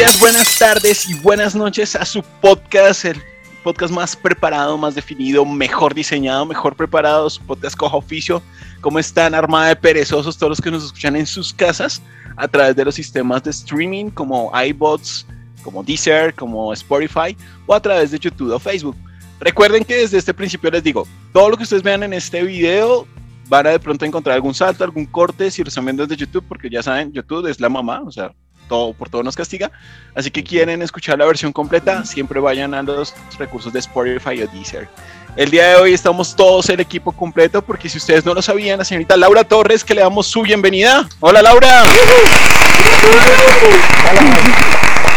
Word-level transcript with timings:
días, 0.00 0.18
buenas 0.18 0.58
tardes 0.58 1.10
y 1.10 1.14
buenas 1.16 1.54
noches 1.54 1.94
a 1.94 2.06
su 2.06 2.22
podcast, 2.40 3.04
el 3.04 3.20
podcast 3.62 3.92
más 3.92 4.16
preparado, 4.16 4.78
más 4.78 4.94
definido, 4.94 5.44
mejor 5.44 5.92
diseñado, 5.94 6.46
mejor 6.46 6.74
preparado, 6.74 7.28
su 7.28 7.42
podcast 7.42 7.76
coja 7.76 7.98
oficio. 7.98 8.42
¿Cómo 8.80 8.98
están, 8.98 9.34
armada 9.34 9.68
de 9.68 9.76
perezosos, 9.76 10.38
todos 10.38 10.52
los 10.52 10.60
que 10.62 10.70
nos 10.70 10.84
escuchan 10.86 11.16
en 11.16 11.26
sus 11.26 11.52
casas 11.52 12.00
a 12.38 12.48
través 12.48 12.74
de 12.76 12.86
los 12.86 12.94
sistemas 12.94 13.42
de 13.42 13.50
streaming 13.50 14.08
como 14.08 14.50
iBots, 14.68 15.26
como 15.62 15.82
Deezer, 15.82 16.32
como 16.32 16.72
Spotify 16.72 17.36
o 17.66 17.74
a 17.74 17.82
través 17.82 18.10
de 18.10 18.18
YouTube 18.18 18.54
o 18.54 18.58
Facebook? 18.58 18.96
Recuerden 19.38 19.84
que 19.84 19.96
desde 19.96 20.16
este 20.16 20.32
principio 20.32 20.70
les 20.70 20.82
digo, 20.82 21.06
todo 21.34 21.50
lo 21.50 21.58
que 21.58 21.64
ustedes 21.64 21.82
vean 21.82 22.04
en 22.04 22.14
este 22.14 22.42
video 22.42 23.06
van 23.50 23.66
a 23.66 23.70
de 23.72 23.78
pronto 23.78 24.06
encontrar 24.06 24.36
algún 24.36 24.54
salto, 24.54 24.82
algún 24.82 25.04
corte 25.04 25.50
si 25.50 25.62
lo 25.62 25.68
están 25.68 25.84
viendo 25.84 26.06
desde 26.06 26.24
YouTube, 26.24 26.46
porque 26.48 26.70
ya 26.70 26.82
saben, 26.82 27.12
YouTube 27.12 27.48
es 27.48 27.60
la 27.60 27.68
mamá, 27.68 28.00
o 28.00 28.10
sea, 28.10 28.32
todo, 28.70 28.94
por 28.94 29.10
todo 29.10 29.22
nos 29.24 29.36
castiga. 29.36 29.70
Así 30.14 30.30
que 30.30 30.44
quieren 30.44 30.80
escuchar 30.80 31.18
la 31.18 31.26
versión 31.26 31.52
completa, 31.52 32.04
siempre 32.04 32.38
vayan 32.38 32.72
a 32.72 32.82
los 32.82 33.12
recursos 33.36 33.72
de 33.72 33.80
Spotify 33.80 34.42
o 34.42 34.46
Deezer. 34.46 34.88
El 35.36 35.50
día 35.50 35.68
de 35.68 35.74
hoy 35.76 35.92
estamos 35.92 36.34
todos 36.36 36.68
el 36.70 36.80
equipo 36.80 37.12
completo 37.12 37.62
porque 37.62 37.88
si 37.88 37.98
ustedes 37.98 38.24
no 38.24 38.32
lo 38.32 38.42
sabían, 38.42 38.78
la 38.78 38.84
señorita 38.84 39.16
Laura 39.16 39.42
Torres, 39.42 39.84
que 39.84 39.94
le 39.94 40.02
damos 40.02 40.28
su 40.28 40.42
bienvenida. 40.42 41.08
Hola 41.18 41.42
Laura. 41.42 41.84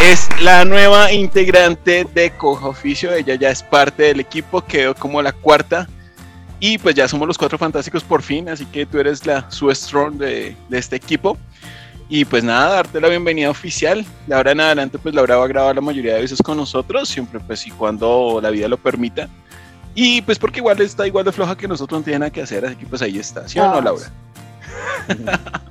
Es 0.02 0.28
la 0.40 0.64
nueva 0.64 1.12
integrante 1.12 2.06
de 2.12 2.30
Coja 2.32 2.66
Oficio, 2.66 3.12
ella 3.12 3.36
ya 3.36 3.50
es 3.50 3.62
parte 3.62 4.02
del 4.02 4.20
equipo, 4.20 4.62
quedó 4.62 4.94
como 4.94 5.22
la 5.22 5.32
cuarta 5.32 5.88
y 6.58 6.78
pues 6.78 6.94
ya 6.94 7.06
somos 7.06 7.28
los 7.28 7.38
cuatro 7.38 7.58
fantásticos 7.58 8.02
por 8.02 8.22
fin, 8.22 8.48
así 8.48 8.66
que 8.66 8.84
tú 8.86 8.98
eres 8.98 9.24
la 9.26 9.50
Sue 9.50 9.74
Strong 9.74 10.14
de, 10.14 10.56
de 10.68 10.78
este 10.78 10.96
equipo. 10.96 11.38
Y 12.08 12.24
pues 12.24 12.44
nada, 12.44 12.74
darte 12.74 13.00
la 13.00 13.08
bienvenida 13.08 13.50
oficial. 13.50 14.04
De 14.26 14.34
ahora 14.34 14.52
en 14.52 14.60
adelante, 14.60 14.98
pues 14.98 15.14
Laura 15.14 15.36
va 15.36 15.44
a 15.44 15.48
grabar 15.48 15.74
la 15.74 15.80
mayoría 15.80 16.14
de 16.14 16.20
veces 16.20 16.40
con 16.42 16.56
nosotros, 16.56 17.08
siempre 17.08 17.40
pues 17.40 17.66
y 17.66 17.70
cuando 17.70 18.40
la 18.42 18.50
vida 18.50 18.68
lo 18.68 18.76
permita. 18.76 19.28
Y 19.94 20.22
pues 20.22 20.38
porque 20.38 20.60
igual 20.60 20.80
está 20.80 21.06
igual 21.06 21.24
de 21.24 21.32
floja 21.32 21.56
que 21.56 21.68
nosotros 21.68 22.00
no 22.00 22.04
tiene 22.04 22.18
nada 22.18 22.30
que 22.30 22.42
hacer, 22.42 22.66
así 22.66 22.76
que 22.76 22.86
pues 22.86 23.00
ahí 23.00 23.18
está, 23.18 23.48
¿sí 23.48 23.58
o 23.58 23.66
no, 23.66 23.80
Laura? 23.80 24.06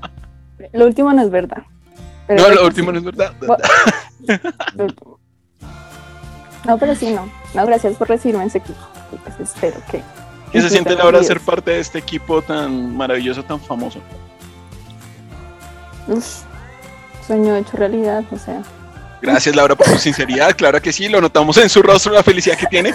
Lo 0.74 0.86
último 0.86 1.12
no 1.14 1.22
es 1.22 1.30
verdad. 1.30 1.64
no, 2.30 2.50
lo 2.50 2.66
último 2.66 2.92
no 2.92 3.00
es 3.00 3.04
verdad. 3.04 3.34
No, 6.66 6.78
pero 6.78 6.96
sí, 6.96 7.12
no. 7.12 7.30
No, 7.54 7.66
gracias 7.66 7.96
por 7.98 8.08
recibirme 8.08 8.44
en 8.44 8.48
ese 8.48 8.60
equipo. 8.60 8.80
Pues 9.24 9.38
espero 9.38 9.76
que. 9.92 10.02
¿Qué 10.52 10.62
se 10.62 10.70
siente 10.70 10.96
Laura 10.96 11.22
ser 11.22 11.42
parte 11.42 11.72
de 11.72 11.80
este 11.80 12.00
equipo 12.00 12.42
tan 12.42 12.96
maravilloso, 12.96 13.44
tan 13.44 13.60
famoso? 13.60 14.00
Uf, 16.08 16.42
sueño 17.26 17.56
hecho 17.56 17.78
realidad, 17.78 18.24
o 18.32 18.38
sea. 18.38 18.62
Gracias 19.22 19.56
Laura 19.56 19.76
por 19.76 19.88
su 19.88 19.98
sinceridad, 19.98 20.56
claro 20.56 20.82
que 20.82 20.92
sí, 20.92 21.08
lo 21.08 21.22
notamos 21.22 21.56
en 21.58 21.70
su 21.70 21.82
rostro 21.82 22.12
la 22.12 22.24
felicidad 22.24 22.58
que 22.58 22.68
tiene. 22.68 22.94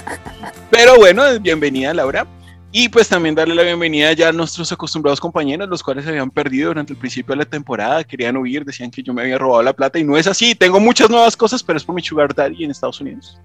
Pero 0.71 0.97
bueno, 0.97 1.23
bienvenida 1.41 1.95
Laura. 1.95 2.27
Y 2.71 2.91
pues 2.91 3.09
también 3.09 3.35
darle 3.35 3.55
la 3.55 3.63
bienvenida 3.63 4.13
ya 4.13 4.29
a 4.29 4.33
nuestros 4.33 4.71
acostumbrados 4.71 5.21
compañeros, 5.21 5.67
los 5.71 5.83
cuales 5.83 6.05
se 6.05 6.11
habían 6.11 6.31
perdido 6.31 6.69
durante 6.69 6.93
el 6.93 6.99
principio 6.99 7.33
de 7.33 7.39
la 7.39 7.45
temporada, 7.47 8.05
querían 8.05 8.37
huir, 8.37 8.63
decían 8.63 8.91
que 8.91 9.03
yo 9.03 9.15
me 9.15 9.23
había 9.23 9.39
robado 9.39 9.63
la 9.63 9.73
plata 9.73 9.99
y 9.99 10.05
no 10.05 10.19
es 10.19 10.27
así, 10.27 10.55
tengo 10.55 10.79
muchas 10.79 11.09
nuevas 11.09 11.35
cosas, 11.35 11.63
pero 11.63 11.79
es 11.79 11.85
por 11.85 11.95
mi 11.95 12.03
sugar 12.03 12.35
daddy 12.35 12.65
en 12.65 12.71
Estados 12.71 13.01
Unidos. 13.01 13.41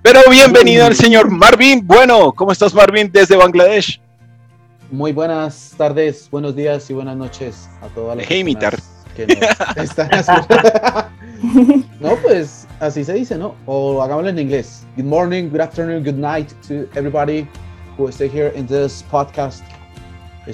Pero 0.00 0.20
bienvenido 0.30 0.86
al 0.86 0.94
señor 0.94 1.28
Marvin. 1.28 1.84
Bueno, 1.84 2.32
¿cómo 2.32 2.52
estás 2.52 2.72
Marvin 2.72 3.10
desde 3.10 3.34
Bangladesh? 3.34 4.00
Muy 4.90 5.12
buenas 5.12 5.74
tardes, 5.76 6.28
buenos 6.30 6.54
días 6.54 6.88
y 6.90 6.94
buenas 6.94 7.16
noches 7.16 7.68
a 7.82 7.88
todas 7.88 8.16
las 8.16 8.30
imitar. 8.30 8.78
que 9.16 9.26
nos 9.26 9.76
están 9.76 10.10
No, 11.98 12.14
pues 12.22 12.68
así 12.78 13.04
se 13.04 13.14
dice, 13.14 13.36
¿no? 13.36 13.56
O 13.66 14.00
hagámoslo 14.00 14.30
en 14.30 14.38
inglés. 14.38 14.86
Good 14.96 15.06
morning, 15.06 15.48
good 15.50 15.60
afternoon, 15.60 16.04
good 16.04 16.14
night 16.14 16.52
to 16.68 16.86
everybody 16.96 17.48
who 17.98 18.08
stay 18.12 18.28
here 18.28 18.52
in 18.54 18.66
this 18.66 19.02
podcast. 19.10 19.62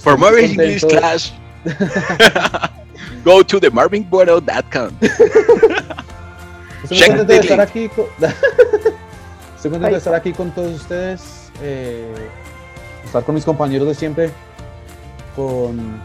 For 0.01 0.17
more 0.17 0.39
English 0.39 0.83
class, 0.85 1.33
go 3.25 3.43
to 3.43 3.61
the 3.61 3.71
marvinbueno.com. 3.71 4.93
Estoy 6.85 6.99
contento 7.01 7.25
de 7.25 7.37
estar 7.37 7.61
aquí 7.61 7.89
con... 7.91 8.07
Estoy 9.57 9.71
contento 9.71 9.91
de 9.93 9.99
estar 9.99 10.15
aquí 10.15 10.33
con 10.33 10.51
todos 10.53 10.81
ustedes. 10.81 11.51
Eh, 11.61 12.13
estar 13.13 13.25
con 13.25 13.35
mis 13.35 13.45
compañeros 13.45 13.87
de 13.87 13.95
siempre, 13.95 14.31
con 15.37 16.01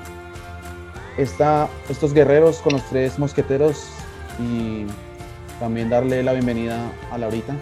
esta, 1.18 1.69
estos 1.88 2.13
guerreros, 2.13 2.57
con 2.57 2.73
los 2.73 2.84
tres 2.90 3.18
mosqueteros 3.18 3.85
y 4.41 4.85
también 5.57 5.90
darle 5.90 6.22
la 6.22 6.34
bienvenida 6.34 6.91
a 7.09 7.17
Laurita, 7.17 7.56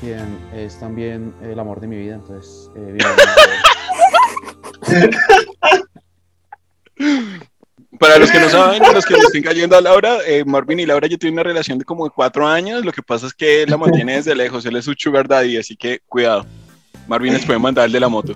quien 0.00 0.38
es 0.54 0.78
también 0.78 1.34
el 1.42 1.58
amor 1.58 1.80
de 1.80 1.88
mi 1.88 1.96
vida. 1.96 2.14
Entonces, 2.14 2.70
eh, 2.76 2.98
Para 7.98 8.18
los 8.18 8.30
que 8.30 8.38
no 8.38 8.48
saben, 8.48 8.80
los 8.94 9.04
que 9.04 9.14
le 9.14 9.20
estén 9.22 9.42
cayendo 9.42 9.76
a 9.76 9.80
Laura, 9.80 10.18
eh, 10.24 10.44
Marvin 10.44 10.78
y 10.78 10.86
Laura 10.86 11.08
ya 11.08 11.18
tienen 11.18 11.34
una 11.34 11.42
relación 11.42 11.80
de 11.80 11.84
como 11.84 12.08
cuatro 12.10 12.46
años. 12.46 12.84
Lo 12.84 12.92
que 12.92 13.02
pasa 13.02 13.26
es 13.26 13.34
que 13.34 13.64
él 13.64 13.70
la 13.70 13.76
mantiene 13.76 14.14
desde 14.14 14.36
lejos. 14.36 14.64
Él 14.66 14.76
es 14.76 14.84
su 14.84 14.94
sugar 14.96 15.26
daddy, 15.26 15.56
así 15.56 15.74
que 15.74 15.98
cuidado. 16.06 16.46
Marvin 17.06 17.32
les 17.32 17.44
puede 17.44 17.58
mandar 17.58 17.86
el 17.86 17.92
de 17.92 18.00
la 18.00 18.08
moto. 18.08 18.34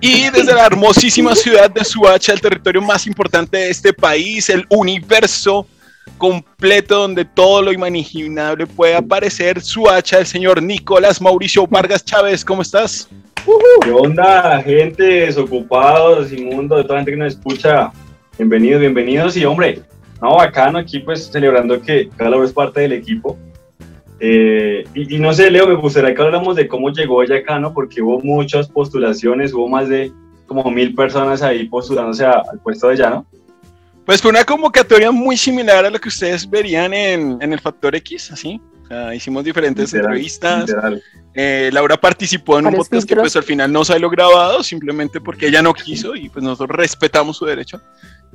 Y 0.00 0.30
desde 0.30 0.54
la 0.54 0.66
hermosísima 0.66 1.34
ciudad 1.34 1.70
de 1.70 1.84
Suacha, 1.84 2.32
el 2.32 2.40
territorio 2.40 2.80
más 2.80 3.06
importante 3.06 3.56
de 3.56 3.70
este 3.70 3.92
país, 3.92 4.48
el 4.48 4.64
universo 4.68 5.66
completo 6.18 7.00
donde 7.00 7.24
todo 7.24 7.62
lo 7.62 7.72
imaginable 7.72 8.66
puede 8.66 8.94
aparecer, 8.94 9.60
Suacha, 9.60 10.18
el 10.18 10.26
señor 10.26 10.62
Nicolás 10.62 11.20
Mauricio 11.20 11.66
Vargas 11.66 12.04
Chávez, 12.04 12.44
¿cómo 12.44 12.62
estás? 12.62 13.08
¿Qué 13.82 13.90
onda, 13.90 14.62
gente? 14.62 15.02
Desocupados, 15.02 16.30
inmundo, 16.32 16.76
de 16.76 16.82
toda 16.82 16.96
la 16.96 17.00
gente 17.00 17.12
que 17.12 17.16
nos 17.16 17.34
escucha. 17.34 17.90
Bienvenidos, 18.36 18.80
bienvenidos. 18.80 19.36
Y 19.36 19.44
hombre, 19.44 19.82
no, 20.20 20.36
bacano 20.36 20.78
aquí, 20.78 21.00
pues 21.00 21.30
celebrando 21.32 21.80
que 21.80 22.08
cada 22.16 22.36
uno 22.36 22.44
es 22.44 22.52
parte 22.52 22.82
del 22.82 22.92
equipo. 22.92 23.38
Eh, 24.20 24.84
y, 24.94 25.18
no 25.18 25.32
sé, 25.32 25.50
Leo, 25.50 25.66
me 25.66 25.74
gustaría 25.74 26.14
que 26.14 26.20
habláramos 26.20 26.54
de 26.54 26.68
cómo 26.68 26.90
llegó 26.90 27.22
ella 27.22 27.36
acá, 27.36 27.58
¿no? 27.58 27.72
Porque 27.72 28.02
hubo 28.02 28.20
muchas 28.20 28.68
postulaciones, 28.68 29.54
hubo 29.54 29.68
más 29.68 29.88
de 29.88 30.12
como 30.46 30.70
mil 30.70 30.94
personas 30.94 31.42
ahí 31.42 31.68
postulándose 31.68 32.26
al 32.26 32.60
puesto 32.62 32.88
de 32.88 32.94
ella, 32.94 33.10
¿no? 33.10 33.26
Pues 34.04 34.20
fue 34.20 34.30
una 34.30 34.44
convocatoria 34.44 35.10
muy 35.10 35.36
similar 35.36 35.84
a 35.84 35.90
lo 35.90 35.98
que 35.98 36.08
ustedes 36.08 36.48
verían 36.48 36.92
en, 36.92 37.38
en 37.40 37.52
el 37.52 37.60
Factor 37.60 37.94
X, 37.94 38.32
así. 38.32 38.60
O 38.82 38.86
sea, 38.86 39.14
hicimos 39.14 39.44
diferentes 39.44 39.94
entrevistas. 39.94 40.70
Eh, 41.34 41.70
Laura 41.72 41.96
participó 41.96 42.58
en 42.58 42.66
un 42.66 42.74
podcast 42.74 43.08
que 43.08 43.14
pues 43.14 43.36
al 43.36 43.44
final 43.44 43.72
no 43.72 43.84
salió 43.84 44.10
grabado, 44.10 44.62
simplemente 44.62 45.20
porque 45.20 45.46
ella 45.46 45.62
no 45.62 45.72
quiso 45.72 46.16
y 46.16 46.28
pues 46.28 46.44
nosotros 46.44 46.76
respetamos 46.76 47.36
su 47.36 47.44
derecho. 47.44 47.80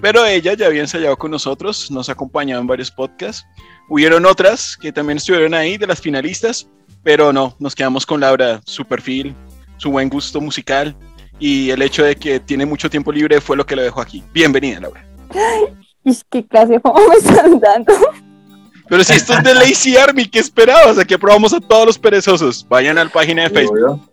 Pero 0.02 0.26
ella 0.26 0.54
ya 0.54 0.68
había 0.68 0.82
ensayado 0.82 1.18
con 1.18 1.32
nosotros, 1.32 1.92
nos 1.92 2.10
ha 2.10 2.14
acompañado 2.14 2.62
en 2.62 2.68
varios 2.68 2.92
podcasts. 2.92 3.46
Hubieron 3.90 4.26
otras 4.26 4.78
que 4.78 4.92
también 4.92 5.18
estuvieron 5.18 5.54
ahí 5.54 5.78
de 5.78 5.88
las 5.88 6.02
finalistas, 6.02 6.68
pero 7.04 7.32
no, 7.34 7.56
nos 7.60 7.76
quedamos 7.76 8.06
con 8.06 8.22
Laura, 8.22 8.62
su 8.66 8.86
perfil, 8.86 9.36
su 9.78 9.92
buen 9.92 10.10
gusto 10.10 10.40
musical 10.42 10.96
y 11.40 11.70
el 11.70 11.82
hecho 11.82 12.04
de 12.04 12.16
que 12.16 12.40
tiene 12.40 12.66
mucho 12.66 12.90
tiempo 12.90 13.12
libre 13.12 13.42
fue 13.42 13.58
lo 13.58 13.66
que 13.66 13.76
lo 13.76 13.82
dejó 13.82 14.02
aquí. 14.02 14.24
Bienvenida, 14.34 14.80
Laura. 14.80 15.06
¿Y 16.04 16.18
qué 16.30 16.46
clase 16.46 16.74
de 16.74 16.82
me 16.84 17.16
están 17.16 17.60
dando? 17.60 17.94
Pero 18.88 19.04
si 19.04 19.14
esto 19.14 19.34
es 19.34 19.44
de 19.44 19.54
Lazy 19.56 19.98
Army, 19.98 20.26
¿qué 20.26 20.40
esperabas? 20.40 20.98
Aquí 20.98 21.14
aprobamos 21.14 21.54
a 21.54 21.60
todos 21.60 21.88
los 21.88 21.98
perezosos. 21.98 22.66
Vayan 22.68 22.98
a 22.98 23.04
la 23.04 23.10
página 23.10 23.44
de 23.44 23.50
Facebook. 23.50 24.10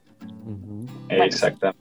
Exactamente. 1.08 1.80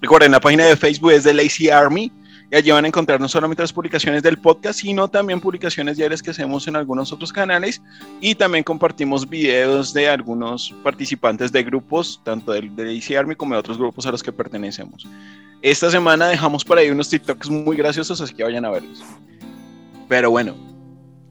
Recuerden, 0.00 0.32
la 0.32 0.40
página 0.40 0.66
de 0.66 0.76
Facebook 0.76 1.12
es 1.12 1.24
de 1.24 1.32
Lazy 1.32 1.70
Army 1.70 2.12
y 2.50 2.56
allí 2.56 2.70
van 2.70 2.84
a 2.84 2.88
encontrar 2.88 3.18
no 3.18 3.28
solamente 3.28 3.62
las 3.62 3.72
publicaciones 3.72 4.22
del 4.22 4.38
podcast, 4.38 4.80
sino 4.80 5.08
también 5.08 5.40
publicaciones 5.40 5.96
diarias 5.96 6.22
que 6.22 6.30
hacemos 6.30 6.68
en 6.68 6.76
algunos 6.76 7.12
otros 7.12 7.32
canales 7.32 7.82
y 8.20 8.34
también 8.34 8.62
compartimos 8.62 9.28
videos 9.28 9.92
de 9.94 10.08
algunos 10.08 10.74
participantes 10.84 11.50
de 11.50 11.62
grupos, 11.64 12.20
tanto 12.24 12.52
del 12.52 12.76
de 12.76 12.94
Lazy 12.94 13.16
Army 13.16 13.34
como 13.34 13.54
de 13.54 13.60
otros 13.60 13.78
grupos 13.78 14.06
a 14.06 14.12
los 14.12 14.22
que 14.22 14.32
pertenecemos. 14.32 15.06
Esta 15.62 15.90
semana 15.90 16.28
dejamos 16.28 16.64
por 16.64 16.78
ahí 16.78 16.90
unos 16.90 17.08
TikToks 17.08 17.48
muy 17.50 17.76
graciosos, 17.76 18.20
así 18.20 18.34
que 18.34 18.44
vayan 18.44 18.64
a 18.64 18.70
verlos. 18.70 19.02
Pero 20.08 20.30
bueno, 20.30 20.54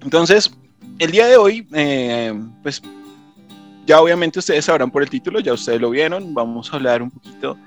entonces, 0.05 0.51
el 0.99 1.09
día 1.09 1.25
de 1.25 1.35
hoy, 1.35 1.67
eh, 1.73 2.31
pues 2.61 2.79
ya 3.87 3.99
obviamente 3.99 4.37
ustedes 4.37 4.65
sabrán 4.65 4.91
por 4.91 5.01
el 5.01 5.09
título, 5.09 5.39
ya 5.39 5.53
ustedes 5.53 5.81
lo 5.81 5.89
vieron, 5.89 6.31
vamos 6.33 6.71
a 6.71 6.75
hablar 6.75 7.01
un 7.01 7.09
poquito 7.09 7.57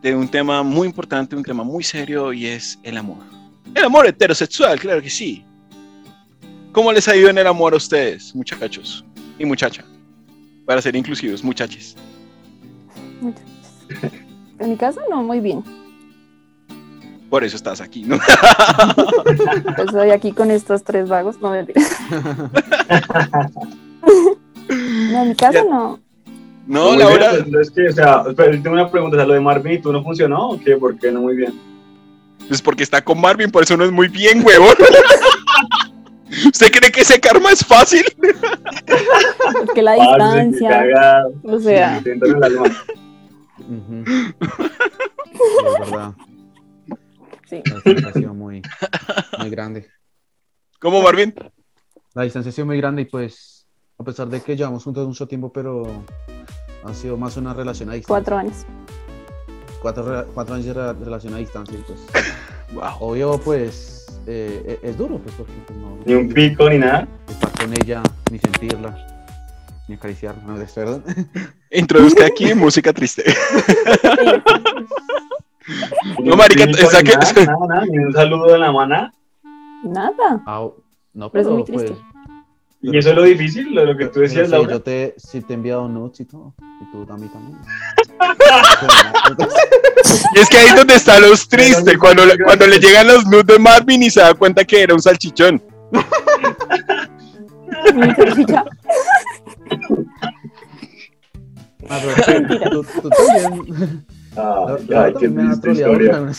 de 0.00 0.16
un 0.16 0.26
tema 0.26 0.62
muy 0.62 0.88
importante, 0.88 1.36
un 1.36 1.42
tema 1.42 1.62
muy 1.64 1.84
serio 1.84 2.32
y 2.32 2.46
es 2.46 2.78
el 2.82 2.96
amor. 2.96 3.18
El 3.74 3.84
amor 3.84 4.06
heterosexual, 4.06 4.80
claro 4.80 5.02
que 5.02 5.10
sí. 5.10 5.44
¿Cómo 6.72 6.90
les 6.92 7.06
ha 7.08 7.14
ido 7.14 7.28
en 7.28 7.36
el 7.36 7.46
amor 7.46 7.74
a 7.74 7.76
ustedes, 7.76 8.34
muchachos 8.34 9.04
y 9.38 9.44
muchacha? 9.44 9.84
Para 10.64 10.80
ser 10.80 10.96
inclusivos, 10.96 11.44
muchachos. 11.44 11.94
En 14.58 14.70
mi 14.70 14.76
caso, 14.76 15.00
no, 15.10 15.22
muy 15.22 15.40
bien. 15.40 15.62
Por 17.32 17.42
eso 17.44 17.56
estás 17.56 17.80
aquí, 17.80 18.02
¿no? 18.02 18.16
Estoy 19.78 20.10
aquí 20.10 20.32
con 20.32 20.50
estos 20.50 20.84
tres 20.84 21.08
vagos, 21.08 21.40
no 21.40 21.48
me 21.48 21.62
No, 24.68 25.22
en 25.22 25.28
mi 25.30 25.34
caso 25.34 25.54
Ya. 25.54 25.64
no. 25.64 25.98
No, 26.66 26.90
Muy 26.90 26.98
Laura, 26.98 27.32
bien, 27.32 27.50
pues, 27.50 27.68
es 27.68 27.74
que, 27.74 27.88
o 27.88 27.92
sea, 27.92 28.24
espera, 28.28 28.50
tengo 28.52 28.72
una 28.72 28.90
pregunta, 28.90 29.16
o 29.16 29.18
sea, 29.20 29.26
lo 29.26 29.32
de 29.32 29.40
Marvin 29.40 29.72
y 29.72 29.78
tú 29.78 29.90
no 29.94 30.02
funcionó 30.02 30.50
o 30.50 30.60
qué? 30.60 30.76
¿Por 30.76 30.98
qué 30.98 31.10
no 31.10 31.22
muy 31.22 31.34
bien? 31.34 31.58
pues 32.48 32.60
porque 32.60 32.82
está 32.82 33.02
con 33.02 33.18
Marvin, 33.18 33.50
por 33.50 33.62
eso 33.62 33.78
no 33.78 33.84
es 33.84 33.90
muy 33.90 34.08
bien, 34.08 34.44
huevón. 34.44 34.74
¿Usted 36.52 36.70
cree 36.70 36.92
que 36.92 37.00
ese 37.00 37.18
karma 37.18 37.50
es 37.50 37.64
fácil? 37.64 38.04
Porque 39.64 39.80
la 39.80 39.94
distancia. 39.94 40.68
cagado. 40.68 41.32
O 41.44 41.58
sea, 41.58 41.98
Sí, 42.04 42.10
es 42.10 42.20
verdad. 42.20 42.72
Sí. 47.52 47.62
La 47.68 47.74
distancia 47.76 48.08
ha 48.08 48.12
sido 48.12 48.34
muy, 48.34 48.62
muy 49.38 49.50
grande. 49.50 49.88
¿Cómo, 50.80 51.02
Marvin? 51.02 51.34
La 52.14 52.22
distancia 52.22 52.50
ha 52.50 52.52
sido 52.52 52.66
muy 52.66 52.76
grande 52.78 53.02
y 53.02 53.04
pues, 53.06 53.66
a 53.98 54.04
pesar 54.04 54.28
de 54.28 54.40
que 54.40 54.56
llevamos 54.56 54.84
juntos 54.84 55.06
mucho 55.06 55.26
tiempo, 55.26 55.52
pero 55.52 56.04
ha 56.84 56.94
sido 56.94 57.16
más 57.16 57.36
una 57.36 57.54
relación 57.54 57.90
a 57.90 57.94
distancia. 57.94 58.08
Cuatro 58.08 58.36
años. 58.38 58.66
Cuatro, 59.80 60.26
cuatro 60.34 60.54
años 60.54 60.66
de 60.66 60.74
re- 60.74 60.92
relación 60.94 61.34
a 61.34 61.38
distancia 61.38 61.78
y 61.78 61.82
pues, 61.82 62.00
Wow. 62.72 62.84
obvio, 63.00 63.38
pues, 63.38 64.06
eh, 64.26 64.78
e- 64.82 64.88
es 64.88 64.96
duro, 64.96 65.18
pues, 65.18 65.34
porque 65.36 65.52
pues, 65.66 65.78
no... 65.78 65.98
Ni 66.06 66.14
un 66.14 66.28
pico 66.32 66.70
ni 66.70 66.78
nada. 66.78 67.06
estar 67.28 67.50
con 67.52 67.72
ella, 67.72 68.02
ni 68.30 68.38
sentirla, 68.38 68.96
ni 69.88 69.94
acariciarla, 69.96 70.42
no, 70.44 70.54
verdad. 70.54 71.02
Introduzca 71.70 72.24
aquí 72.26 72.54
música 72.54 72.92
triste. 72.92 73.24
No, 76.22 76.36
marica, 76.36 76.66
pico, 76.66 76.78
está 76.80 77.02
ni 77.02 77.10
que- 77.10 77.16
nada, 77.16 77.32
nada, 77.46 77.66
nada, 77.68 77.86
ni 77.86 77.98
un 77.98 78.12
saludo 78.12 78.52
de 78.52 78.58
la 78.58 78.72
mana. 78.72 79.12
Nada. 79.84 80.42
Ah, 80.46 80.66
no, 81.14 81.30
Pero 81.30 81.42
es 81.42 81.46
pero 81.46 81.50
muy 81.56 81.64
pues... 81.64 81.92
Y 82.84 82.96
eso 82.98 83.10
es 83.10 83.14
lo 83.14 83.22
difícil, 83.22 83.72
lo, 83.74 83.84
lo 83.86 83.96
que 83.96 84.06
tú 84.06 84.18
decías, 84.20 84.46
sí, 84.46 84.52
Laura. 84.52 84.72
yo 84.72 84.82
te, 84.82 85.14
he 85.32 85.52
enviado 85.54 85.86
nudes 85.88 86.18
y 86.18 86.24
todo, 86.24 86.52
y 86.80 86.84
tú 86.90 87.06
a 87.12 87.16
mí 87.16 87.28
también. 87.28 87.56
Y 90.34 90.38
es 90.40 90.48
que 90.48 90.56
ahí 90.58 90.66
es 90.66 90.74
donde 90.74 90.94
están 90.96 91.22
los 91.22 91.48
tristes, 91.48 91.96
cuando, 91.98 92.26
le- 92.26 92.36
cuando 92.42 92.66
le 92.66 92.80
llegan 92.80 93.06
los 93.06 93.24
nudes 93.26 93.46
de 93.46 93.58
Marvin 93.60 94.02
y 94.02 94.10
se 94.10 94.20
da 94.20 94.34
cuenta 94.34 94.64
que 94.64 94.82
era 94.82 94.94
un 94.94 95.00
salchichón. 95.02 95.62
Mi 97.94 98.14
salchicha. 98.14 98.64
Ah, 101.90 101.98
pero 102.00 102.70
tú, 102.70 102.84
tú 103.02 103.10
también. 103.10 104.06
Ay, 104.36 105.14
qué 105.18 105.28
triste 105.28 105.72
historia. 105.72 106.22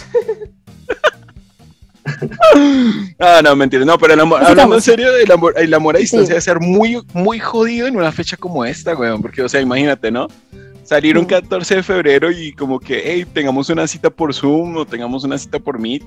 Ah, 3.20 3.42
no, 3.44 3.56
mentira. 3.56 3.86
No, 3.86 3.98
pero 3.98 4.14
el 4.14 4.20
amor, 4.20 4.44
hablando 4.44 4.76
en 4.76 4.82
serio, 4.82 5.08
el 5.16 5.32
amor, 5.32 5.54
el 5.58 5.74
amor 5.74 5.96
a 5.96 6.00
distancia 6.00 6.26
Sí. 6.26 6.30
debe 6.32 6.42
ser 6.42 6.60
muy, 6.60 7.02
muy 7.14 7.40
jodido 7.40 7.88
en 7.88 7.96
una 7.96 8.12
fecha 8.12 8.36
como 8.38 8.66
esta, 8.66 8.94
weón. 8.96 9.22
Porque, 9.22 9.42
o 9.42 9.48
sea, 9.50 9.62
imagínate, 9.62 10.12
¿no? 10.12 10.28
Salir 10.84 11.18
un 11.18 11.24
Mm. 11.24 11.28
14 11.28 11.76
de 11.76 11.84
febrero 11.84 12.30
y 12.30 12.52
como 12.54 12.80
que, 12.80 13.02
hey, 13.06 13.26
tengamos 13.34 13.70
una 13.70 13.88
cita 13.88 14.10
por 14.10 14.34
Zoom 14.34 14.76
o 14.78 14.86
tengamos 14.86 15.24
una 15.24 15.38
cita 15.38 15.60
por 15.60 15.80
Meet. 15.80 16.04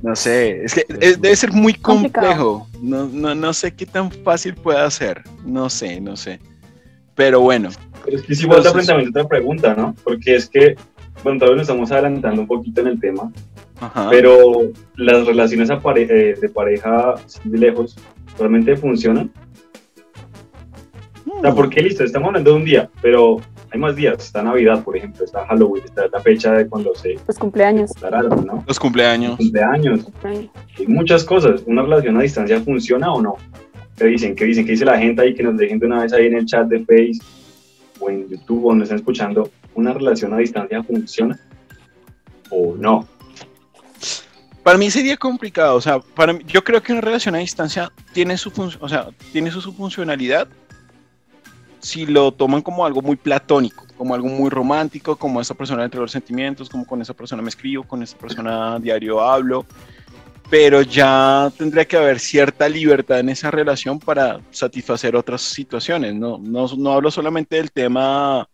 No 0.00 0.14
sé, 0.16 0.64
es 0.64 0.74
que 0.74 0.84
es- 1.00 1.20
debe 1.20 1.34
ser 1.36 1.52
muy 1.52 1.74
complejo. 1.74 2.68
No, 2.80 3.06
no, 3.12 3.34
no 3.34 3.52
sé 3.52 3.72
qué 3.74 3.84
tan 3.86 4.10
fácil 4.10 4.54
pueda 4.54 4.88
ser. 4.90 5.22
No 5.44 5.68
sé, 5.70 6.00
no 6.00 6.16
sé. 6.16 6.38
Pero 7.14 7.40
bueno, 7.40 7.68
Pero 8.04 8.16
es 8.16 8.22
que 8.22 8.34
sí 8.34 8.42
falta 8.46 8.68
Entonces- 8.68 8.72
planteamiento 8.86 9.18
otra 9.20 9.28
pregunta, 9.28 9.74
¿no? 9.74 9.94
Porque 10.02 10.34
es 10.34 10.48
que, 10.48 10.76
bueno, 11.22 11.38
tal 11.38 11.50
vez 11.50 11.56
nos 11.58 11.62
estamos 11.68 11.92
adelantando 11.92 12.40
un 12.42 12.46
poquito 12.48 12.80
en 12.80 12.86
el 12.88 13.00
tema, 13.00 13.30
ajá. 13.80 14.08
pero 14.10 14.62
las 14.96 15.26
relaciones 15.26 15.70
pare- 15.82 16.08
eh, 16.10 16.34
de 16.40 16.48
pareja 16.48 17.14
de 17.44 17.58
lejos 17.58 17.96
realmente 18.38 18.76
funcionan. 18.76 19.30
O 21.26 21.40
sea, 21.40 21.54
porque 21.54 21.80
listo, 21.82 22.04
estamos 22.04 22.28
hablando 22.28 22.50
de 22.50 22.56
un 22.56 22.64
día, 22.64 22.90
pero 23.00 23.40
hay 23.70 23.78
más 23.80 23.96
días. 23.96 24.22
Está 24.24 24.42
Navidad, 24.42 24.82
por 24.84 24.96
ejemplo, 24.96 25.24
está 25.24 25.46
Halloween, 25.46 25.84
está 25.84 26.06
la 26.12 26.20
fecha 26.20 26.52
de 26.52 26.66
cuando 26.68 26.94
se 26.94 27.16
Los 27.26 27.38
cumpleaños. 27.38 27.90
declararon, 27.90 28.44
¿no? 28.46 28.64
Los 28.66 28.78
cumpleaños. 28.78 29.36
Cumpleaños, 29.36 30.06
Ay, 30.22 30.50
hay 30.78 30.86
muchas 30.86 31.24
cosas. 31.24 31.62
¿Una 31.66 31.82
relación 31.82 32.16
a 32.18 32.22
distancia 32.22 32.60
funciona 32.60 33.12
o 33.12 33.20
no? 33.22 33.36
¿Qué 33.96 34.04
dicen? 34.06 34.34
¿Qué 34.34 34.44
dicen? 34.44 34.64
¿Qué 34.64 34.72
dice 34.72 34.84
la 34.84 34.98
gente 34.98 35.22
ahí? 35.22 35.34
Que 35.34 35.42
nos 35.42 35.56
dejen 35.56 35.78
de 35.78 35.86
una 35.86 36.02
vez 36.02 36.12
ahí 36.12 36.26
en 36.26 36.34
el 36.34 36.46
chat 36.46 36.66
de 36.68 36.80
Face 36.80 37.18
o 38.00 38.10
en 38.10 38.28
YouTube 38.28 38.66
o 38.66 38.74
nos 38.74 38.84
están 38.84 38.98
escuchando. 38.98 39.50
¿Una 39.74 39.92
relación 39.92 40.34
a 40.34 40.38
distancia 40.38 40.82
funciona 40.82 41.38
o 42.50 42.74
no? 42.76 43.06
Para 44.62 44.78
mí 44.78 44.90
sería 44.90 45.16
complicado, 45.16 45.74
o 45.74 45.80
sea, 45.80 45.98
para 45.98 46.32
mí, 46.32 46.44
yo 46.46 46.62
creo 46.62 46.80
que 46.80 46.92
una 46.92 47.00
relación 47.00 47.34
a 47.34 47.38
distancia 47.38 47.90
tiene 48.12 48.36
su, 48.36 48.52
o 48.80 48.88
sea, 48.88 49.08
tiene 49.32 49.50
su, 49.50 49.60
su 49.60 49.72
funcionalidad 49.72 50.46
si 51.82 52.06
lo 52.06 52.30
toman 52.30 52.62
como 52.62 52.86
algo 52.86 53.02
muy 53.02 53.16
platónico, 53.16 53.84
como 53.98 54.14
algo 54.14 54.28
muy 54.28 54.48
romántico, 54.50 55.16
como 55.16 55.40
esa 55.40 55.54
persona 55.54 55.80
le 55.80 55.86
entrego 55.86 56.02
los 56.02 56.12
sentimientos, 56.12 56.70
como 56.70 56.86
con 56.86 57.02
esa 57.02 57.12
persona 57.12 57.42
me 57.42 57.48
escribo, 57.48 57.82
con 57.82 58.02
esa 58.04 58.16
persona 58.16 58.78
diario 58.78 59.20
hablo, 59.20 59.66
pero 60.52 60.82
ya 60.82 61.50
tendría 61.56 61.86
que 61.86 61.96
haber 61.96 62.20
cierta 62.20 62.68
libertad 62.68 63.20
en 63.20 63.30
esa 63.30 63.50
relación 63.50 63.98
para 63.98 64.38
satisfacer 64.50 65.16
otras 65.16 65.40
situaciones, 65.40 66.14
no, 66.14 66.36
no, 66.36 66.66
no 66.76 66.92
hablo 66.92 67.10
solamente 67.10 67.56
del 67.56 67.72
tema 67.72 68.46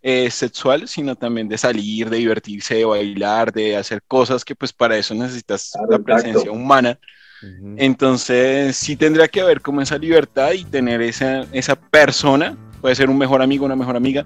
eh, 0.00 0.30
sexual, 0.30 0.88
sino 0.88 1.14
también 1.16 1.46
de 1.46 1.58
salir, 1.58 2.08
de 2.08 2.16
divertirse, 2.16 2.76
de 2.76 2.86
bailar, 2.86 3.52
de 3.52 3.76
hacer 3.76 4.00
cosas 4.08 4.42
que 4.42 4.54
pues 4.54 4.72
para 4.72 4.96
eso 4.96 5.14
necesitas 5.14 5.72
Claro, 5.74 5.90
la 5.90 5.98
presencia 5.98 6.50
humana. 6.50 6.98
Ujú. 7.42 7.74
Entonces 7.76 8.74
sí 8.74 8.96
tendría 8.96 9.28
que 9.28 9.42
haber 9.42 9.60
como 9.60 9.82
esa 9.82 9.98
libertad 9.98 10.52
y 10.52 10.64
tener 10.64 11.02
esa, 11.02 11.42
esa 11.52 11.76
persona, 11.76 12.56
puede 12.80 12.94
ser 12.94 13.10
un 13.10 13.18
mejor 13.18 13.42
amigo, 13.42 13.66
una 13.66 13.76
mejor 13.76 13.96
amiga, 13.96 14.24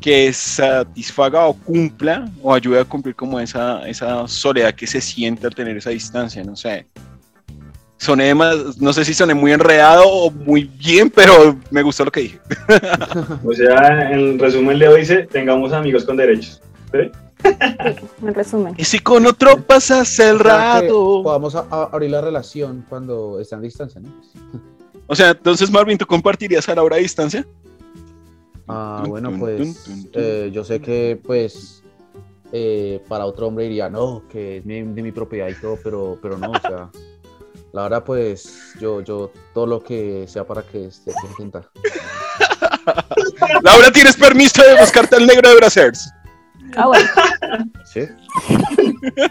que 0.00 0.32
satisfaga 0.32 1.46
o 1.46 1.54
cumpla 1.54 2.28
o 2.42 2.52
ayude 2.54 2.80
a 2.80 2.84
cumplir 2.84 3.14
como 3.14 3.40
esa, 3.40 3.86
esa 3.88 4.26
soledad 4.28 4.74
que 4.74 4.86
se 4.86 5.00
siente 5.00 5.46
al 5.46 5.54
tener 5.54 5.76
esa 5.76 5.90
distancia, 5.90 6.42
no 6.44 6.54
sé. 6.56 6.86
Soné 7.96 8.34
más, 8.34 8.76
no 8.78 8.92
sé 8.92 9.04
si 9.04 9.14
soné 9.14 9.32
muy 9.34 9.52
enredado 9.52 10.04
o 10.06 10.30
muy 10.30 10.64
bien, 10.64 11.08
pero 11.10 11.56
me 11.70 11.82
gustó 11.82 12.04
lo 12.04 12.12
que 12.12 12.20
dije. 12.20 12.40
O 13.44 13.52
sea, 13.54 14.10
en 14.12 14.38
resumen, 14.38 14.78
Leo 14.78 14.94
dice: 14.94 15.26
tengamos 15.30 15.72
amigos 15.72 16.04
con 16.04 16.16
derechos. 16.16 16.60
¿Sí? 16.92 17.10
en 18.22 18.34
resumen. 18.34 18.74
Y 18.78 18.84
si 18.84 18.98
con 18.98 19.24
otro 19.26 19.60
pasas 19.62 20.18
el 20.18 20.38
rato. 20.38 21.22
Podamos 21.22 21.54
a- 21.54 21.66
a- 21.70 21.88
abrir 21.92 22.10
la 22.10 22.20
relación 22.20 22.84
cuando 22.88 23.38
están 23.40 23.60
a 23.60 23.62
distancia, 23.62 24.00
¿no? 24.00 24.08
O 25.06 25.14
sea, 25.14 25.30
entonces 25.30 25.70
Marvin, 25.70 25.96
¿tú 25.98 26.06
compartirías 26.06 26.68
a 26.68 26.74
Laura 26.74 26.96
a 26.96 26.98
distancia? 26.98 27.46
Ah, 28.68 29.04
bueno, 29.06 29.30
pues 29.38 29.84
eh, 30.14 30.50
yo 30.52 30.64
sé 30.64 30.80
que 30.80 31.20
pues 31.22 31.82
eh, 32.52 33.02
para 33.08 33.26
otro 33.26 33.48
hombre 33.48 33.64
diría, 33.64 33.88
no, 33.90 34.22
que 34.28 34.58
es 34.58 34.64
mi- 34.64 34.82
de 34.82 35.02
mi 35.02 35.12
propiedad 35.12 35.48
y 35.48 35.54
todo, 35.54 35.78
pero, 35.82 36.18
pero 36.22 36.38
no, 36.38 36.50
o 36.52 36.60
sea, 36.60 36.90
la 37.72 37.82
verdad 37.82 38.04
pues 38.04 38.72
yo, 38.80 39.00
yo 39.02 39.30
todo 39.52 39.66
lo 39.66 39.82
que 39.82 40.26
sea 40.28 40.46
para 40.46 40.62
que 40.62 40.86
esté 40.86 41.12
contenta. 41.20 41.68
Laura, 43.62 43.90
tienes 43.92 44.16
permiso 44.16 44.62
de 44.62 44.78
buscarte 44.80 45.16
al 45.16 45.26
negro 45.26 45.48
de 45.50 45.56
Bracers. 45.56 46.10
Ah, 46.76 46.86
bueno. 46.86 47.08
¿Sí? 47.84 48.00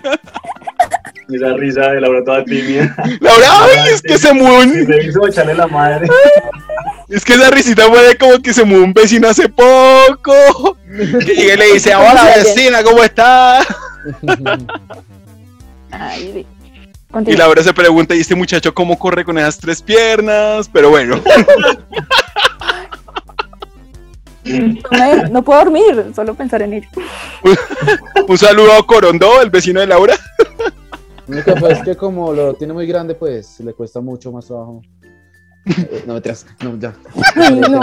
Esa 1.29 1.53
risa 1.53 1.91
de 1.91 2.01
Laura 2.01 2.23
toda 2.23 2.43
tímida. 2.43 2.95
Laura, 3.19 3.47
ay, 3.63 3.93
es 3.93 4.01
que 4.01 4.17
se 4.17 4.29
Y 4.33 4.39
un, 4.39 4.85
le 4.85 5.05
hizo 5.05 5.27
echarle 5.27 5.55
la 5.55 5.67
madre. 5.67 6.07
es 7.09 7.23
que 7.23 7.33
esa 7.33 7.49
risita 7.49 7.83
fue 7.87 8.01
de 8.03 8.17
como 8.17 8.39
que 8.39 8.53
se 8.53 8.63
mudó 8.63 8.83
un 8.83 8.93
vecino 8.93 9.29
hace 9.29 9.47
poco. 9.49 10.77
Que 11.25 11.33
llega 11.35 11.53
y 11.53 11.57
le 11.57 11.73
dice, 11.73 11.95
hola 11.95 12.25
vecina, 12.35 12.83
¿cómo 12.83 13.03
está? 13.03 13.65
Ay, 15.91 16.45
Y. 17.25 17.35
Laura 17.35 17.61
se 17.63 17.73
pregunta, 17.73 18.15
¿y 18.15 18.21
este 18.21 18.35
muchacho 18.35 18.73
cómo 18.73 18.97
corre 18.97 19.23
con 19.23 19.37
esas 19.37 19.59
tres 19.59 19.81
piernas? 19.81 20.67
Pero 20.73 20.89
bueno, 20.89 21.21
no 25.31 25.43
puedo 25.43 25.59
dormir, 25.59 26.05
solo 26.15 26.33
pensar 26.33 26.61
en 26.61 26.73
ello. 26.73 26.87
un 28.27 28.37
saludo 28.37 28.73
a 28.73 28.85
Corondó, 28.85 29.41
el 29.41 29.49
vecino 29.49 29.79
de 29.79 29.87
Laura. 29.87 30.15
Lo 31.27 31.35
único 31.35 31.55
pues, 31.55 31.77
es 31.79 31.83
que 31.85 31.95
como 31.95 32.33
lo 32.33 32.53
tiene 32.55 32.73
muy 32.73 32.85
grande, 32.85 33.15
pues 33.15 33.59
le 33.61 33.73
cuesta 33.73 34.01
mucho 34.01 34.31
más 34.31 34.45
trabajo. 34.45 34.81
Eh, 35.65 36.03
no, 36.05 36.15
me 36.15 36.21
no, 36.61 36.77
ya. 36.77 36.93
No. 37.51 37.79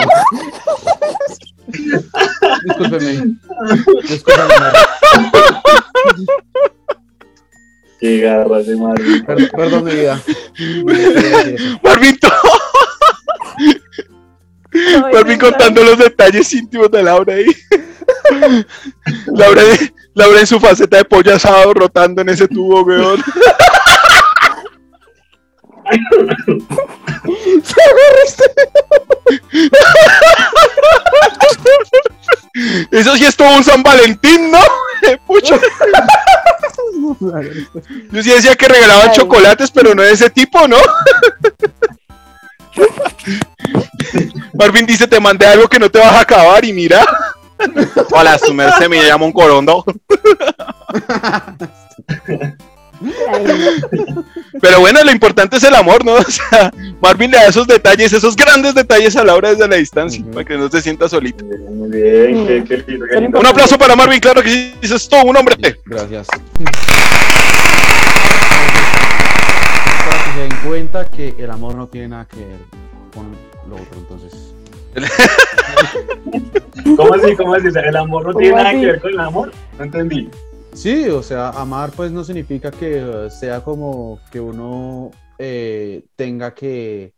Discúlpeme. 2.64 3.36
Discúlpeme. 4.02 4.54
Qué 8.00 8.20
garras 8.20 8.66
de 8.66 8.76
madre. 8.76 9.22
Per- 9.26 9.50
perdón, 9.50 9.84
mi 9.84 9.92
vida. 9.92 10.20
Marvin, 11.82 12.18
no, 14.72 15.38
contando 15.38 15.82
los 15.82 15.98
detalles 15.98 16.52
íntimos 16.52 16.90
de 16.90 17.02
Laura 17.02 17.34
ahí. 17.34 17.46
Laura, 19.34 19.62
Laura 20.14 20.40
en 20.40 20.46
su 20.46 20.60
faceta 20.60 20.98
de 20.98 21.04
pollo 21.04 21.34
asado 21.34 21.74
rotando 21.74 22.22
en 22.22 22.28
ese 22.30 22.48
tubo, 22.48 22.82
weón. 22.82 23.22
¡Se 27.64 27.74
agarraste! 27.82 28.44
Eso 32.90 33.16
sí 33.16 33.24
es 33.24 33.36
todo 33.36 33.56
un 33.56 33.64
San 33.64 33.82
Valentín, 33.82 34.50
¿no? 34.50 34.60
Pucho. 35.26 35.58
Yo 38.10 38.22
sí 38.22 38.30
decía 38.30 38.54
que 38.54 38.68
regalaban 38.68 39.12
chocolates, 39.12 39.70
pero 39.70 39.94
no 39.94 40.02
de 40.02 40.12
ese 40.12 40.30
tipo, 40.30 40.68
¿no? 40.68 40.76
Marvin 44.54 44.86
dice, 44.86 45.06
te 45.06 45.20
mandé 45.20 45.46
algo 45.46 45.68
que 45.68 45.78
no 45.78 45.90
te 45.90 45.98
vas 45.98 46.12
a 46.12 46.20
acabar 46.20 46.64
y 46.64 46.72
mira. 46.72 47.04
Hola, 48.12 48.38
su 48.38 48.54
merced, 48.54 48.88
me 48.88 49.02
llamo 49.02 49.26
un 49.26 49.32
corondo. 49.32 49.84
Pero 54.60 54.80
bueno, 54.80 55.02
lo 55.02 55.10
importante 55.10 55.56
es 55.56 55.64
el 55.64 55.74
amor, 55.74 56.04
¿no? 56.04 56.14
O 56.20 56.30
sea, 56.30 56.72
Marvin 57.00 57.30
le 57.30 57.38
da 57.38 57.46
esos 57.46 57.66
detalles, 57.66 58.12
esos 58.12 58.36
grandes 58.36 58.74
detalles 58.74 59.16
a 59.16 59.24
Laura 59.24 59.50
desde 59.50 59.66
la 59.66 59.76
distancia, 59.76 60.22
para 60.32 60.44
que 60.44 60.56
no 60.56 60.68
se 60.68 60.82
sienta 60.82 61.08
solito. 61.08 61.44
Muy 61.44 61.90
bien, 61.90 62.46
qué, 62.46 62.64
qué 62.64 62.84
lindo, 62.86 63.06
qué 63.10 63.20
lindo. 63.20 63.40
Un 63.40 63.46
aplauso 63.46 63.78
para 63.78 63.96
Marvin, 63.96 64.20
claro 64.20 64.42
que 64.42 64.50
sí, 64.50 64.74
es 64.82 65.08
todo 65.08 65.24
un 65.24 65.36
hombre. 65.36 65.56
Gracias. 65.86 66.26
Para 70.06 70.24
que 70.24 70.32
se 70.34 70.40
den 70.40 70.56
cuenta 70.64 71.04
que 71.06 71.34
el 71.38 71.50
amor 71.50 71.74
no 71.74 71.88
tiene 71.88 72.08
nada 72.08 72.26
que 72.26 72.36
ver 72.36 72.60
con 73.14 73.49
lo 73.68 73.76
otro, 73.76 73.98
entonces. 73.98 74.54
¿Cómo 76.96 77.14
así? 77.14 77.36
¿Cómo 77.36 77.54
así? 77.54 77.68
El 77.68 77.96
amor 77.96 78.26
no 78.26 78.34
tiene 78.34 78.50
¿Cómo 78.50 78.62
nada 78.62 78.70
así? 78.70 78.80
que 78.80 78.86
ver 78.86 79.00
con 79.00 79.10
el 79.12 79.20
amor. 79.20 79.52
No 79.78 79.84
entendí. 79.84 80.28
Sí, 80.72 81.08
o 81.08 81.22
sea, 81.22 81.50
amar 81.50 81.90
pues 81.90 82.10
no 82.12 82.22
significa 82.24 82.70
que 82.70 82.98
eh, 82.98 83.30
sea 83.30 83.60
como 83.62 84.20
que 84.30 84.40
uno 84.40 85.10
eh, 85.38 86.04
tenga 86.16 86.54
que 86.54 87.12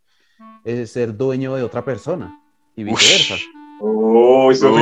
eh, 0.65 0.87
ser 0.87 1.15
dueño 1.15 1.55
de 1.55 1.63
otra 1.63 1.85
persona 1.85 2.39
y 2.75 2.83
viceversa. 2.83 3.35
Oh, 3.79 4.51
eso 4.51 4.67
es 4.69 4.75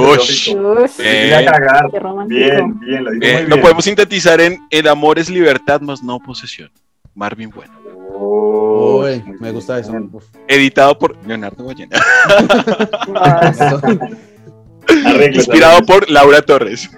romántico. 2.00 2.28
Bien, 2.28 2.80
bien, 2.80 3.04
lo 3.04 3.12
Eh, 3.14 3.16
muy 3.16 3.42
lo 3.44 3.48
bien. 3.48 3.62
podemos 3.62 3.84
sintetizar 3.84 4.40
en 4.40 4.60
el 4.70 4.88
amor 4.88 5.20
es 5.20 5.30
libertad 5.30 5.82
más 5.82 6.02
no 6.04 6.20
posesión. 6.20 6.72
Marvin 7.16 7.50
Bueno. 7.50 7.74
Oh, 8.24 9.04
Uy, 9.04 9.24
me 9.40 9.52
gusta 9.52 9.80
eso. 9.80 9.92
Uf. 10.12 10.26
Editado 10.48 10.96
por 11.00 11.18
Leonardo 11.26 11.64
Ballena. 11.66 11.98
Arreglos, 15.06 15.46
Inspirado 15.48 15.82
por 15.86 16.08
Laura 16.10 16.42
Torres. 16.44 16.90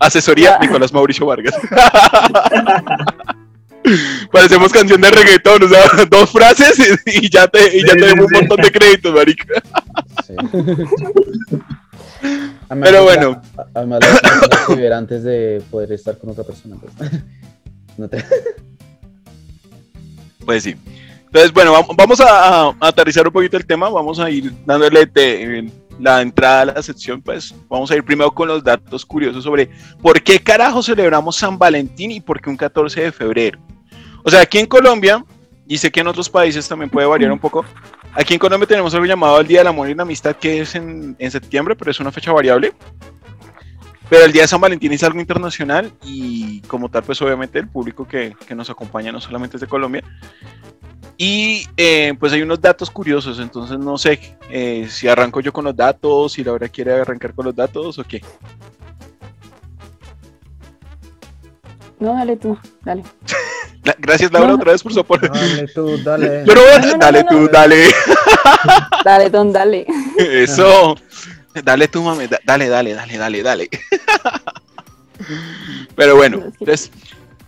Asesoría. 0.00 0.58
Nicolás 0.60 0.92
Mauricio 0.92 1.26
Vargas. 1.26 1.54
Parecemos 4.32 4.72
canción 4.72 5.00
de 5.00 5.10
reggaetón, 5.10 5.62
o 5.64 5.68
sea, 5.68 5.82
dos 6.10 6.30
frases 6.30 6.78
y, 7.06 7.26
y 7.26 7.30
ya 7.30 7.46
te, 7.48 7.76
y 7.76 7.82
ya 7.82 7.92
Sí, 7.92 7.98
te 7.98 8.08
sí, 8.10 8.14
un 8.18 8.28
sí. 8.28 8.34
montón 8.36 8.60
de 8.60 8.70
créditos, 8.72 9.12
marica. 9.14 9.44
Sí. 10.26 10.34
Además, 12.68 12.88
Pero 12.90 13.02
bueno. 13.04 13.42
Además, 13.74 14.00
antes 14.96 15.22
de 15.24 15.62
poder 15.70 15.92
estar 15.92 16.16
con 16.18 16.30
otra 16.30 16.44
persona. 16.44 16.76
pues. 16.80 16.94
No 17.98 18.08
te- 18.08 18.24
Pues 20.44 20.62
sí. 20.64 20.74
Entonces, 21.26 21.52
bueno, 21.52 21.72
vam- 21.74 21.94
vamos 21.96 22.20
a, 22.20 22.66
a 22.68 22.74
aterrizar 22.80 23.26
un 23.26 23.32
poquito 23.32 23.56
el 23.56 23.64
tema, 23.64 23.88
vamos 23.88 24.18
a 24.20 24.28
ir 24.30 24.52
dándole 24.66 25.06
de- 25.06 25.70
la 26.00 26.20
entrada 26.22 26.62
a 26.62 26.64
la 26.64 26.82
sección, 26.82 27.22
pues 27.22 27.54
vamos 27.68 27.90
a 27.90 27.96
ir 27.96 28.02
primero 28.02 28.30
con 28.32 28.48
los 28.48 28.64
datos 28.64 29.04
curiosos 29.06 29.44
sobre 29.44 29.70
por 30.00 30.20
qué 30.22 30.40
carajo 30.40 30.82
celebramos 30.82 31.36
San 31.36 31.58
Valentín 31.58 32.10
y 32.10 32.20
por 32.20 32.40
qué 32.40 32.50
un 32.50 32.56
14 32.56 33.02
de 33.02 33.12
febrero. 33.12 33.58
O 34.24 34.30
sea, 34.30 34.40
aquí 34.40 34.58
en 34.58 34.66
Colombia, 34.66 35.24
y 35.68 35.78
sé 35.78 35.90
que 35.92 36.00
en 36.00 36.08
otros 36.08 36.28
países 36.28 36.66
también 36.66 36.90
puede 36.90 37.06
variar 37.06 37.30
un 37.30 37.38
poco, 37.38 37.64
aquí 38.14 38.32
en 38.34 38.40
Colombia 38.40 38.66
tenemos 38.66 38.92
algo 38.94 39.06
llamado 39.06 39.38
el 39.40 39.46
Día 39.46 39.60
del 39.60 39.68
Amor 39.68 39.88
y 39.90 39.94
la 39.94 40.02
Amistad, 40.02 40.34
que 40.36 40.60
es 40.62 40.74
en, 40.74 41.14
en 41.18 41.30
septiembre, 41.30 41.76
pero 41.76 41.90
es 41.90 42.00
una 42.00 42.10
fecha 42.10 42.32
variable. 42.32 42.72
Pero 44.12 44.26
el 44.26 44.32
Día 44.32 44.42
de 44.42 44.48
San 44.48 44.60
Valentín 44.60 44.92
es 44.92 45.02
algo 45.04 45.20
internacional 45.20 45.90
y 46.04 46.60
como 46.68 46.90
tal, 46.90 47.02
pues 47.02 47.22
obviamente 47.22 47.58
el 47.58 47.66
público 47.66 48.06
que, 48.06 48.36
que 48.46 48.54
nos 48.54 48.68
acompaña 48.68 49.10
no 49.10 49.22
solamente 49.22 49.56
es 49.56 49.62
de 49.62 49.66
Colombia. 49.66 50.04
Y 51.16 51.66
eh, 51.78 52.12
pues 52.20 52.30
hay 52.34 52.42
unos 52.42 52.60
datos 52.60 52.90
curiosos, 52.90 53.38
entonces 53.38 53.78
no 53.78 53.96
sé 53.96 54.36
eh, 54.50 54.86
si 54.90 55.08
arranco 55.08 55.40
yo 55.40 55.50
con 55.50 55.64
los 55.64 55.74
datos, 55.74 56.32
si 56.32 56.44
Laura 56.44 56.68
quiere 56.68 56.92
arrancar 57.00 57.32
con 57.32 57.46
los 57.46 57.56
datos 57.56 57.98
o 57.98 58.04
qué. 58.04 58.20
No, 61.98 62.12
dale 62.12 62.36
tú, 62.36 62.58
dale. 62.82 63.04
La- 63.84 63.96
Gracias 63.98 64.30
Laura 64.30 64.48
No. 64.48 64.54
otra 64.56 64.72
vez 64.72 64.82
por 64.82 64.92
su 64.92 65.00
aporte. 65.00 65.26
Dale 65.28 65.66
tú, 65.68 65.96
dale. 66.04 66.44
Yo 66.46 66.54
no 66.54 66.98
dale 66.98 67.24
tú, 67.24 67.48
dale. 67.50 67.86
Dale, 69.04 69.30
don, 69.30 69.52
dale. 69.54 69.86
Eso. 70.18 70.96
Dale 71.64 71.88
tú, 71.88 72.02
mami. 72.02 72.26
da- 72.26 72.40
Dale, 72.44 72.68
dale, 72.68 72.94
dale, 72.94 73.16
dale, 73.18 73.42
dale. 73.42 73.68
Pero 75.94 76.16
bueno, 76.16 76.42
entonces, 76.44 76.90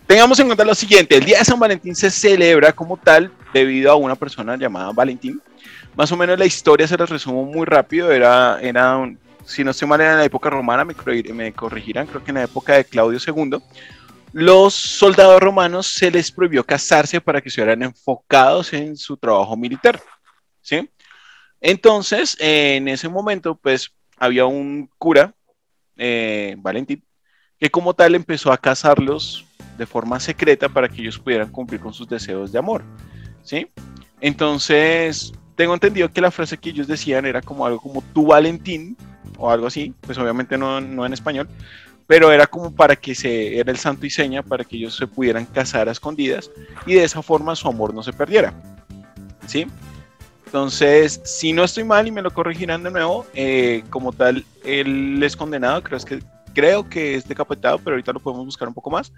tengamos 0.07 0.39
en 0.39 0.47
cuenta 0.47 0.63
lo 0.63 0.75
siguiente. 0.75 1.17
El 1.17 1.25
Día 1.25 1.39
de 1.39 1.45
San 1.45 1.59
Valentín 1.59 1.95
se 1.95 2.09
celebra 2.09 2.71
como 2.71 2.97
tal 2.97 3.31
debido 3.53 3.91
a 3.91 3.95
una 3.95 4.15
persona 4.15 4.55
llamada 4.57 4.91
Valentín. 4.93 5.41
Más 5.95 6.11
o 6.11 6.17
menos 6.17 6.37
la 6.37 6.45
historia 6.45 6.87
se 6.87 6.97
la 6.97 7.05
resumo 7.05 7.43
muy 7.45 7.65
rápido. 7.65 8.11
Era, 8.11 8.59
era 8.61 8.97
un- 8.97 9.17
si 9.45 9.63
no 9.63 9.71
estoy 9.71 9.87
mal, 9.87 10.01
era 10.01 10.13
en 10.13 10.17
la 10.19 10.25
época 10.25 10.49
romana, 10.49 10.85
me, 10.85 10.95
me 11.33 11.53
corregirán, 11.53 12.07
creo 12.07 12.23
que 12.23 12.31
en 12.31 12.35
la 12.35 12.43
época 12.43 12.73
de 12.73 12.85
Claudio 12.85 13.19
II. 13.25 13.59
Los 14.33 14.73
soldados 14.73 15.39
romanos 15.39 15.87
se 15.87 16.11
les 16.11 16.31
prohibió 16.31 16.63
casarse 16.65 17.21
para 17.21 17.39
que 17.41 17.47
estuvieran 17.49 17.83
enfocados 17.83 18.73
en 18.73 18.97
su 18.97 19.15
trabajo 19.17 19.55
militar. 19.55 20.01
¿Sí? 20.61 20.89
Entonces, 21.61 22.35
en 22.39 22.87
ese 22.89 23.07
momento, 23.07 23.55
pues 23.55 23.91
había 24.17 24.45
un 24.45 24.89
cura, 24.97 25.33
eh, 25.97 26.55
Valentín, 26.59 27.03
que 27.59 27.69
como 27.69 27.93
tal 27.93 28.15
empezó 28.15 28.51
a 28.51 28.57
casarlos 28.57 29.45
de 29.77 29.85
forma 29.85 30.19
secreta 30.19 30.69
para 30.69 30.87
que 30.87 31.01
ellos 31.01 31.19
pudieran 31.19 31.51
cumplir 31.51 31.81
con 31.81 31.93
sus 31.93 32.07
deseos 32.07 32.51
de 32.51 32.59
amor, 32.59 32.83
¿sí? 33.43 33.67
Entonces, 34.21 35.33
tengo 35.55 35.73
entendido 35.73 36.11
que 36.11 36.21
la 36.21 36.31
frase 36.31 36.57
que 36.57 36.69
ellos 36.69 36.87
decían 36.87 37.25
era 37.25 37.41
como 37.41 37.65
algo 37.65 37.79
como 37.79 38.01
tu 38.01 38.27
Valentín, 38.27 38.97
o 39.37 39.49
algo 39.51 39.67
así, 39.67 39.93
pues 40.01 40.17
obviamente 40.17 40.57
no, 40.57 40.81
no 40.81 41.05
en 41.05 41.13
español, 41.13 41.47
pero 42.07 42.31
era 42.31 42.47
como 42.47 42.73
para 42.73 42.95
que 42.95 43.15
se, 43.15 43.59
era 43.59 43.71
el 43.71 43.77
santo 43.77 44.05
y 44.05 44.09
seña 44.09 44.43
para 44.43 44.63
que 44.63 44.77
ellos 44.77 44.95
se 44.95 45.07
pudieran 45.07 45.45
casar 45.45 45.89
a 45.89 45.91
escondidas 45.91 46.51
y 46.85 46.93
de 46.93 47.03
esa 47.03 47.21
forma 47.21 47.55
su 47.55 47.67
amor 47.67 47.93
no 47.93 48.03
se 48.03 48.13
perdiera, 48.13 48.53
¿sí? 49.47 49.65
Entonces, 50.45 51.19
si 51.23 51.51
no 51.53 51.63
estoy 51.63 51.83
mal 51.83 52.07
y 52.07 52.11
me 52.11 52.21
lo 52.21 52.31
corregirán 52.31 52.83
de 52.83 52.91
nuevo, 52.91 53.25
eh, 53.33 53.83
como 53.89 54.13
tal, 54.13 54.45
él 54.63 55.21
es 55.21 55.35
condenado, 55.35 55.81
creo, 55.83 55.99
que, 55.99 56.19
creo 56.53 56.87
que 56.89 57.15
es 57.15 57.27
decapitado, 57.27 57.77
pero 57.79 57.95
ahorita 57.95 58.13
lo 58.13 58.19
podemos 58.19 58.45
buscar 58.45 58.67
un 58.67 58.73
poco 58.73 58.89
más. 58.89 59.11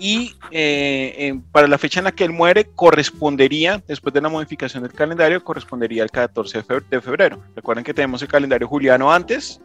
Y 0.00 0.34
eh, 0.50 1.14
en- 1.18 1.42
para 1.42 1.66
la 1.66 1.76
fecha 1.76 2.00
en 2.00 2.04
la 2.04 2.12
que 2.12 2.24
él 2.24 2.32
muere, 2.32 2.64
correspondería, 2.64 3.82
después 3.86 4.14
de 4.14 4.20
la 4.20 4.28
modificación 4.28 4.82
del 4.84 4.92
calendario, 4.92 5.42
correspondería 5.42 6.02
al 6.04 6.10
14 6.10 6.58
de 6.58 6.64
febr- 6.64 6.88
de 6.88 7.00
febrero. 7.00 7.42
Recuerden 7.56 7.84
que 7.84 7.92
tenemos 7.94 8.22
el 8.22 8.28
calendario 8.28 8.68
juliano 8.68 9.12
antes 9.12 9.60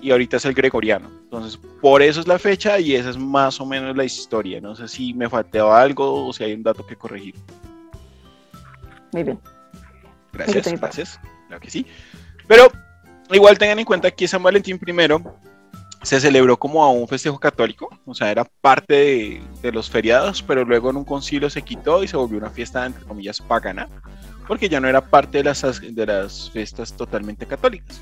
y 0.00 0.10
ahorita 0.10 0.36
es 0.36 0.44
el 0.44 0.54
gregoriano. 0.54 1.08
Entonces, 1.24 1.58
por 1.80 2.02
eso 2.02 2.20
es 2.20 2.26
la 2.26 2.38
fecha 2.40 2.78
y 2.80 2.94
esa 2.96 3.10
es 3.10 3.16
más 3.16 3.60
o 3.60 3.66
menos 3.66 3.96
la 3.96 4.04
historia. 4.04 4.60
No 4.60 4.74
sé 4.74 4.88
si 4.88 5.14
me 5.14 5.28
faltó 5.28 5.72
algo 5.72 6.26
o 6.26 6.32
si 6.32 6.42
hay 6.44 6.54
un 6.54 6.62
dato 6.64 6.84
que 6.84 6.96
corregir. 6.96 7.34
Muy 9.12 9.22
bien. 9.22 9.38
Gracias, 10.32 10.66
Ok, 10.66 10.78
gracias. 10.80 11.20
Claro 11.48 11.60
que 11.60 11.70
sí. 11.70 11.86
Pero 12.46 12.70
igual 13.30 13.58
tengan 13.58 13.78
en 13.78 13.84
cuenta 13.84 14.10
que 14.10 14.26
San 14.28 14.42
Valentín 14.42 14.78
I 14.86 15.24
se 16.02 16.20
celebró 16.20 16.56
como 16.56 16.84
a 16.84 16.90
un 16.90 17.08
festejo 17.08 17.38
católico, 17.38 17.88
o 18.06 18.14
sea, 18.14 18.30
era 18.30 18.44
parte 18.44 18.94
de, 18.94 19.42
de 19.62 19.72
los 19.72 19.90
feriados, 19.90 20.42
pero 20.42 20.64
luego 20.64 20.90
en 20.90 20.96
un 20.96 21.04
concilio 21.04 21.50
se 21.50 21.62
quitó 21.62 22.04
y 22.04 22.08
se 22.08 22.16
volvió 22.16 22.38
una 22.38 22.50
fiesta, 22.50 22.86
entre 22.86 23.02
comillas, 23.04 23.40
pagana, 23.40 23.88
porque 24.46 24.68
ya 24.68 24.78
no 24.80 24.88
era 24.88 25.00
parte 25.00 25.38
de 25.38 25.44
las, 25.44 25.64
as- 25.64 25.80
de 25.82 26.06
las 26.06 26.50
fiestas 26.52 26.92
totalmente 26.96 27.46
católicas. 27.46 28.00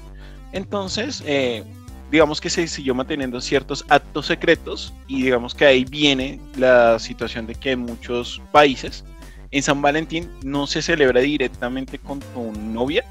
Entonces, 0.53 1.23
eh, 1.27 1.65
digamos 2.11 2.41
que 2.41 2.51
se 2.51 2.69
siguió 2.69 2.95
manteniendo 2.95 3.41
ciertos 3.41 3.85
actos 3.89 4.27
secretos 4.27 4.93
y 5.09 5.23
digamos 5.23 5.55
que 5.55 5.65
ahí 5.65 5.85
viene 5.87 6.39
la 6.57 6.99
situación 6.99 7.47
de 7.47 7.55
que 7.55 7.73
en 7.73 7.81
muchos 7.81 8.43
países 8.53 9.05
en 9.57 9.63
San 9.63 9.81
Valentín 9.81 10.31
no 10.43 10.67
se 10.67 10.83
celebra 10.83 11.21
directamente 11.21 11.99
con 11.99 12.21
tu 12.21 12.53
novia, 12.53 13.05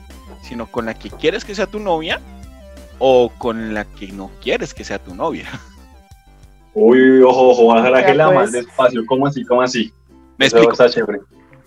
sino 0.43 0.67
con 0.67 0.85
la 0.85 0.93
que 0.93 1.09
quieres 1.09 1.43
que 1.43 1.55
sea 1.55 1.65
tu 1.65 1.79
novia 1.79 2.21
o 2.99 3.31
con 3.37 3.73
la 3.73 3.85
que 3.85 4.11
no 4.11 4.29
quieres 4.41 4.73
que 4.73 4.83
sea 4.83 4.99
tu 4.99 5.15
novia. 5.15 5.47
Uy, 6.73 6.99
uy, 7.01 7.21
ojo, 7.21 7.49
ojo, 7.49 7.75
Ya, 7.77 8.05
que 8.05 8.13
la 8.13 8.25
pues. 8.27 8.35
más 8.37 8.51
despacio. 8.51 9.05
¿Cómo 9.07 9.27
así? 9.27 9.43
¿Cómo 9.45 9.61
así? 9.61 9.93
Me 10.37 10.45
Eso 10.45 10.57
explico. 10.57 10.73
está 10.73 10.89
chévere. 10.89 11.19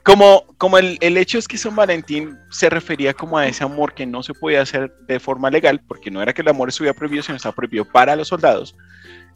Como, 0.04 0.44
como 0.58 0.78
el, 0.78 0.96
el 1.00 1.16
hecho 1.16 1.38
es 1.38 1.48
que 1.48 1.58
San 1.58 1.74
Valentín 1.74 2.38
se 2.50 2.70
refería 2.70 3.12
como 3.14 3.36
a 3.36 3.46
ese 3.46 3.64
amor 3.64 3.94
que 3.94 4.06
no 4.06 4.22
se 4.22 4.32
podía 4.32 4.62
hacer 4.62 4.92
de 5.06 5.18
forma 5.18 5.50
legal, 5.50 5.80
porque 5.86 6.10
no 6.10 6.22
era 6.22 6.32
que 6.32 6.42
el 6.42 6.48
amor 6.48 6.68
estuviera 6.68 6.96
prohibido, 6.96 7.22
sino 7.22 7.36
estaba 7.36 7.54
prohibido 7.54 7.84
para 7.84 8.16
los 8.16 8.28
soldados. 8.28 8.76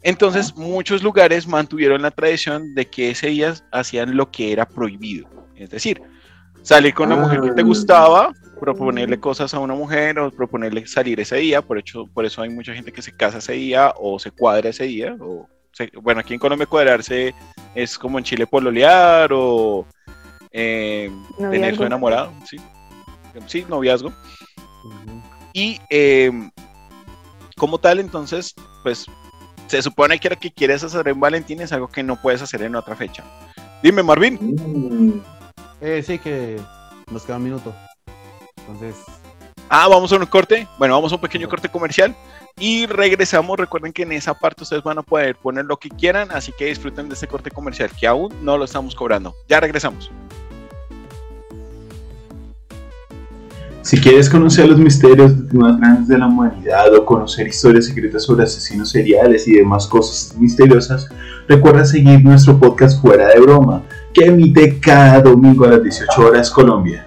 Entonces, 0.03 0.55
muchos 0.55 1.01
lugares 1.01 1.47
mantuvieron 1.47 2.01
la 2.01 2.11
tradición 2.11 2.73
de 2.75 2.85
que 2.87 3.11
ese 3.11 3.27
día 3.27 3.53
hacían 3.71 4.15
lo 4.17 4.29
que 4.31 4.51
era 4.51 4.67
prohibido. 4.67 5.27
Es 5.55 5.69
decir, 5.69 6.01
salir 6.61 6.93
con 6.93 7.09
la 7.09 7.15
mujer 7.15 7.41
que 7.41 7.51
te 7.51 7.61
Ah. 7.61 7.65
gustaba, 7.65 8.33
proponerle 8.59 9.19
cosas 9.19 9.53
a 9.53 9.59
una 9.59 9.73
mujer 9.73 10.19
o 10.19 10.31
proponerle 10.31 10.85
salir 10.87 11.19
ese 11.19 11.37
día, 11.37 11.61
por, 11.61 11.77
hecho, 11.77 12.05
por 12.13 12.25
eso 12.25 12.41
hay 12.41 12.49
mucha 12.49 12.73
gente 12.73 12.91
que 12.91 13.01
se 13.01 13.11
casa 13.15 13.37
ese 13.39 13.53
día 13.53 13.93
o 13.97 14.19
se 14.19 14.31
cuadra 14.31 14.69
ese 14.69 14.85
día, 14.85 15.15
o 15.19 15.47
se- 15.71 15.91
bueno, 16.01 16.21
aquí 16.21 16.33
en 16.33 16.39
Colombia 16.39 16.65
cuadrarse 16.67 17.33
es 17.75 17.97
como 17.97 18.17
en 18.17 18.23
Chile 18.23 18.45
pololear 18.47 19.31
o 19.33 19.85
eh, 20.51 21.11
tener 21.37 21.75
su 21.75 21.83
enamorado, 21.83 22.31
sí, 22.45 22.57
sí, 23.47 23.65
noviazgo. 23.67 24.13
Y 25.53 25.79
eh, 25.89 26.31
como 27.57 27.79
tal, 27.79 27.99
entonces, 27.99 28.53
pues 28.83 29.05
se 29.67 29.81
supone 29.81 30.19
que 30.19 30.29
lo 30.29 30.37
que 30.37 30.51
quieres 30.51 30.83
hacer 30.83 31.07
en 31.07 31.19
Valentín 31.19 31.61
es 31.61 31.71
algo 31.71 31.87
que 31.87 32.03
no 32.03 32.21
puedes 32.21 32.41
hacer 32.41 32.61
en 32.63 32.75
otra 32.75 32.95
fecha. 32.95 33.23
Dime, 33.81 34.03
Marvin. 34.03 34.37
Mm, 34.41 35.21
Eh, 35.81 36.01
sí, 36.05 36.17
que 36.17 36.59
nos 37.11 37.23
queda 37.23 37.37
un 37.37 37.43
minuto. 37.43 37.75
Entonces, 38.55 38.95
Ah, 39.69 39.87
vamos 39.87 40.11
a 40.13 40.17
un 40.17 40.25
corte. 40.27 40.67
Bueno, 40.77 40.93
vamos 40.93 41.11
a 41.11 41.15
un 41.15 41.21
pequeño 41.21 41.49
corte 41.49 41.67
comercial 41.67 42.15
y 42.59 42.85
regresamos. 42.85 43.57
Recuerden 43.57 43.91
que 43.91 44.03
en 44.03 44.11
esa 44.11 44.33
parte 44.33 44.63
ustedes 44.63 44.83
van 44.83 44.99
a 44.99 45.01
poder 45.01 45.35
poner 45.35 45.65
lo 45.65 45.77
que 45.77 45.89
quieran, 45.89 46.29
así 46.31 46.51
que 46.57 46.65
disfruten 46.65 47.07
de 47.09 47.15
este 47.15 47.27
corte 47.27 47.49
comercial 47.49 47.89
que 47.99 48.05
aún 48.05 48.31
no 48.43 48.57
lo 48.57 48.65
estamos 48.65 48.93
cobrando. 48.93 49.33
Ya 49.49 49.59
regresamos. 49.59 50.11
Si 53.83 53.99
quieres 53.99 54.29
conocer 54.29 54.69
los 54.69 54.79
misterios 54.79 55.33
más 55.53 55.77
grandes 55.77 56.07
de 56.07 56.17
la 56.17 56.27
humanidad 56.27 56.95
o 56.95 57.05
conocer 57.05 57.49
historias 57.49 57.87
secretas 57.87 58.23
sobre 58.23 58.45
asesinos 58.45 58.91
seriales 58.91 59.45
y 59.45 59.55
demás 59.55 59.87
cosas 59.87 60.37
misteriosas, 60.37 61.09
recuerda 61.49 61.83
seguir 61.83 62.23
nuestro 62.23 62.57
podcast 62.57 63.01
Fuera 63.01 63.27
de 63.27 63.41
Broma, 63.41 63.83
que 64.13 64.27
emite 64.27 64.79
cada 64.79 65.21
domingo 65.21 65.65
a 65.65 65.71
las 65.71 65.83
18 65.83 66.21
horas 66.21 66.49
Colombia. 66.49 67.05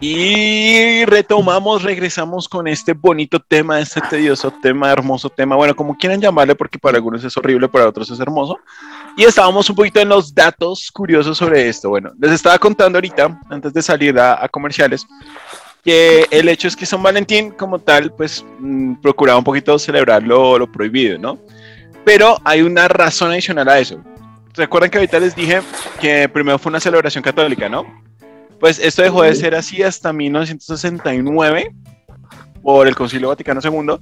y 0.00 1.04
retomamos, 1.06 1.82
regresamos 1.82 2.48
con 2.48 2.68
este 2.68 2.92
bonito 2.92 3.40
tema, 3.40 3.80
este 3.80 4.00
tedioso 4.00 4.52
tema, 4.62 4.92
hermoso 4.92 5.28
tema, 5.28 5.56
bueno, 5.56 5.74
como 5.74 5.96
quieran 5.96 6.20
llamarle, 6.20 6.54
porque 6.54 6.78
para 6.78 6.98
algunos 6.98 7.24
es 7.24 7.36
horrible, 7.36 7.68
para 7.68 7.88
otros 7.88 8.08
es 8.10 8.20
hermoso. 8.20 8.58
Y 9.18 9.24
estábamos 9.24 9.68
un 9.68 9.74
poquito 9.74 9.98
en 9.98 10.10
los 10.10 10.32
datos 10.32 10.92
curiosos 10.92 11.36
sobre 11.36 11.68
esto. 11.68 11.88
Bueno, 11.88 12.12
les 12.20 12.30
estaba 12.30 12.56
contando 12.56 12.98
ahorita, 12.98 13.40
antes 13.50 13.72
de 13.72 13.82
salir 13.82 14.16
a, 14.16 14.44
a 14.44 14.48
comerciales, 14.48 15.04
que 15.82 16.24
el 16.30 16.48
hecho 16.48 16.68
es 16.68 16.76
que 16.76 16.86
San 16.86 17.02
Valentín 17.02 17.50
como 17.50 17.80
tal, 17.80 18.12
pues 18.12 18.44
mm, 18.60 18.94
procuraba 19.02 19.40
un 19.40 19.44
poquito 19.44 19.76
celebrar 19.76 20.22
lo, 20.22 20.56
lo 20.56 20.70
prohibido, 20.70 21.18
¿no? 21.18 21.36
Pero 22.04 22.38
hay 22.44 22.62
una 22.62 22.86
razón 22.86 23.32
adicional 23.32 23.68
a 23.68 23.80
eso. 23.80 24.00
Recuerdan 24.54 24.88
que 24.88 24.98
ahorita 24.98 25.18
les 25.18 25.34
dije 25.34 25.62
que 26.00 26.28
primero 26.28 26.56
fue 26.56 26.70
una 26.70 26.78
celebración 26.78 27.24
católica, 27.24 27.68
¿no? 27.68 27.84
Pues 28.60 28.78
esto 28.78 29.02
dejó 29.02 29.24
de 29.24 29.34
ser 29.34 29.56
así 29.56 29.82
hasta 29.82 30.12
1969 30.12 31.74
por 32.68 32.86
el 32.86 32.94
Concilio 32.94 33.28
Vaticano 33.28 33.62
II, 33.64 33.96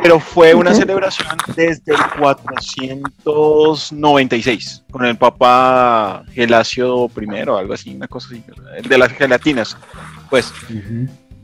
pero 0.00 0.18
fue 0.18 0.54
una 0.54 0.74
celebración 0.74 1.36
desde 1.54 1.92
el 1.92 1.98
496 2.18 4.84
con 4.90 5.04
el 5.04 5.18
Papa 5.18 6.24
Gelasio 6.32 7.10
I 7.14 7.26
o 7.46 7.58
algo 7.58 7.74
así, 7.74 7.94
una 7.94 8.08
cosa 8.08 8.28
así, 8.28 8.42
el 8.74 8.88
de 8.88 8.96
las 8.96 9.12
gelatinas. 9.12 9.76
Pues 10.30 10.50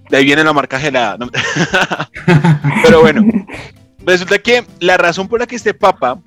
de 0.08 0.16
ahí 0.16 0.24
viene 0.24 0.42
la 0.42 0.54
marca 0.54 0.80
gelada. 0.80 1.18
¿no? 1.18 1.28
pero 2.82 3.02
bueno, 3.02 3.22
resulta 4.06 4.38
que 4.38 4.64
la 4.80 4.96
razón 4.96 5.28
por 5.28 5.40
la 5.40 5.46
que 5.46 5.56
este 5.56 5.74
Papa 5.74 6.22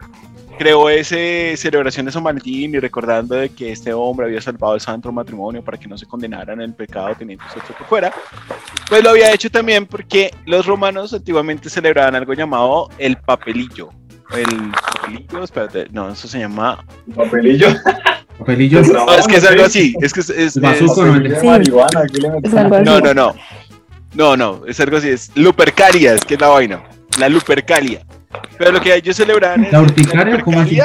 creó 0.58 0.89
esa 0.89 1.15
celebración 1.58 2.06
de 2.06 2.12
San 2.12 2.24
Valentín 2.24 2.74
y 2.76 2.80
recordando 2.80 3.36
de 3.36 3.50
que 3.50 3.72
este 3.72 3.94
hombre 3.94 4.26
había 4.28 4.41
salvado 4.41 4.76
el 4.76 4.82
santo 4.82 5.12
matrimonio 5.12 5.63
para 5.63 5.78
que 5.78 5.88
no 5.88 5.98
se 5.98 6.06
condenaran 6.06 6.60
en 6.62 6.70
el 6.70 6.74
pecado 6.74 7.13
teniendo 7.18 7.44
sexo 7.54 7.74
que 7.78 7.84
fuera, 7.84 8.12
pues 8.89 9.04
lo 9.04 9.12
había 9.12 9.32
hecho 9.34 9.50
también 9.50 9.86
porque 9.86 10.32
los 10.46 10.65
romanos 10.65 11.13
antiguamente 11.13 11.70
celebraban 11.70 12.15
algo 12.15 12.34
llamado 12.34 12.89
el 12.98 13.18
papelillo. 13.18 13.89
El 14.36 14.72
papelillo, 14.72 15.44
espérate, 15.44 15.88
no, 15.91 16.10
eso 16.12 16.28
se 16.28 16.39
llama... 16.39 16.84
Papelillo. 17.15 17.68
Papelillo. 18.39 18.82
No, 18.94 19.13
es 19.13 19.28
que 19.28 19.36
es 19.38 19.46
algo 19.46 19.63
así, 19.63 19.96
es 20.02 20.12
que 20.12 20.20
es... 20.22 20.30
es- 20.32 20.58
es- 20.58 20.82
Es 22.44 22.52
no, 22.84 23.00
no, 23.00 23.13
no. 23.13 23.36
No, 24.13 24.36
no, 24.38 24.62
es 24.65 24.80
algo 24.80 24.98
así, 24.98 25.10
es 25.10 25.32
lupercalia, 25.36 26.13
es 26.13 26.22
que 26.26 26.34
es 26.36 26.39
la 26.41 26.48
vaina. 26.48 26.84
La 27.20 27.30
lupercalia. 27.30 28.02
Pero 28.58 28.71
lo 28.71 28.82
que 28.82 28.93
ellos 28.95 29.15
celebraban 29.15 29.65
es- 29.65 29.71
¿La 29.71 29.82
urticaria? 29.82 30.41
¿Cómo 30.41 30.60
así? 30.62 30.80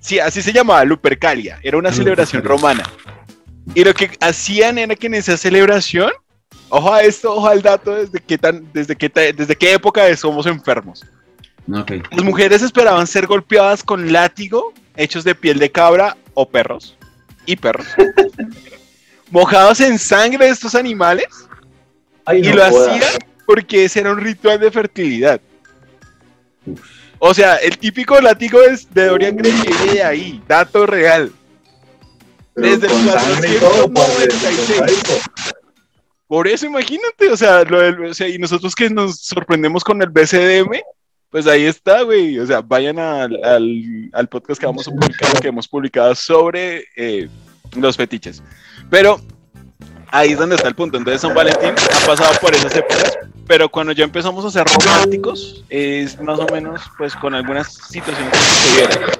Sí, 0.00 0.18
así 0.18 0.42
se 0.42 0.52
llamaba, 0.52 0.84
Lupercalia. 0.84 1.58
Era 1.62 1.76
una 1.78 1.90
La 1.90 1.94
celebración 1.94 2.42
Lupercalia. 2.42 2.74
romana. 2.84 2.90
Y 3.74 3.84
lo 3.84 3.94
que 3.94 4.10
hacían 4.20 4.78
era 4.78 4.94
que 4.96 5.06
en 5.06 5.14
esa 5.14 5.36
celebración, 5.36 6.10
ojo 6.68 6.92
a 6.92 7.02
esto, 7.02 7.32
ojo 7.34 7.46
al 7.46 7.62
dato, 7.62 7.94
desde 7.94 8.18
qué, 8.20 8.36
tan, 8.36 8.66
desde 8.72 8.96
qué, 8.96 9.08
desde 9.32 9.54
qué 9.56 9.74
época 9.74 10.04
de 10.04 10.16
somos 10.16 10.46
enfermos. 10.46 11.04
Las 11.66 12.24
mujeres 12.24 12.60
esperaban 12.62 13.06
ser 13.06 13.26
golpeadas 13.28 13.84
con 13.84 14.12
látigo 14.12 14.72
hechos 14.96 15.22
de 15.22 15.34
piel 15.36 15.58
de 15.60 15.70
cabra 15.70 16.16
o 16.34 16.48
perros. 16.48 16.96
Y 17.46 17.54
perros. 17.56 17.86
mojados 19.30 19.80
en 19.80 19.98
sangre 19.98 20.46
de 20.46 20.50
estos 20.50 20.74
animales. 20.74 21.26
Ay, 22.24 22.40
Y 22.40 22.48
no 22.48 22.56
lo 22.56 22.64
hacían 22.64 23.12
porque 23.46 23.84
ese 23.84 24.00
era 24.00 24.12
un 24.12 24.18
ritual 24.20 24.58
de 24.60 24.70
fertilidad. 24.70 25.40
O 27.18 27.32
sea, 27.34 27.56
el 27.56 27.78
típico 27.78 28.20
látigo 28.20 28.60
es 28.62 28.92
de 28.92 29.06
Dorian 29.06 29.36
Gray 29.36 29.52
viene 29.52 29.92
de 29.94 30.02
ahí, 30.02 30.42
dato 30.48 30.86
real. 30.86 31.32
Pero 32.54 32.68
desde 32.68 32.86
el 32.86 32.92
con 32.92 33.08
sangre 33.08 33.48
y 33.56 33.58
todo, 33.60 33.92
parce, 33.92 34.28
496. 34.28 34.78
sádico. 34.78 35.52
Por 36.26 36.48
eso 36.48 36.66
imagínate, 36.66 37.30
o 37.30 37.36
sea, 37.36 37.62
lo 37.64 37.80
del- 37.80 38.04
o 38.06 38.14
sea, 38.14 38.28
y 38.28 38.38
nosotros 38.38 38.74
que 38.74 38.88
nos 38.90 39.20
sorprendemos 39.20 39.84
con 39.84 40.00
el 40.02 40.08
BCDM, 40.08 40.80
pues 41.30 41.46
ahí 41.46 41.64
está, 41.64 42.02
güey. 42.02 42.38
O 42.38 42.46
sea, 42.46 42.60
vayan 42.60 42.98
al, 42.98 43.42
al, 43.44 44.10
al 44.12 44.28
podcast 44.28 44.58
que 44.60 44.66
vamos 44.66 44.88
a 44.88 44.90
publicar, 44.90 45.40
que 45.40 45.48
hemos 45.48 45.68
publicado 45.68 46.14
sobre 46.14 46.84
eh, 46.96 47.28
los 47.76 47.96
fetiches. 47.96 48.42
Pero 48.90 49.20
ahí 50.10 50.32
es 50.32 50.38
donde 50.38 50.56
está 50.56 50.68
el 50.68 50.74
punto. 50.74 50.96
Entonces, 50.98 51.20
San 51.22 51.34
Valentín 51.34 51.70
ha 51.70 52.06
pasado 52.06 52.32
por 52.40 52.54
esas 52.54 52.74
épocas, 52.76 53.16
pero 53.52 53.68
cuando 53.68 53.92
ya 53.92 54.04
empezamos 54.04 54.46
a 54.46 54.50
ser 54.50 54.66
románticos, 54.66 55.62
es 55.68 56.18
más 56.22 56.38
o 56.38 56.46
menos, 56.50 56.80
pues, 56.96 57.14
con 57.14 57.34
algunas 57.34 57.70
situaciones 57.70 58.32
que 58.32 58.38
sucedieron. 58.38 59.10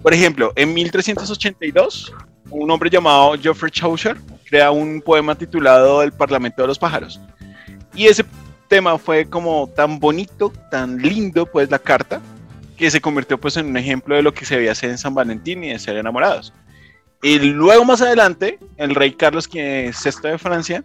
Por 0.00 0.14
ejemplo, 0.14 0.52
en 0.54 0.72
1382, 0.72 2.14
un 2.50 2.70
hombre 2.70 2.88
llamado 2.88 3.36
Geoffrey 3.36 3.72
Chaucer 3.72 4.16
crea 4.48 4.70
un 4.70 5.02
poema 5.02 5.34
titulado 5.34 6.04
El 6.04 6.12
Parlamento 6.12 6.62
de 6.62 6.68
los 6.68 6.78
Pájaros. 6.78 7.18
Y 7.92 8.06
ese 8.06 8.24
tema 8.68 8.96
fue 8.96 9.28
como 9.28 9.68
tan 9.74 9.98
bonito, 9.98 10.52
tan 10.70 10.98
lindo, 10.98 11.44
pues 11.44 11.68
la 11.68 11.80
carta, 11.80 12.20
que 12.76 12.92
se 12.92 13.00
convirtió 13.00 13.40
pues 13.40 13.56
en 13.56 13.66
un 13.66 13.76
ejemplo 13.76 14.14
de 14.14 14.22
lo 14.22 14.32
que 14.32 14.44
se 14.44 14.54
debía 14.54 14.70
hacer 14.70 14.90
en 14.90 14.98
San 14.98 15.16
Valentín 15.16 15.64
y 15.64 15.70
de 15.70 15.80
ser 15.80 15.96
enamorados. 15.96 16.52
Y 17.24 17.40
luego 17.40 17.84
más 17.84 18.00
adelante, 18.02 18.60
el 18.76 18.94
rey 18.94 19.14
Carlos 19.14 19.48
VI 19.52 19.90
de 20.22 20.38
Francia 20.38 20.84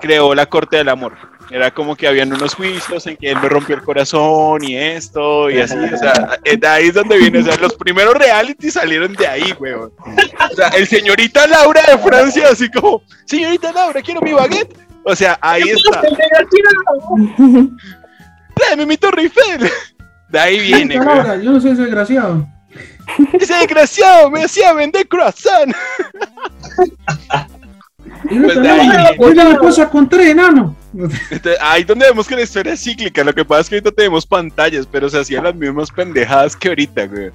creó 0.00 0.34
la 0.34 0.46
corte 0.46 0.78
del 0.78 0.88
amor. 0.88 1.12
Era 1.50 1.70
como 1.70 1.96
que 1.96 2.06
habían 2.06 2.32
unos 2.32 2.54
juicios 2.54 3.06
en 3.06 3.16
que 3.16 3.30
él 3.30 3.38
me 3.40 3.48
rompió 3.48 3.74
el 3.74 3.82
corazón 3.82 4.62
y 4.62 4.76
esto 4.76 5.48
y 5.50 5.60
así. 5.60 5.76
O 5.76 5.96
sea, 5.96 6.38
eh, 6.44 6.56
de 6.56 6.66
ahí 6.66 6.88
es 6.88 6.94
donde 6.94 7.16
viene. 7.16 7.38
O 7.38 7.42
sea, 7.42 7.56
los 7.56 7.74
primeros 7.74 8.14
reality 8.14 8.70
salieron 8.70 9.14
de 9.14 9.26
ahí, 9.26 9.54
weón. 9.58 9.92
O 9.98 10.54
sea, 10.54 10.68
el 10.68 10.86
señorita 10.86 11.46
Laura 11.46 11.82
de 11.88 11.98
Francia, 11.98 12.48
así 12.50 12.70
como, 12.70 13.02
señorita 13.24 13.72
Laura, 13.72 14.02
quiero 14.02 14.20
mi 14.20 14.32
baguette. 14.32 14.76
O 15.04 15.16
sea, 15.16 15.38
ahí 15.40 15.62
está. 15.62 16.02
Tráeme 18.54 18.86
mi 18.86 18.96
Torre 18.98 19.22
Eiffel. 19.22 19.70
De 20.28 20.38
ahí 20.38 20.60
viene. 20.60 20.96
Laura, 20.96 21.36
yo 21.36 21.52
no 21.52 21.60
soy 21.60 21.70
ese 21.70 21.82
desgraciado. 21.82 22.46
Ese 23.32 23.54
desgraciado 23.54 24.30
me 24.30 24.44
hacía 24.44 24.74
vender 24.74 25.08
croissant. 25.08 25.74
Señorita 28.28 28.54
Pues 28.54 28.62
de 28.62 28.70
ahí 28.70 29.34
la 29.34 29.50
esposa 29.52 29.88
con 29.88 30.08
tres 30.08 30.28
enanos. 30.28 30.72
Entonces, 31.30 31.58
ahí 31.60 31.84
donde 31.84 32.06
vemos 32.06 32.26
que 32.26 32.34
la 32.34 32.42
historia 32.42 32.72
es 32.72 32.82
cíclica. 32.82 33.22
Lo 33.22 33.34
que 33.34 33.44
pasa 33.44 33.60
es 33.62 33.68
que 33.68 33.74
ahorita 33.76 33.92
tenemos 33.92 34.26
pantallas, 34.26 34.86
pero 34.90 35.08
se 35.08 35.18
hacían 35.18 35.44
las 35.44 35.54
mismas 35.54 35.90
pendejadas 35.90 36.56
que 36.56 36.68
ahorita, 36.68 37.06
güey. 37.06 37.30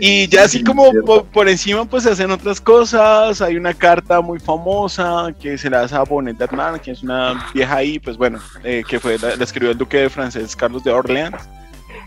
Y 0.00 0.28
ya 0.28 0.44
así 0.44 0.58
sí, 0.58 0.64
como 0.64 0.92
por, 1.04 1.24
por 1.24 1.48
encima 1.48 1.84
pues 1.84 2.04
se 2.04 2.10
hacen 2.10 2.30
otras 2.30 2.60
cosas, 2.60 3.42
hay 3.42 3.56
una 3.56 3.74
carta 3.74 4.20
muy 4.20 4.38
famosa 4.38 5.34
que 5.40 5.58
se 5.58 5.68
la 5.68 5.82
hace 5.82 5.96
a 5.96 6.04
Bonnet 6.04 6.36
d'Armand, 6.36 6.80
que 6.80 6.92
es 6.92 7.02
una 7.02 7.50
vieja 7.52 7.76
ahí, 7.76 7.98
pues 7.98 8.16
bueno, 8.16 8.38
eh, 8.62 8.84
que 8.88 9.00
fue 9.00 9.18
la, 9.18 9.34
la 9.34 9.42
escribió 9.42 9.72
el 9.72 9.78
duque 9.78 9.96
de 9.96 10.10
francés 10.10 10.54
Carlos 10.54 10.84
de 10.84 10.92
Orleans. 10.92 11.48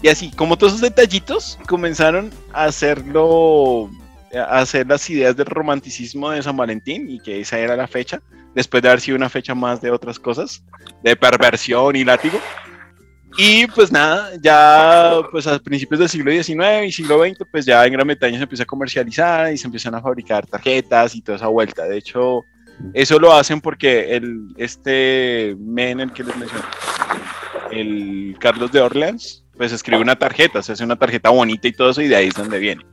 Y 0.01 0.07
así, 0.07 0.31
como 0.31 0.57
todos 0.57 0.73
esos 0.73 0.81
detallitos 0.81 1.59
comenzaron 1.67 2.31
a 2.53 2.65
hacerlo, 2.65 3.89
a 4.33 4.59
hacer 4.59 4.87
las 4.87 5.09
ideas 5.09 5.35
del 5.35 5.47
romanticismo 5.47 6.31
de 6.31 6.41
San 6.41 6.55
Valentín 6.55 7.09
y 7.09 7.19
que 7.19 7.41
esa 7.41 7.59
era 7.59 7.75
la 7.75 7.87
fecha, 7.87 8.21
después 8.55 8.83
de 8.83 8.89
haber 8.89 9.01
sido 9.01 9.17
una 9.17 9.29
fecha 9.29 9.55
más 9.55 9.81
de 9.81 9.91
otras 9.91 10.19
cosas, 10.19 10.63
de 11.03 11.15
perversión 11.15 11.95
y 11.95 12.03
látigo. 12.03 12.39
Y 13.37 13.65
pues 13.67 13.91
nada, 13.91 14.31
ya 14.41 15.21
pues 15.31 15.47
a 15.47 15.57
principios 15.59 15.99
del 15.99 16.09
siglo 16.09 16.31
XIX 16.31 16.85
y 16.85 16.91
siglo 16.91 17.23
XX, 17.23 17.37
pues 17.49 17.65
ya 17.65 17.85
en 17.85 17.93
Gran 17.93 18.07
Bretaña 18.07 18.37
se 18.37 18.43
empieza 18.43 18.63
a 18.63 18.67
comercializar 18.67 19.53
y 19.53 19.57
se 19.57 19.67
empiezan 19.67 19.95
a 19.95 20.01
fabricar 20.01 20.45
tarjetas 20.45 21.15
y 21.15 21.21
toda 21.21 21.37
esa 21.37 21.47
vuelta. 21.47 21.85
De 21.85 21.97
hecho, 21.97 22.43
eso 22.93 23.19
lo 23.19 23.33
hacen 23.33 23.61
porque 23.61 24.15
el, 24.15 24.47
este 24.57 25.55
men, 25.59 26.01
el 26.01 26.11
que 26.11 26.23
les 26.23 26.35
mencioné, 26.35 26.65
el 27.71 28.35
Carlos 28.39 28.71
de 28.71 28.81
Orleans, 28.81 29.45
pues 29.55 29.71
escribe 29.71 30.01
una 30.01 30.17
tarjeta, 30.17 30.61
se 30.61 30.73
hace 30.73 30.83
una 30.83 30.97
tarjeta 30.97 31.29
bonita 31.29 31.67
y 31.67 31.71
todo 31.71 31.91
eso, 31.91 32.01
y 32.01 32.07
de 32.07 32.15
ahí 32.17 32.27
es 32.27 32.33
donde 32.33 32.59
viene. 32.59 32.83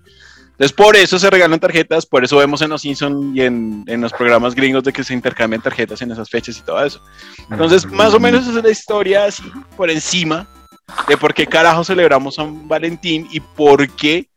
Entonces, 0.59 0.77
por 0.77 0.97
eso 0.97 1.21
se 1.21 1.31
regalan 1.31 1.61
tarjetas, 1.61 2.05
por 2.05 2.25
eso 2.25 2.37
vemos 2.37 2.61
en 2.63 2.71
los 2.71 2.83
Simpsons 2.83 3.37
y 3.37 3.43
en, 3.43 3.85
en 3.87 4.01
los 4.01 4.13
programas 4.13 4.57
gringos 4.57 4.83
de 4.83 4.93
que 4.93 5.05
se 5.05 5.15
intercambian 5.15 5.63
tarjetas 5.63 6.03
en 6.03 6.11
esas 6.11 6.29
fechas 6.29 6.59
y 6.59 6.63
todo 6.63 6.85
eso. 6.85 7.01
Entonces, 7.49 7.87
más 7.87 8.13
o 8.13 8.19
menos 8.19 8.43
esa 8.43 8.59
es 8.59 8.65
la 8.65 8.71
historia 8.71 9.27
así 9.27 9.45
por 9.77 9.89
encima 9.89 10.49
de 11.07 11.17
por 11.17 11.33
qué 11.33 11.47
carajo 11.47 11.85
celebramos 11.85 12.35
San 12.35 12.67
Valentín 12.67 13.29
y 13.31 13.39
por 13.39 13.89
qué 13.91 14.29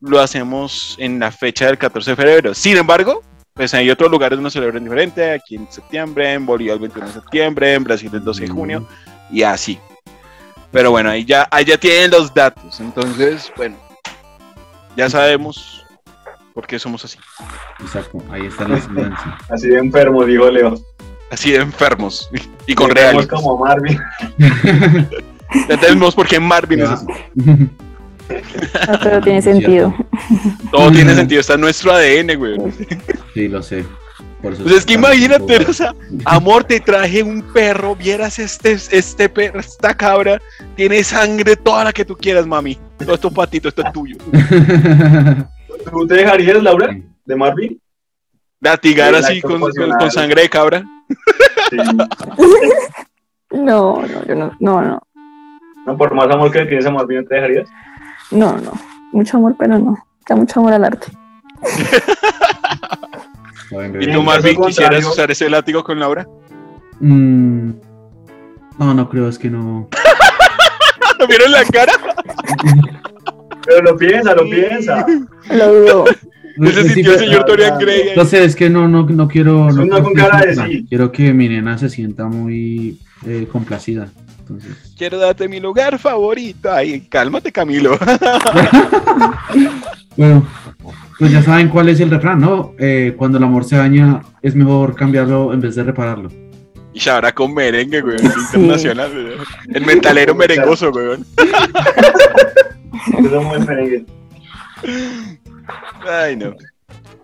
lo 0.00 0.18
hacemos 0.18 0.96
en 0.98 1.18
la 1.18 1.30
fecha 1.30 1.66
del 1.66 1.76
14 1.76 2.12
de 2.12 2.16
febrero. 2.16 2.54
Sin 2.54 2.78
embargo, 2.78 3.22
pues 3.52 3.74
hay 3.74 3.90
otros 3.90 4.10
lugares 4.10 4.38
donde 4.38 4.50
celebran 4.50 4.82
diferente, 4.82 5.32
aquí 5.32 5.56
en 5.56 5.70
septiembre, 5.70 6.32
en 6.32 6.46
Bolivia 6.46 6.72
el 6.72 6.78
21 6.78 7.06
de 7.06 7.12
septiembre, 7.12 7.74
en 7.74 7.84
Brasil 7.84 8.10
el 8.14 8.24
12 8.24 8.40
de 8.40 8.48
junio 8.48 8.88
y 9.30 9.42
así. 9.42 9.78
Pero 10.72 10.90
bueno, 10.90 11.10
ahí 11.10 11.26
ya, 11.26 11.46
ahí 11.50 11.66
ya 11.66 11.76
tienen 11.76 12.10
los 12.10 12.32
datos. 12.32 12.80
Entonces, 12.80 13.52
bueno, 13.58 13.76
ya 14.96 15.08
sabemos 15.10 15.84
por 16.54 16.66
qué 16.66 16.78
somos 16.78 17.04
así. 17.04 17.18
Exacto, 17.80 18.22
ahí 18.30 18.46
está 18.46 18.66
la 18.66 18.76
experiencia. 18.76 19.38
Así 19.50 19.68
de 19.68 19.78
enfermo, 19.78 20.24
dijo 20.24 20.50
Leo. 20.50 20.74
Así 21.30 21.50
de 21.52 21.58
enfermos 21.58 22.30
y 22.66 22.74
con 22.74 22.88
Enfermos 22.90 22.94
reales. 22.94 23.26
como 23.26 23.58
Marvin. 23.58 23.98
Ya 25.68 25.74
entendemos 25.74 26.12
por 26.14 26.26
qué 26.26 26.40
Marvin 26.40 26.80
es 26.82 26.88
así. 26.90 27.06
No, 27.36 28.98
pero 29.00 29.20
tiene 29.20 29.40
sentido. 29.40 29.94
Todo 30.72 30.90
tiene 30.90 31.14
sentido, 31.14 31.40
está 31.40 31.54
en 31.54 31.60
nuestro 31.60 31.92
ADN, 31.92 32.36
güey. 32.36 32.58
Sí, 33.32 33.46
lo 33.46 33.62
sé. 33.62 33.84
Pues 34.54 34.72
es 34.72 34.86
que 34.86 34.94
imagínate, 34.94 35.56
o 35.68 35.72
sea, 35.72 35.94
amor, 36.24 36.64
te 36.64 36.78
traje 36.80 37.22
un 37.22 37.42
perro, 37.52 37.96
vieras 37.96 38.38
este, 38.38 38.72
este 38.72 39.28
perro, 39.28 39.60
esta 39.60 39.94
cabra, 39.94 40.40
tiene 40.74 41.02
sangre 41.02 41.56
toda 41.56 41.84
la 41.84 41.92
que 41.92 42.04
tú 42.04 42.16
quieras, 42.16 42.46
mami. 42.46 42.78
Todo 42.98 43.14
esto 43.14 43.30
para 43.30 43.50
ti, 43.50 43.58
todo 43.60 43.68
esto 43.70 43.82
es 43.86 43.92
tuyo. 43.92 44.16
¿Tú 45.90 46.06
te 46.06 46.14
dejarías, 46.14 46.62
Laura, 46.62 46.96
de 47.24 47.36
Marvin? 47.36 47.80
Latigar 48.60 49.14
así 49.14 49.40
con, 49.40 49.60
con- 49.60 49.70
pasional. 49.70 49.98
con 49.98 50.10
sangre 50.10 50.42
de 50.42 50.48
cabra. 50.48 50.84
Sí. 51.70 51.76
No, 53.52 54.02
no, 54.02 54.26
yo 54.26 54.34
no, 54.34 54.52
no, 54.58 54.82
no, 54.82 55.00
No, 55.86 55.96
por 55.96 56.12
más 56.14 56.28
amor 56.28 56.50
que 56.50 56.58
le 56.58 56.66
tienes 56.66 56.84
a 56.84 56.90
Marvin, 56.90 57.18
¿no 57.18 57.24
te 57.24 57.36
dejarías? 57.36 57.68
no, 58.32 58.56
no. 58.58 58.72
Mucho 59.12 59.36
amor, 59.36 59.54
pero 59.56 59.78
no. 59.78 59.96
Da 60.28 60.34
mucho 60.34 60.58
amor 60.58 60.72
al 60.72 60.84
arte. 60.84 61.06
¿Y 64.00 64.12
tú, 64.12 64.22
Marvin, 64.22 64.56
quisieras 64.56 64.64
contrario- 65.04 65.08
usar 65.10 65.30
ese 65.30 65.50
látigo 65.50 65.82
con 65.84 65.98
Laura? 65.98 66.26
Mm, 67.00 67.70
no, 68.78 68.94
no 68.94 69.08
creo, 69.08 69.28
es 69.28 69.38
que 69.38 69.50
no. 69.50 69.88
¿Lo 71.18 71.26
vieron 71.26 71.50
la 71.52 71.64
cara? 71.64 71.92
Pero 73.66 73.82
lo 73.82 73.96
piensa, 73.96 74.34
lo 74.34 74.44
piensa. 74.44 75.04
Lo 75.50 75.74
dudo. 75.74 76.04
Ese 76.62 76.82
Sí, 76.84 76.88
sintió 76.94 77.12
el 77.14 77.18
señor 77.18 77.44
Dorian 77.46 77.78
Gray. 77.78 78.00
ahí. 78.10 78.16
No 78.16 78.24
sé, 78.24 78.44
es 78.44 78.56
que 78.56 78.70
no, 78.70 78.88
no, 78.88 79.02
no 79.04 79.28
quiero. 79.28 79.68
Es 79.68 79.74
No 79.76 80.02
con 80.02 80.14
que- 80.14 80.20
cara 80.20 80.40
de 80.46 80.54
sí. 80.54 80.86
Quiero 80.88 81.12
que 81.12 81.32
mi 81.34 81.48
nena 81.48 81.76
se 81.76 81.88
sienta 81.90 82.26
muy 82.26 82.98
eh, 83.26 83.46
complacida. 83.50 84.08
Entonces, 84.40 84.85
Quiero 84.96 85.18
darte 85.18 85.48
mi 85.48 85.60
lugar 85.60 85.98
favorito. 85.98 86.72
Ay, 86.72 87.02
cálmate, 87.02 87.52
Camilo. 87.52 87.98
bueno, 90.16 90.46
pues 91.18 91.32
ya 91.32 91.42
saben 91.42 91.68
cuál 91.68 91.88
es 91.90 92.00
el 92.00 92.10
refrán, 92.10 92.40
¿no? 92.40 92.72
Eh, 92.78 93.14
cuando 93.16 93.38
el 93.38 93.44
amor 93.44 93.64
se 93.64 93.76
daña, 93.76 94.22
es 94.42 94.54
mejor 94.54 94.94
cambiarlo 94.96 95.52
en 95.52 95.60
vez 95.60 95.74
de 95.74 95.84
repararlo. 95.84 96.30
Y 96.94 97.08
ahora 97.10 97.32
con 97.32 97.52
merengue, 97.52 98.00
güey. 98.00 98.16
Internacional, 98.54 99.10
güey. 99.12 99.26
El 99.74 99.84
metalero 99.84 100.34
merengoso, 100.34 100.90
güey. 100.90 101.18
Eso 103.18 103.40
es 103.40 103.44
muy 103.44 103.58
merengue. 103.66 104.06
Ay, 106.08 106.36
no. 106.36 106.54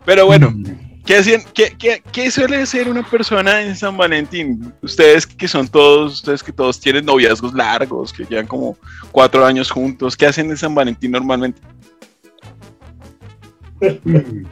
Pero 0.05 0.27
bueno, 0.27 0.51
Mm, 0.51 0.65
¿qué, 1.05 1.17
hacían- 1.17 1.43
qué, 1.55 1.75
qué- 1.79 2.03
qué 2.13 2.31
suele 2.31 2.57
hacer 2.63 2.89
una 2.89 3.03
persona 3.03 3.63
en 3.63 3.77
San 3.77 3.97
Valentín? 3.97 4.73
Ustedes 4.83 5.27
que 5.27 5.49
son 5.49 5.69
todos, 5.69 6.15
ustedes 6.15 6.43
que 6.43 6.53
todos 6.53 6.79
tienen 6.81 7.05
noviazgos 7.07 7.53
largos, 7.55 8.13
que 8.13 8.25
llevan 8.25 8.47
como 8.47 8.77
cuatro 9.11 9.45
años 9.45 9.71
juntos, 9.71 10.17
¿qué 10.17 10.27
hacen 10.27 10.51
en 10.51 10.57
San 10.57 10.75
Valentín 10.75 11.11
normalmente? 11.13 11.61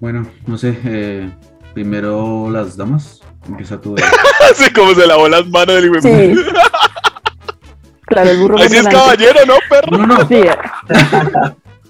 Bueno, 0.00 0.26
no 0.48 0.58
sé, 0.58 0.76
eh, 0.84 1.30
primero 1.74 2.50
las 2.50 2.76
damas. 2.76 3.20
Empieza 3.46 3.80
tú. 3.80 3.94
eh. 3.96 4.02
Así 4.50 4.68
como 4.72 4.94
se 4.94 5.06
lavó 5.06 5.28
las 5.28 5.46
manos 5.46 5.76
del 5.76 5.88
güey. 5.90 6.02
Sí. 6.02 6.42
Claro, 8.06 8.28
el 8.30 8.38
burro. 8.40 8.58
Así 8.58 8.76
es 8.76 8.86
caballero, 8.88 9.38
¿no, 9.46 9.54
perro? 9.70 9.96
No, 9.96 10.06
no, 10.06 10.28
Sí. 10.28 10.42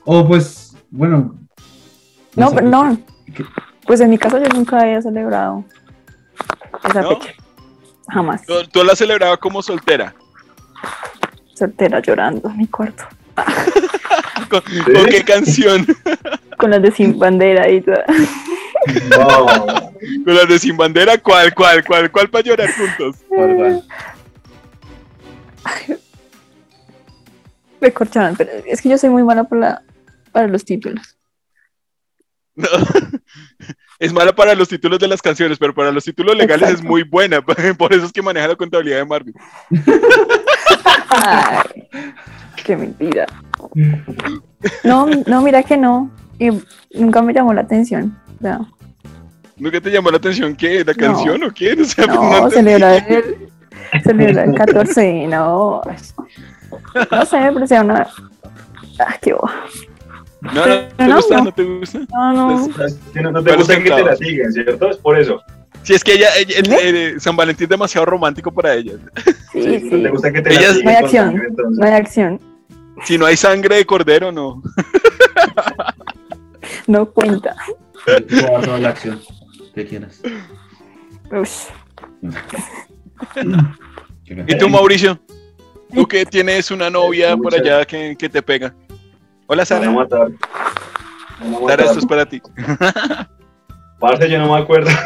o 0.04 0.28
pues, 0.28 0.76
bueno. 0.90 1.34
No, 2.36 2.50
pero 2.50 2.66
no. 2.68 2.98
Pues 3.86 4.00
en 4.00 4.10
mi 4.10 4.18
caso 4.18 4.38
yo 4.38 4.48
nunca 4.48 4.80
había 4.80 5.02
celebrado 5.02 5.64
esa 6.88 7.02
¿No? 7.02 7.08
fecha. 7.10 7.34
Jamás. 8.08 8.44
Tú, 8.46 8.54
tú 8.70 8.84
la 8.84 8.94
celebrabas 8.96 9.38
como 9.38 9.62
soltera. 9.62 10.14
Soltera 11.54 12.00
llorando 12.00 12.48
en 12.50 12.58
mi 12.58 12.66
cuarto. 12.66 13.04
¿Con, 14.50 14.60
con 14.60 15.06
qué 15.06 15.24
canción? 15.24 15.86
Con 16.58 16.70
las 16.70 16.82
de 16.82 16.92
sin 16.92 17.18
bandera 17.18 17.68
y 17.68 17.80
todo. 17.80 17.96
No. 19.10 19.46
¿Con 20.24 20.34
las 20.34 20.48
de 20.48 20.58
Sin 20.58 20.76
Bandera? 20.76 21.16
¿Cuál, 21.18 21.54
cuál, 21.54 21.84
cuál, 21.84 22.10
cuál 22.10 22.28
para 22.30 22.44
llorar 22.44 22.68
juntos? 22.72 23.16
Me 27.80 27.92
corcharon, 27.92 28.36
pero 28.36 28.50
es 28.66 28.80
que 28.80 28.88
yo 28.88 28.98
soy 28.98 29.10
muy 29.10 29.22
mala 29.24 29.44
para, 29.44 29.60
la- 29.60 29.82
para 30.30 30.46
los 30.48 30.64
títulos. 30.64 31.16
No. 32.54 32.68
Es 33.98 34.12
mala 34.12 34.34
para 34.34 34.56
los 34.56 34.68
títulos 34.68 34.98
de 34.98 35.06
las 35.06 35.22
canciones, 35.22 35.58
pero 35.58 35.72
para 35.72 35.92
los 35.92 36.02
títulos 36.04 36.36
legales 36.36 36.70
es 36.70 36.82
muy 36.82 37.04
buena. 37.04 37.40
Por 37.78 37.92
eso 37.94 38.04
es 38.06 38.10
que 38.12 38.20
maneja 38.20 38.48
la 38.48 38.56
contabilidad 38.56 38.96
de 38.96 39.04
Marvin. 39.04 39.34
Ay, 41.08 41.88
qué 42.64 42.76
mentira. 42.76 43.26
No, 44.82 45.06
no, 45.06 45.42
mira 45.42 45.62
que 45.62 45.76
no. 45.76 46.10
Y 46.40 46.50
nunca 46.98 47.22
me 47.22 47.32
llamó 47.32 47.54
la 47.54 47.60
atención. 47.60 48.18
¿Nunca 49.56 49.80
te 49.80 49.90
llamó 49.92 50.10
la 50.10 50.16
atención 50.16 50.56
qué? 50.56 50.84
¿La 50.84 50.92
No. 50.94 50.98
canción 50.98 51.44
o 51.44 51.50
qué? 51.52 51.72
O 51.80 51.84
sea, 51.84 52.06
no, 52.06 52.40
no 52.40 52.50
celebrar 52.50 53.06
el, 53.08 53.48
celebrar 54.02 54.48
el 54.48 54.54
14, 54.56 55.28
no. 55.28 55.80
No 57.10 57.24
sé, 57.26 57.50
pero 57.54 57.66
sea 57.68 57.82
una. 57.82 58.08
Ah, 58.98 59.16
qué 59.22 59.32
boba. 59.32 59.52
No, 60.42 60.52
no, 60.54 60.64
¿te 60.96 61.06
no, 61.06 61.16
gusta? 61.16 61.36
no. 61.38 61.44
¿No 61.44 61.52
te 61.54 61.62
gusta? 61.64 61.98
No, 62.10 62.32
no. 62.32 62.84
Es 62.84 62.94
que 63.14 63.20
no, 63.22 63.30
no 63.30 63.38
te 63.40 63.44
Pero 63.44 63.58
gusta 63.58 63.76
que 63.82 63.90
te 63.90 64.02
la 64.04 64.16
siguen, 64.16 64.52
¿cierto? 64.52 64.90
Es 64.90 64.96
por 64.96 65.16
eso. 65.18 65.40
Si 65.84 65.94
es 65.94 66.02
que 66.04 66.14
ella, 66.14 66.28
ella- 66.36 66.78
el- 66.80 66.94
el- 66.96 67.20
San 67.20 67.36
Valentín 67.36 67.64
es 67.64 67.70
demasiado 67.70 68.04
romántico 68.06 68.52
para 68.52 68.74
ella. 68.74 68.94
Sí, 69.52 69.62
Sí, 69.80 69.88
No 69.90 70.02
te 70.02 70.08
gusta 70.10 70.32
que 70.32 70.42
te 70.42 70.50
Ellas- 70.52 70.76
la. 70.78 70.82
No 70.84 70.90
hay 70.90 70.96
acción. 70.96 71.26
sangre, 71.26 71.46
entonces. 71.48 71.78
No 71.78 71.86
hay 71.86 71.92
acción. 71.92 72.40
Si 73.04 73.18
no 73.18 73.26
hay 73.26 73.36
sangre 73.36 73.76
de 73.76 73.84
cordero, 73.86 74.32
no. 74.32 74.62
No 76.86 77.06
cuenta. 77.06 77.54
Toda 78.28 78.78
la 78.78 78.88
acción 78.90 79.20
que 79.74 79.86
quieras. 79.86 80.20
¿Y 84.46 84.58
tú, 84.58 84.68
Mauricio? 84.68 85.18
¿Tú 85.94 86.06
que 86.06 86.24
tienes 86.24 86.70
una 86.70 86.88
novia 86.90 87.36
por 87.36 87.54
allá 87.54 87.84
que, 87.84 88.16
que 88.18 88.28
te 88.28 88.42
pega? 88.42 88.74
Hola, 89.46 89.62
Me 89.62 89.66
Sara. 89.66 89.90
Me 89.90 90.08
Sara, 90.08 91.60
matar. 91.60 91.80
esto 91.80 91.98
es 91.98 92.06
para 92.06 92.26
ti. 92.26 92.40
Parce, 93.98 94.28
yo 94.28 94.38
no 94.38 94.52
me 94.52 94.58
acuerdo. 94.60 94.90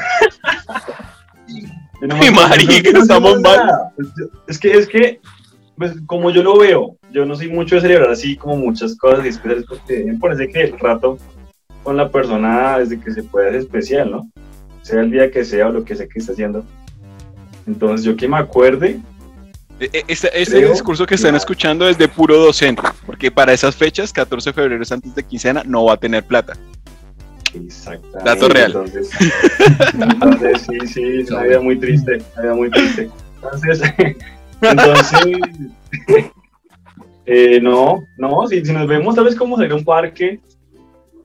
Yo 2.00 2.08
no 2.08 2.16
Mi 2.16 2.26
acuerdo. 2.26 2.48
marica, 2.48 2.90
No, 2.92 2.98
estamos 3.00 3.40
nada. 3.40 3.92
Es 4.46 4.58
que, 4.58 4.70
es 4.72 4.86
que, 4.86 5.18
pues, 5.78 5.94
como 6.06 6.30
yo 6.30 6.42
lo 6.42 6.58
veo, 6.58 6.96
yo 7.10 7.24
no 7.24 7.34
soy 7.36 7.48
mucho 7.48 7.76
de 7.76 7.80
celebrar 7.80 8.10
así 8.10 8.36
como 8.36 8.56
muchas 8.58 8.94
cosas 8.98 9.24
especiales 9.24 9.64
porque 9.66 10.04
me 10.04 10.18
parece 10.18 10.46
que 10.48 10.62
el 10.64 10.78
rato 10.78 11.18
con 11.82 11.96
la 11.96 12.10
persona 12.10 12.78
desde 12.78 13.00
que 13.00 13.12
se 13.12 13.22
puede 13.22 13.48
es 13.50 13.64
especial, 13.64 14.10
¿no? 14.10 14.30
Sea 14.82 15.00
el 15.00 15.10
día 15.10 15.30
que 15.30 15.42
sea 15.46 15.68
o 15.68 15.72
lo 15.72 15.84
que 15.86 15.96
sea 15.96 16.06
que 16.06 16.18
esté 16.18 16.32
haciendo. 16.32 16.64
Entonces, 17.66 18.04
yo 18.04 18.14
que 18.14 18.28
me 18.28 18.36
acuerde, 18.36 19.00
Este, 19.78 20.40
este 20.40 20.56
Creo 20.56 20.70
discurso 20.70 21.04
que 21.06 21.16
están 21.16 21.34
escuchando 21.34 21.86
es 21.88 21.98
de 21.98 22.08
puro 22.08 22.38
docente, 22.38 22.82
porque 23.04 23.30
para 23.30 23.52
esas 23.52 23.76
fechas, 23.76 24.12
14 24.12 24.50
de 24.50 24.54
febrero 24.54 24.82
es 24.82 24.90
antes 24.90 25.14
de 25.14 25.22
quincena, 25.22 25.62
no 25.66 25.84
va 25.84 25.94
a 25.94 25.96
tener 25.98 26.24
plata. 26.24 26.54
Exactamente. 27.54 28.24
Dato 28.24 28.48
real. 28.48 28.72
Entonces, 28.72 29.10
entonces, 29.94 30.62
sí, 30.62 30.86
sí, 30.86 31.02
es 31.20 31.30
una 31.30 31.42
vida 31.42 31.60
muy 31.60 31.78
triste, 31.78 32.22
una 32.34 32.42
vida 32.42 32.54
muy 32.54 32.70
triste. 32.70 33.10
Entonces, 33.42 33.82
Entonces, 34.62 35.20
eh, 37.26 37.60
no, 37.60 38.06
no, 38.16 38.46
si, 38.46 38.64
si 38.64 38.72
nos 38.72 38.86
vemos 38.86 39.14
tal 39.14 39.24
vez 39.24 39.34
como 39.34 39.56
salir 39.56 39.72
a 39.72 39.76
un 39.76 39.84
parque, 39.84 40.40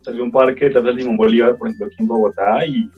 salir 0.01 0.21
a 0.21 0.23
un 0.23 0.31
parque 0.31 0.69
tal 0.69 0.83
vez 0.83 0.95
Limón 0.95 1.17
Bolívar, 1.17 1.55
por 1.55 1.67
ejemplo, 1.67 1.87
aquí 1.87 1.95
en 1.99 2.07
Bogotá, 2.07 2.65
y, 2.65 2.89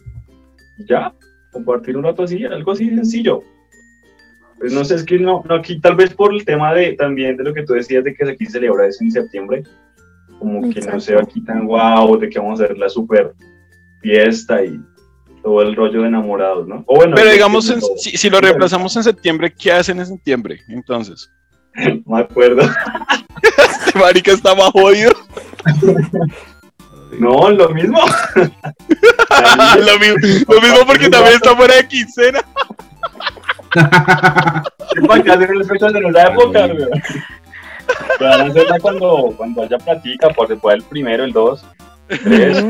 y 0.79 0.85
ya, 0.87 1.13
compartir 1.51 1.95
un 1.97 2.03
rato 2.03 2.23
así, 2.23 2.43
algo 2.45 2.71
así 2.71 2.89
sencillo. 2.89 3.43
Pues 4.59 4.71
no 4.71 4.85
sé, 4.85 4.95
es 4.95 5.03
que 5.03 5.19
no, 5.19 5.43
no, 5.47 5.55
aquí 5.55 5.79
tal 5.81 5.95
vez 5.95 6.13
por 6.13 6.33
el 6.33 6.45
tema 6.45 6.73
de 6.73 6.93
también 6.93 7.35
de 7.37 7.43
lo 7.43 7.53
que 7.53 7.63
tú 7.63 7.73
decías 7.73 8.03
de 8.03 8.13
que 8.13 8.23
aquí 8.29 8.45
se 8.45 8.53
celebra 8.53 8.87
eso 8.87 9.03
en 9.03 9.11
septiembre, 9.11 9.63
como 10.39 10.61
que 10.61 10.67
no 10.79 10.85
Exacto. 10.97 10.99
sea 11.01 11.19
aquí 11.21 11.41
tan 11.43 11.65
guau, 11.67 12.17
de 12.17 12.29
que 12.29 12.39
vamos 12.39 12.59
a 12.61 12.63
hacer 12.65 12.77
la 12.77 12.87
super 12.89 13.33
fiesta 14.01 14.63
y 14.63 14.79
todo 15.41 15.61
el 15.61 15.75
rollo 15.75 16.01
de 16.01 16.07
enamorados, 16.07 16.67
¿no? 16.67 16.83
O 16.87 16.95
bueno, 16.95 17.15
Pero 17.15 17.29
digamos, 17.31 17.69
en- 17.69 17.81
si, 17.97 18.11
si 18.17 18.29
lo 18.29 18.39
reemplazamos 18.39 18.95
en 18.95 19.03
septiembre, 19.03 19.53
¿qué 19.57 19.71
hacen 19.73 19.99
en 19.99 20.05
septiembre? 20.05 20.59
Entonces, 20.69 21.29
no 21.75 22.01
me 22.15 22.21
acuerdo. 22.21 22.61
este 23.41 23.99
marica 23.99 24.31
está 24.31 24.55
más 24.55 24.71
jodido. 24.71 25.11
No, 27.19 27.47
lo 27.51 27.69
mismo. 27.69 27.99
lo, 29.77 29.99
mismo, 29.99 30.53
lo 30.53 30.61
mismo 30.61 30.77
porque 30.87 31.09
también 31.09 31.35
está 31.35 31.55
fuera 31.55 31.75
de 31.75 31.87
quincena. 31.87 32.39
¿Para 35.07 35.23
qué 35.23 35.31
hacer 35.31 35.55
las 35.55 35.67
fechas 35.67 35.93
de 35.93 36.01
nuestra 36.01 36.31
época, 36.31 36.67
güey? 36.67 36.87
Que 38.17 38.23
van 38.23 38.41
a 38.41 38.43
hacerla 38.45 38.79
cuando, 38.79 39.33
cuando 39.35 39.63
haya 39.63 39.77
platica, 39.77 40.29
por 40.29 40.47
se 40.47 40.55
puede 40.55 40.77
el 40.77 40.83
primero, 40.83 41.25
el 41.25 41.33
dos, 41.33 41.65
el 42.07 42.19
tres, 42.19 42.65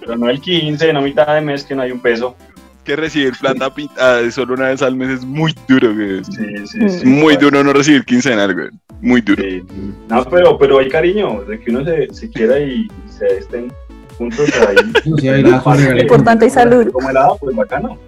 pero 0.00 0.16
no 0.16 0.28
el 0.28 0.38
15, 0.40 0.92
no 0.92 1.00
mitad 1.00 1.34
de 1.34 1.40
mes 1.40 1.64
que 1.64 1.74
no 1.74 1.82
hay 1.82 1.92
un 1.92 2.00
peso. 2.00 2.36
Que 2.84 2.94
recibir 2.94 3.32
plata 3.40 3.72
pintada 3.72 4.30
solo 4.30 4.54
una 4.54 4.68
vez 4.68 4.82
al 4.82 4.96
mes 4.96 5.08
es 5.10 5.24
muy 5.24 5.54
duro, 5.66 5.94
güey. 5.94 6.22
Sí, 6.24 6.66
sí, 6.66 6.88
sí. 6.88 7.06
muy 7.06 7.36
duro 7.36 7.64
no 7.64 7.72
recibir 7.72 8.04
quincenal, 8.04 8.52
güey. 8.52 8.68
Muy 9.00 9.22
duro. 9.22 9.42
Sí. 9.42 9.62
No, 10.08 10.24
pero, 10.24 10.58
pero 10.58 10.78
hay 10.78 10.88
cariño, 10.88 11.42
de 11.42 11.58
que 11.58 11.70
uno 11.70 11.84
se, 11.84 12.12
se 12.12 12.28
quiera 12.30 12.58
y 12.58 12.86
se 13.18 13.38
estén 13.38 13.72
juntos 14.18 14.50
ahí. 14.68 14.76
Sí, 15.18 15.26
da 15.42 15.62
su 15.62 15.70
regalito. 15.70 16.02
Importante 16.02 16.46
y 16.46 16.50
salud. 16.50 16.90
Como 16.90 17.08
helado, 17.08 17.38
pues 17.40 17.56
bacano. 17.56 17.98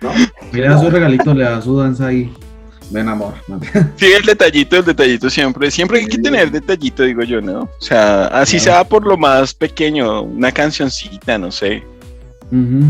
¿No? 0.00 0.10
Le 0.52 0.62
da 0.68 0.78
su 0.78 0.90
regalito, 0.90 1.34
le 1.34 1.44
da 1.44 1.60
su 1.62 1.76
danza 1.78 2.06
ahí. 2.08 2.32
Ven, 2.90 3.08
amor. 3.08 3.34
Sí, 3.96 4.06
el 4.06 4.22
detallito, 4.24 4.76
el 4.76 4.84
detallito 4.84 5.30
siempre. 5.30 5.70
Siempre 5.70 6.00
hay 6.00 6.06
que 6.06 6.18
tener 6.18 6.50
detallito, 6.50 7.02
digo 7.04 7.22
yo, 7.22 7.40
¿no? 7.40 7.60
O 7.62 7.70
sea, 7.80 8.26
así 8.26 8.58
sea 8.60 8.84
por 8.84 9.06
lo 9.06 9.16
más 9.16 9.54
pequeño, 9.54 10.22
una 10.22 10.52
cancioncita, 10.52 11.38
no 11.38 11.50
sé. 11.50 11.82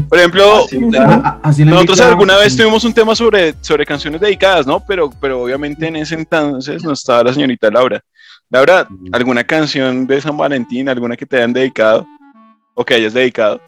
Por 0.09 0.19
ejemplo, 0.19 0.65
Así, 0.65 0.77
claro. 0.91 1.13
A- 1.25 1.29
a- 1.29 1.41
así 1.45 1.65
le 1.65 1.71
nosotros 1.71 2.01
alguna 2.01 2.37
vez 2.37 2.57
tuvimos 2.57 2.83
un 2.83 2.93
tema 2.93 3.15
sobre, 3.15 3.55
sobre 3.61 3.87
canciones 3.87 4.21
dedicadas, 4.21 4.67
¿no? 4.67 4.81
Pero, 4.85 5.09
pero 5.21 5.41
obviamente 5.45 5.87
en 5.87 5.95
ese 5.95 6.17
entonces 6.17 6.83
no 6.83 6.93
estaba 6.95 7.23
la 7.23 7.33
señorita 7.33 7.71
Laura. 7.71 8.01
Laura, 8.51 8.89
¿alguna 9.13 9.45
canción 9.45 10.05
de 10.09 10.21
San 10.21 10.37
Valentín, 10.37 10.89
alguna 10.89 11.17
que 11.17 11.25
te 11.27 11.37
hayan 11.37 11.53
dedicado? 11.53 12.05
O 12.75 12.85
que 12.85 12.95
hayas 12.95 13.15
dedicado. 13.15 13.61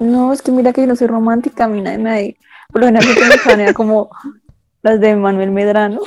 No, 0.00 0.32
es 0.32 0.42
que 0.42 0.52
mira 0.52 0.72
que 0.72 0.82
yo 0.82 0.86
no 0.86 0.96
soy 0.96 1.06
romántica, 1.08 1.64
a 1.64 1.68
mí 1.68 1.80
nadie 1.80 1.98
me 1.98 2.10
hay. 2.10 2.36
Por 2.72 2.80
lo 2.82 2.86
general 2.86 3.04
siempre 3.04 3.28
me 3.36 3.42
planea 3.42 3.74
como 3.74 4.10
las 4.82 5.00
de 5.00 5.16
Manuel 5.16 5.50
Medrano. 5.50 6.00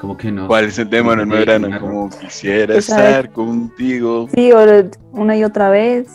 Como 0.00 0.16
que 0.16 0.30
no. 0.30 0.46
¿Cuál 0.46 0.66
es 0.66 0.78
el 0.78 0.88
de 0.88 1.02
Manuel 1.02 1.26
Medrano? 1.26 1.80
Como 1.80 2.08
quisiera 2.08 2.74
Pues, 2.74 2.88
estar 2.88 3.32
contigo. 3.32 4.28
Sí, 4.32 4.52
o 4.52 4.60
una 5.12 5.36
y 5.36 5.44
otra 5.44 5.70
vez. 5.70 6.08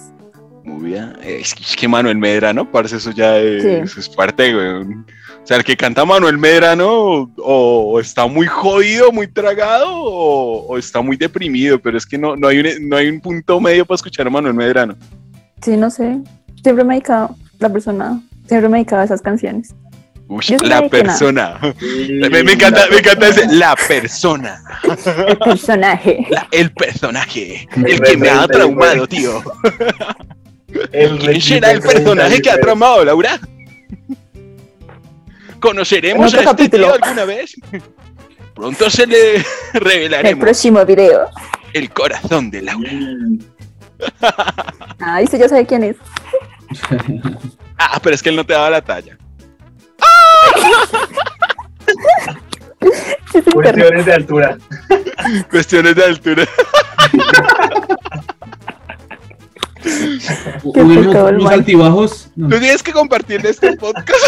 Muy 0.63 0.91
bien. 0.91 1.13
Es 1.21 1.53
que, 1.53 1.63
es 1.63 1.75
que 1.75 1.87
Manuel 1.89 2.17
Medrano, 2.17 2.71
parece 2.71 2.95
eso 2.95 3.11
ya 3.11 3.37
es, 3.37 3.61
Sí. 3.63 3.69
eso 3.69 3.99
es 3.99 4.07
parte, 4.09 4.53
güey. 4.53 4.95
O 5.43 5.45
sea, 5.45 5.57
el 5.57 5.65
que 5.65 5.75
canta 5.75 6.05
Manuel 6.05 6.37
Medrano 6.37 6.89
o, 6.89 7.29
o 7.37 7.99
está 7.99 8.25
muy 8.27 8.47
jodido, 8.47 9.11
muy 9.11 9.27
tragado 9.27 9.89
o, 9.93 10.65
o 10.67 10.77
está 10.77 11.01
muy 11.01 11.17
deprimido, 11.17 11.77
pero 11.79 11.97
es 11.97 12.05
que 12.05 12.17
no, 12.17 12.37
no, 12.37 12.47
hay 12.47 12.59
un, 12.61 12.87
no 12.87 12.95
hay 12.95 13.09
un 13.09 13.19
punto 13.19 13.59
medio 13.59 13.85
para 13.85 13.95
escuchar 13.97 14.25
a 14.25 14.29
Manuel 14.29 14.53
Medrano. 14.53 14.95
Sí, 15.61 15.75
no 15.75 15.89
sé. 15.89 16.19
Siempre 16.63 16.83
me 16.83 16.93
ha 16.93 16.95
dedicado, 16.95 17.35
la 17.59 17.69
persona, 17.69 18.21
siempre 18.47 18.69
me 18.69 18.77
ha 18.77 18.79
dedicado 18.79 19.01
a 19.01 19.05
esas 19.05 19.21
canciones. 19.21 19.73
Uy, 20.29 20.41
la 20.63 20.87
persona. 20.87 21.59
Sí, 21.79 22.07
Me, 22.31 22.43
me 22.43 22.53
encanta, 22.53 22.85
me 22.89 22.97
encanta 22.99 23.27
ese, 23.27 23.45
la 23.53 23.75
persona, 23.75 24.63
El 25.27 25.37
personaje. 25.37 26.25
la- 26.29 26.47
el 26.51 26.71
personaje, 26.71 27.67
el 27.75 27.99
que 28.01 28.17
me 28.17 28.29
ha 28.29 28.47
traumado, 28.47 29.05
tío. 29.07 29.43
El 30.91 31.19
¿Quién 31.19 31.41
será 31.41 31.71
el 31.71 31.81
personaje 31.81 32.41
que 32.41 32.49
ha 32.49 32.57
traumado, 32.59 33.03
Laura? 33.03 33.39
¿Conoceremos 35.59 36.25
a 36.33 36.37
este 36.37 36.39
tío 36.39 36.49
capítulo. 36.51 36.93
alguna 36.93 37.25
vez? 37.25 37.55
Pronto 38.55 38.89
se 38.89 39.05
le 39.07 39.35
En 39.35 39.41
el 39.73 39.81
revelaremos 39.81 40.41
próximo 40.43 40.85
video. 40.85 41.27
el 41.73 41.89
corazón 41.91 42.49
de 42.51 42.61
Laura. 42.61 42.91
Ah, 44.99 45.19
dice, 45.19 45.39
yo 45.39 45.47
sé 45.47 45.65
quién 45.65 45.83
es. 45.83 45.95
Ah, 47.77 47.99
pero 48.01 48.15
es 48.15 48.23
que 48.23 48.29
él 48.29 48.35
no 48.35 48.45
te 48.45 48.53
daba 48.53 48.69
la 48.69 48.81
talla. 48.81 49.17
Cuestiones 53.53 54.05
de 54.05 54.13
altura. 54.13 54.57
Cuestiones 55.49 55.95
de 55.95 56.03
altura. 56.03 56.45
Unos, 60.63 61.07
unos 61.07 61.51
altibajos. 61.51 62.31
No. 62.35 62.47
Tú 62.47 62.59
tienes 62.59 62.81
que 62.81 62.93
compartirle 62.93 63.49
este 63.49 63.75
podcast. 63.75 64.25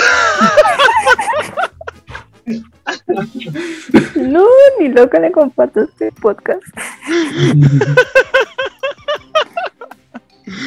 No, 4.15 4.45
ni 4.79 4.89
loca 4.89 5.19
le 5.19 5.31
comparto 5.31 5.81
este 5.81 6.11
podcast. 6.11 6.61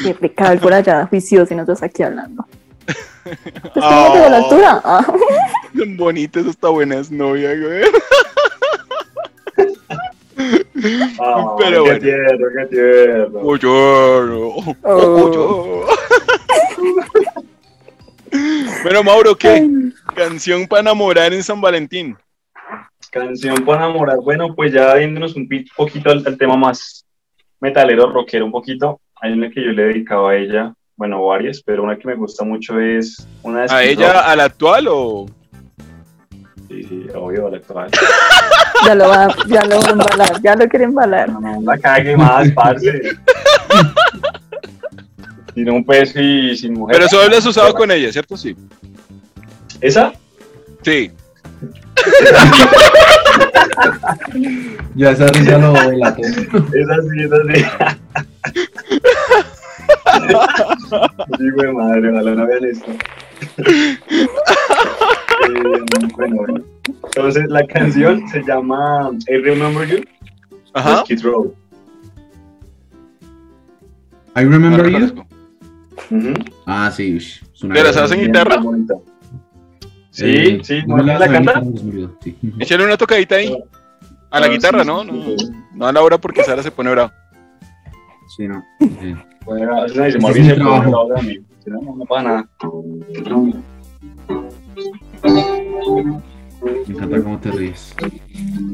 Qué 0.02 0.14
pecado 0.14 0.52
el 0.52 0.58
por 0.61 0.72
allá, 0.72 1.06
juicioso 1.06 1.52
y 1.52 1.56
nosotros 1.56 1.82
aquí 1.82 2.02
hablando. 2.02 2.44
¿Estamos 3.24 4.14
de 4.14 4.30
la 4.30 4.38
Oh, 4.38 4.44
altura? 4.44 4.80
Ah. 4.84 5.04
Son 5.76 5.96
bonitas, 5.96 6.46
está 6.46 6.68
buenas 6.68 7.11
novia, 7.11 7.54
güey. 7.54 7.82
Ah, 11.20 11.54
Pero 11.58 11.84
qué 11.84 11.90
bueno. 11.90 12.00
tierno, 12.00 12.46
qué 12.56 12.66
tierno. 12.66 13.38
Oye, 13.40 13.66
oh, 13.66 14.74
Oh. 14.82 15.87
Bueno, 18.82 19.02
Mauro, 19.02 19.34
¿qué? 19.34 19.66
Canción 20.14 20.66
para 20.68 20.82
enamorar 20.82 21.32
en 21.32 21.42
San 21.42 21.61
Valentín. 21.61 22.16
Canción 23.11 23.56
para 23.64 23.84
enamorar. 23.87 24.18
Bueno, 24.18 24.54
pues 24.54 24.72
ya 24.72 24.96
yéndonos 24.98 25.34
un 25.34 25.48
poquito 25.76 26.11
al, 26.11 26.22
al 26.26 26.38
tema 26.38 26.56
más 26.56 27.04
metalero, 27.61 28.11
rockero 28.12 28.44
un 28.44 28.52
poquito. 28.52 29.00
Hay 29.20 29.33
una 29.33 29.50
que 29.50 29.64
yo 29.64 29.72
le 29.72 29.83
he 29.83 29.87
dedicado 29.87 30.28
a 30.28 30.37
ella, 30.37 30.74
bueno, 30.96 31.24
varias, 31.24 31.62
pero 31.62 31.83
una 31.83 31.96
que 31.98 32.07
me 32.07 32.14
gusta 32.14 32.44
mucho 32.44 32.78
es 32.81 33.26
una 33.42 33.62
de 33.62 33.72
¿A 33.72 33.83
ella, 33.83 34.20
a 34.20 34.37
la 34.37 34.44
actual 34.44 34.87
o...? 34.88 35.26
Sí, 36.68 36.83
sí, 36.83 37.07
obvio, 37.14 37.46
a 37.46 37.50
la 37.50 37.57
actual. 37.57 37.90
Ya 38.87 38.94
lo 38.94 39.09
va, 39.09 39.28
ya 39.48 39.64
lo 39.64 39.81
va 39.81 39.88
a 39.88 39.90
embalar, 39.90 40.40
ya 40.40 40.54
lo 40.54 40.68
quiere 40.68 40.85
embalar. 40.85 41.28
No, 41.31 41.40
no 41.40 41.61
la 41.62 41.78
cague 41.78 42.16
más, 42.16 42.48
parce. 42.52 43.16
Sin 45.52 45.68
un 45.68 45.85
peso 45.85 46.20
y 46.20 46.57
sin 46.57 46.74
mujer. 46.74 46.96
Pero 46.96 47.09
solo 47.09 47.28
lo 47.28 47.37
has 47.38 47.46
usado 47.46 47.74
con 47.74 47.90
ella, 47.90 48.12
¿cierto? 48.12 48.37
Sí. 48.37 48.54
¿Esa? 49.81 50.12
Sí. 50.83 51.11
Ya 54.94 55.11
esa 55.12 55.27
risa 55.29 55.59
lo 55.59 55.73
delató. 55.73 56.23
Esa 56.23 56.97
sí, 57.03 57.23
esa 57.23 57.37
sí. 57.47 57.64
Sí, 61.38 61.51
güey, 61.55 61.73
madre, 61.73 62.11
ojalá 62.11 62.35
no 62.35 62.47
vean 62.47 62.64
esto. 62.64 62.90
Eh, 63.59 63.99
bueno, 66.16 66.16
bueno. 66.16 66.64
Entonces, 67.05 67.44
la 67.49 67.64
canción 67.66 68.27
se 68.29 68.42
llama 68.42 69.11
I 69.29 69.37
Remember 69.37 69.87
You 69.88 69.97
de 69.99 70.09
Ajá. 70.75 71.03
Skid 71.05 71.23
Row. 71.23 71.55
I 74.37 74.40
remember 74.44 74.90
la 74.90 74.99
you. 75.01 75.25
Ah, 76.66 76.90
sí. 76.94 77.16
es 77.16 77.40
una 77.62 77.75
¿Te 77.75 77.81
la 77.81 77.85
gran- 77.90 77.94
sabes 77.94 78.12
en 78.12 78.21
guitarra? 78.27 78.57
bonita. 78.59 78.94
Sí, 80.18 80.24
Eh, 80.26 80.61
sí, 80.64 80.83
no 80.85 80.96
¿no 80.96 81.04
me 81.04 81.16
la 81.16 81.28
canta? 81.28 81.61
me 81.61 82.09
sí. 82.20 82.37
Échale 82.59 82.85
una 82.85 82.96
tocadita 82.96 83.37
ahí. 83.37 83.57
A 84.33 84.40
la 84.40 84.46
Ah, 84.46 84.48
guitarra, 84.48 84.81
sí, 84.81 84.87
¿no? 84.88 85.02
sí, 85.04 85.11
No, 85.12 85.38
sí. 85.38 85.50
no 85.74 85.87
a 85.87 85.92
la 85.92 86.02
hora 86.02 86.18
porque 86.18 86.42
Sara 86.42 86.61
se 86.61 86.72
pone 86.72 86.90
bravo. 86.90 87.12
Sí, 88.37 88.48
no. 88.48 88.64
Eh, 88.81 89.14
Bueno, 89.44 89.85
es 89.87 89.94
una 89.94 90.07
mi 90.07 90.12
pero 90.48 90.54
trabajo. 90.57 91.09
Si 91.22 91.70
no, 91.70 91.81
no 91.94 92.04
pasa 92.04 92.22
nada. 92.24 92.48
Me 96.87 96.94
encanta 96.94 97.22
cómo 97.22 97.38
te 97.38 97.50
ríes. 97.50 97.94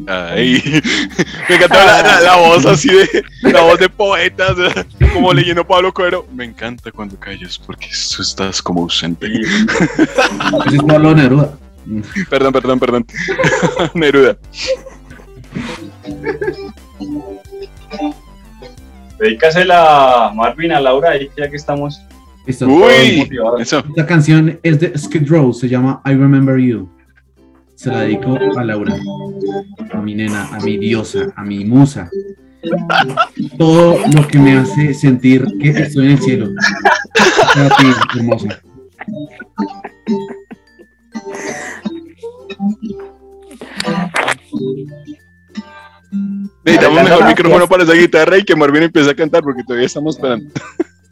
Ay, 0.07 0.62
me 1.48 1.54
encanta 1.57 1.85
la, 1.85 2.02
la- 2.02 2.20
la 2.20 2.37
voz 2.37 2.66
así 2.66 2.88
de, 2.92 3.24
la 3.52 3.62
voz 3.62 3.78
de 3.78 3.88
poeta, 3.88 4.52
o 4.52 4.57
sea, 4.57 4.87
como 5.12 5.33
leyendo 5.33 5.66
Pablo 5.66 5.92
Coelho. 5.92 6.26
Me 6.33 6.44
encanta 6.44 6.90
cuando 6.92 7.18
callas 7.18 7.59
porque 7.59 7.88
tú 8.14 8.22
estás 8.22 8.61
como 8.62 8.83
ausente. 8.83 9.26
Ese 9.26 10.76
es 10.76 10.83
Pablo 10.83 11.14
Neruda. 11.14 11.57
Perdón, 12.30 12.52
perdón, 12.52 12.80
perdón. 12.80 13.07
Neruda. 13.94 14.37
Dedícasela, 19.18 20.33
Marvin, 20.35 20.72
a 20.72 20.80
Laura, 20.80 21.11
ahí 21.11 21.30
ya 21.37 21.48
que 21.48 21.57
estamos. 21.57 22.00
Uy, 22.46 23.26
eso. 23.61 23.78
Esta 23.88 24.07
canción 24.07 24.59
es 24.62 24.78
de 24.80 24.98
Skid 24.98 25.26
Row, 25.30 25.52
se 25.54 25.68
llama 25.68 26.02
I 26.04 26.11
Remember 26.11 26.59
You. 26.59 26.90
Se 27.85 27.90
la 27.90 28.01
dedico 28.01 28.38
a 28.57 28.64
Laura, 28.64 28.97
a 29.92 30.01
mi 30.01 30.14
nena, 30.14 30.49
a 30.49 30.59
mi 30.61 30.79
diosa, 30.79 31.27
a 31.37 31.44
mi 31.44 31.66
musa. 31.66 32.09
Todo 33.59 33.99
lo 34.11 34.27
que 34.27 34.38
me 34.38 34.57
hace 34.57 34.94
sentir 34.94 35.44
que 35.61 35.68
estoy 35.68 36.07
en 36.07 36.12
el 36.12 36.18
cielo. 36.18 36.51
Para 37.55 37.68
ti, 37.77 37.85
hermosa. 38.16 38.62
Necesitamos 46.64 47.03
mejor 47.03 47.12
está. 47.12 47.29
micrófono 47.29 47.68
para 47.68 47.83
esa 47.83 47.92
guitarra 47.92 48.38
y 48.38 48.44
que 48.44 48.57
Marvin 48.57 48.85
empiece 48.85 49.11
a 49.11 49.14
cantar 49.14 49.42
porque 49.42 49.62
todavía 49.62 49.85
estamos 49.85 50.16
esperando. 50.16 50.51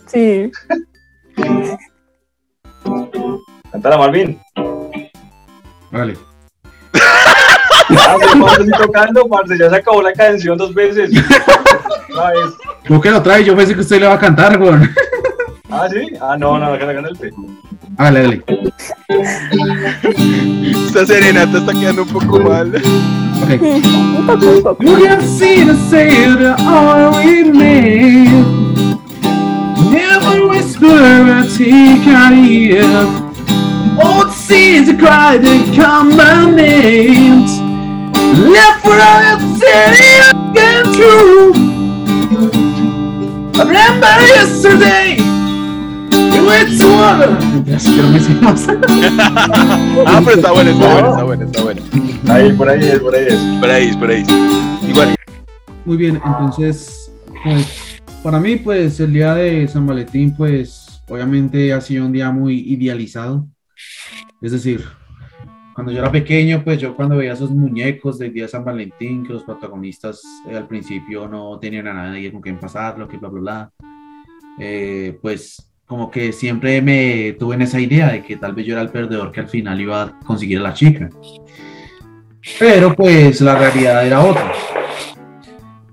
Sí. 0.06 0.50
Cántala, 3.70 3.98
Marvin. 3.98 4.40
Vale. 5.90 6.31
Ah, 7.98 8.16
pues, 8.56 8.70
tocando, 8.78 9.26
parce, 9.28 9.58
ya 9.58 9.70
se 9.70 9.76
acabó 9.76 10.02
la 10.02 10.12
canción 10.12 10.58
dos 10.58 10.74
veces. 10.74 11.10
¿Cómo 12.86 13.00
que 13.00 13.10
lo 13.10 13.22
trae? 13.22 13.44
Yo 13.44 13.56
pensé 13.56 13.74
que 13.74 13.80
usted 13.80 14.00
le 14.00 14.06
va 14.06 14.14
a 14.14 14.18
cantar, 14.18 14.60
weón. 14.60 14.90
Ah, 15.70 15.88
sí. 15.90 16.12
Ah, 16.20 16.36
no, 16.36 16.58
no, 16.58 16.66
acá 16.66 16.92
gana 16.92 17.08
el 17.08 17.16
P. 17.16 17.30
Hágale, 17.96 18.22
dale. 18.22 18.44
Esta 20.86 21.06
serenata 21.06 21.58
está 21.58 21.72
quedando 21.72 22.02
un 22.02 22.08
poco 22.08 22.40
mal. 22.40 22.74
Ok. 23.42 23.60
Un 23.62 24.26
poco, 24.26 24.46
un 24.46 24.62
poco. 24.62 24.84
We 24.84 25.08
have 25.08 25.26
seen 25.26 25.70
a 25.70 25.74
sailor 25.90 26.54
all 26.60 27.10
we 27.24 27.42
made. 27.42 28.44
Never 29.90 30.46
whisper 30.46 30.86
a 30.86 31.44
take 31.56 32.06
out 32.06 32.34
ear. 32.34 32.84
Old 34.00 34.30
seas 34.32 34.88
cried 34.98 35.44
and 35.44 35.74
come 35.74 36.16
my 36.16 36.50
names. 36.50 37.61
Left 38.32 38.80
for 38.80 38.96
all 38.96 39.20
the 39.20 40.32
again 40.32 40.84
true. 40.96 41.52
I 43.54 43.62
remember 43.62 44.08
yesterday. 44.24 45.20
We 46.32 46.40
went 46.46 46.80
to 46.80 46.88
water. 46.88 47.36
Ah, 50.06 50.20
pero 50.24 50.36
está 50.36 50.50
bueno, 50.50 50.70
está 50.70 50.92
bueno, 50.94 51.10
está 51.10 51.24
bueno, 51.24 51.44
está 51.44 51.62
bueno. 51.62 51.82
Ahí, 52.28 52.52
por 52.54 52.68
ahí 52.70 52.82
es, 52.82 52.98
por 53.00 53.14
ahí 53.14 53.26
es. 53.28 53.38
Por 53.60 53.70
ahí, 53.70 53.88
es, 53.88 53.96
por 53.96 54.10
ahí. 54.10 54.22
es. 54.22 54.88
Igual. 54.88 55.14
Muy 55.84 55.96
bien, 55.98 56.20
entonces, 56.24 57.12
pues, 57.44 58.00
para 58.22 58.40
mí, 58.40 58.56
pues, 58.56 58.98
el 59.00 59.12
día 59.12 59.34
de 59.34 59.68
San 59.68 59.86
Valentín, 59.86 60.34
pues, 60.34 61.02
obviamente 61.08 61.72
ha 61.72 61.80
sido 61.82 62.06
un 62.06 62.12
día 62.12 62.30
muy 62.30 62.60
idealizado. 62.60 63.46
Es 64.40 64.52
decir, 64.52 64.84
cuando 65.74 65.92
yo 65.92 66.00
era 66.00 66.12
pequeño, 66.12 66.62
pues, 66.62 66.78
yo 66.78 66.94
cuando 66.94 67.16
veía 67.16 67.32
esos 67.32 67.50
muñecos 67.50 68.18
del 68.18 68.32
día 68.32 68.44
de 68.44 68.48
San 68.48 68.64
Valentín, 68.64 69.24
que 69.24 69.32
los 69.32 69.44
protagonistas 69.44 70.22
eh, 70.48 70.56
al 70.56 70.66
principio 70.66 71.28
no 71.28 71.58
tenían 71.58 71.88
a 71.88 71.94
nadie 71.94 72.30
con 72.30 72.40
quien 72.40 72.58
pasarlo, 72.58 73.08
que 73.08 73.16
bla, 73.16 73.28
bla, 73.28 73.40
bla, 73.40 73.72
eh, 74.58 75.18
pues, 75.20 75.72
como 75.86 76.10
que 76.10 76.32
siempre 76.32 76.80
me 76.80 77.32
tuve 77.38 77.54
en 77.54 77.62
esa 77.62 77.80
idea 77.80 78.10
de 78.10 78.22
que 78.22 78.36
tal 78.36 78.54
vez 78.54 78.66
yo 78.66 78.74
era 78.74 78.82
el 78.82 78.90
perdedor 78.90 79.32
que 79.32 79.40
al 79.40 79.48
final 79.48 79.80
iba 79.80 80.02
a 80.02 80.20
conseguir 80.20 80.58
a 80.58 80.62
la 80.62 80.74
chica. 80.74 81.08
Pero, 82.58 82.94
pues, 82.94 83.40
la 83.40 83.56
realidad 83.56 84.06
era 84.06 84.20
otra. 84.20 84.52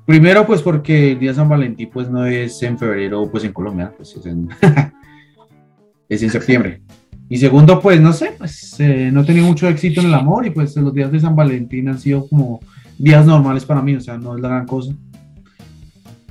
Primero, 0.09 0.43
pues 0.43 0.63
porque 0.63 1.11
el 1.11 1.19
día 1.19 1.29
de 1.29 1.35
San 1.35 1.47
Valentín 1.47 1.87
pues 1.93 2.09
no 2.09 2.25
es 2.25 2.63
en 2.63 2.79
febrero, 2.79 3.29
pues 3.29 3.43
en 3.43 3.53
Colombia, 3.53 3.93
pues 3.95 4.15
es 4.15 4.25
en, 4.25 4.49
es 6.09 6.23
en 6.23 6.31
septiembre. 6.31 6.81
Y 7.29 7.37
segundo, 7.37 7.79
pues 7.79 8.01
no 8.01 8.11
sé, 8.11 8.33
pues 8.37 8.79
eh, 8.79 9.11
no 9.13 9.21
he 9.21 9.25
tenido 9.25 9.45
mucho 9.45 9.67
éxito 9.67 10.01
en 10.01 10.07
el 10.07 10.13
amor 10.15 10.47
y 10.47 10.49
pues 10.49 10.75
los 10.75 10.93
días 10.93 11.11
de 11.11 11.19
San 11.19 11.35
Valentín 11.35 11.87
han 11.87 11.99
sido 11.99 12.27
como 12.27 12.59
días 12.97 13.23
normales 13.25 13.65
para 13.65 13.81
mí, 13.83 13.95
o 13.95 14.01
sea, 14.01 14.17
no 14.17 14.35
es 14.35 14.41
la 14.41 14.49
gran 14.49 14.65
cosa. 14.65 14.93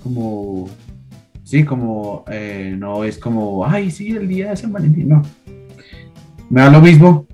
Como, 0.03 0.69
sí, 1.45 1.65
como, 1.65 2.25
eh, 2.31 2.75
no 2.79 3.05
es 3.05 3.17
como, 3.19 3.65
ay, 3.65 3.91
sí, 3.91 4.09
el 4.11 4.27
día 4.29 4.51
de 4.51 4.57
San 4.57 4.73
Valentín, 4.73 5.09
no. 5.09 5.23
Me 6.51 6.63
da 6.63 6.71
lo 6.71 6.81
mismo. 6.81 7.27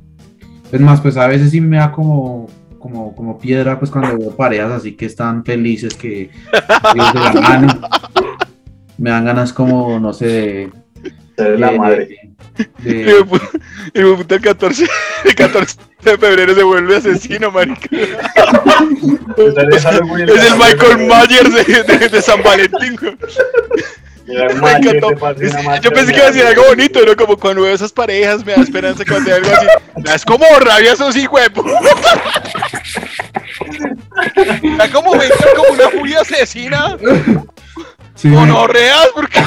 Es 0.70 0.80
más, 0.80 1.00
pues 1.00 1.16
a 1.16 1.26
veces 1.26 1.50
sí 1.50 1.60
me 1.60 1.76
da 1.78 1.90
como, 1.92 2.48
como, 2.78 3.14
como 3.14 3.38
piedra, 3.38 3.78
pues 3.78 3.90
cuando 3.90 4.18
veo 4.18 4.36
parejas 4.36 4.72
así 4.72 4.92
que 4.92 5.06
están 5.06 5.44
felices, 5.44 5.94
que 5.94 6.30
ellos 6.94 7.14
de 7.14 7.20
la 7.20 7.40
mano. 7.40 7.68
Me 8.98 9.10
dan 9.10 9.24
ganas 9.24 9.52
como, 9.52 9.98
no 10.00 10.12
sé, 10.12 10.26
de... 10.26 10.70
Eres 11.36 11.60
la 11.60 11.70
de- 11.70 11.78
madre. 11.78 12.23
Y 12.84 12.92
de- 12.94 13.04
me 13.14 13.20
pu- 13.20 13.60
y 13.94 14.00
me 14.00 14.16
puta 14.16 14.34
el 14.36 14.40
14, 14.40 14.86
el 15.24 15.34
14 15.34 15.76
de 16.02 16.18
febrero 16.18 16.54
se 16.54 16.62
vuelve 16.62 16.96
asesino, 16.96 17.50
marica. 17.50 17.88
Es 20.36 20.44
el 20.44 20.56
Michael 20.56 20.98
Myers 20.98 21.52
de, 21.66 21.82
de- 21.82 22.08
de 22.08 22.22
San 22.22 22.42
Valentín. 22.42 22.98
Me 24.26 24.72
encantó. 24.72 25.10
yo 25.82 25.90
pensé 25.92 26.12
que 26.12 26.18
iba 26.18 26.28
a 26.28 26.30
decir 26.30 26.46
algo 26.46 26.64
bonito, 26.68 27.04
¿no? 27.04 27.14
Como 27.14 27.36
cuando 27.36 27.62
veo 27.62 27.74
esas 27.74 27.92
parejas, 27.92 28.44
me 28.44 28.52
da 28.54 28.62
esperanza 28.62 29.04
cuando 29.06 29.30
hay 29.34 29.36
algo 29.42 29.50
así. 29.54 29.66
Es 30.14 30.24
como 30.24 30.46
rabia 30.60 30.92
esos 30.92 31.14
hijos 31.16 31.40
Da 34.78 34.88
como 34.90 35.10
como 35.12 35.68
una 35.72 35.88
furia 35.90 36.20
asesina. 36.20 36.96
Sí, 38.14 38.28
Monorreas, 38.28 39.08
porque, 39.14 39.42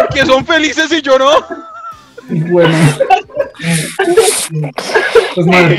porque 0.00 0.26
son 0.26 0.44
felices 0.44 0.90
y 0.90 1.00
yo 1.02 1.18
no. 1.18 1.30
Bueno. 2.28 2.74
Pues 5.34 5.46
madre. 5.46 5.76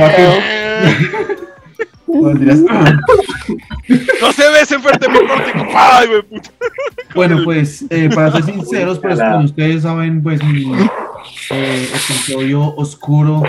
No, 2.07 2.21
mentiras. 2.29 2.59
No 4.21 4.31
se 4.31 4.49
besen 4.51 4.81
fuerte 4.81 5.07
mi 5.09 5.19
cortico. 5.27 5.65
Ay, 5.75 6.07
güey, 6.07 6.21
puta. 6.23 6.49
Bueno, 7.13 7.41
pues 7.43 7.85
eh, 7.89 8.09
para 8.13 8.31
ser 8.31 8.43
sinceros, 8.43 8.99
pues 8.99 9.19
como 9.19 9.39
ustedes 9.45 9.83
saben, 9.83 10.21
pues 10.23 10.43
mi 10.43 10.65
eh, 11.51 11.89
episodio 11.93 12.75
oscuro, 12.75 13.43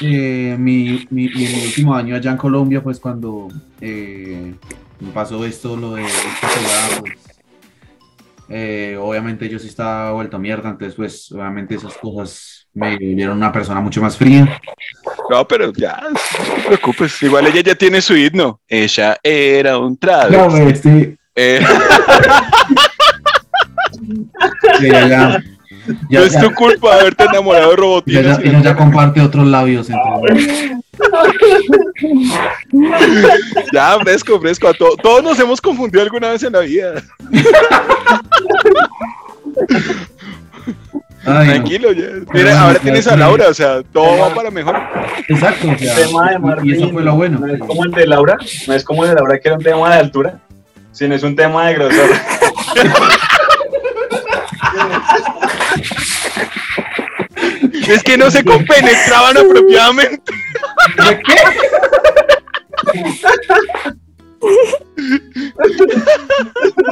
eh, 0.00 0.56
mi, 0.58 1.06
mi, 1.10 1.28
mi- 1.28 1.46
mi 1.48 1.64
último 1.66 1.94
año 1.94 2.14
allá 2.16 2.30
en 2.32 2.36
Colombia, 2.36 2.82
pues 2.82 2.98
cuando 3.00 3.48
eh, 3.80 4.54
me 5.00 5.10
pasó 5.12 5.44
esto, 5.44 5.76
lo 5.76 5.94
de 5.94 6.04
esta 6.04 6.48
pues 7.00 7.29
eh, 8.50 8.96
obviamente 9.00 9.48
yo 9.48 9.58
sí 9.58 9.68
estaba 9.68 10.12
vuelto 10.12 10.36
a 10.36 10.40
mierda, 10.40 10.70
entonces 10.70 10.94
pues 10.96 11.32
obviamente 11.32 11.76
esas 11.76 11.96
cosas 11.96 12.68
me 12.74 12.96
dieron 12.98 13.36
una 13.36 13.52
persona 13.52 13.80
mucho 13.80 14.02
más 14.02 14.16
fría. 14.16 14.60
No, 15.30 15.46
pero 15.46 15.72
ya, 15.72 16.00
no 16.02 16.54
te 16.56 16.62
preocupes. 16.66 17.22
Igual 17.22 17.46
ella 17.46 17.60
ya 17.62 17.74
tiene 17.74 18.00
su 18.00 18.16
himno. 18.16 18.60
Ella 18.68 19.16
era 19.22 19.78
un 19.78 19.92
No, 19.92 19.98
travesti. 19.98 20.88
sí, 20.90 21.16
Eh, 21.36 21.60
sí, 24.78 24.88
ya, 26.08 26.20
no 26.20 26.26
ya, 26.26 26.26
es 26.26 26.38
tu 26.40 26.54
culpa 26.54 26.94
haberte 26.94 27.24
enamorado 27.24 28.00
de 28.04 28.12
ya- 28.12 28.20
ella 28.42 28.60
ya 28.62 28.76
comparte 28.76 29.20
otros 29.20 29.46
labios. 29.46 29.88
Ya, 33.72 33.98
fresco, 34.02 34.40
fresco. 34.40 34.68
A 34.68 34.74
to- 34.74 34.96
todos 35.02 35.22
nos 35.22 35.38
hemos 35.40 35.60
confundido 35.60 36.02
alguna 36.02 36.30
vez 36.30 36.42
en 36.42 36.52
la 36.52 36.60
vida. 36.60 37.02
Ay. 41.26 41.48
Tranquilo, 41.48 41.92
ya. 41.92 42.06
Mira, 42.32 42.32
bueno, 42.32 42.58
ahora 42.58 42.78
tienes 42.80 43.06
a. 43.06 43.16
Laura, 43.16 43.48
o 43.48 43.54
sea, 43.54 43.82
todo 43.92 44.18
va 44.18 44.34
para 44.34 44.50
mejor. 44.50 44.76
Exacto, 45.28 45.68
o 45.70 45.78
sea, 45.78 45.96
El 45.98 46.06
tema 46.08 46.30
de 46.30 46.66
y- 46.66 46.70
y 46.70 46.72
eso 46.76 46.90
fue 46.90 47.02
lo 47.02 47.14
bueno. 47.14 47.38
No 47.38 47.46
es 47.52 47.60
como 47.60 47.84
el 47.84 47.90
de 47.92 48.06
Laura, 48.06 48.36
no 48.66 48.74
es 48.74 48.84
como 48.84 49.04
el 49.04 49.10
de 49.10 49.16
Laura 49.16 49.38
que 49.38 49.48
era 49.48 49.56
un 49.56 49.62
tema 49.64 49.94
de 49.94 50.00
altura, 50.00 50.38
sino 50.92 51.14
es 51.14 51.22
un 51.22 51.36
tema 51.36 51.66
de 51.66 51.74
grosor. 51.74 52.10
Es 57.88 58.02
que 58.02 58.16
no 58.16 58.30
se 58.30 58.44
compenetraban 58.44 59.36
apropiadamente. 59.36 60.32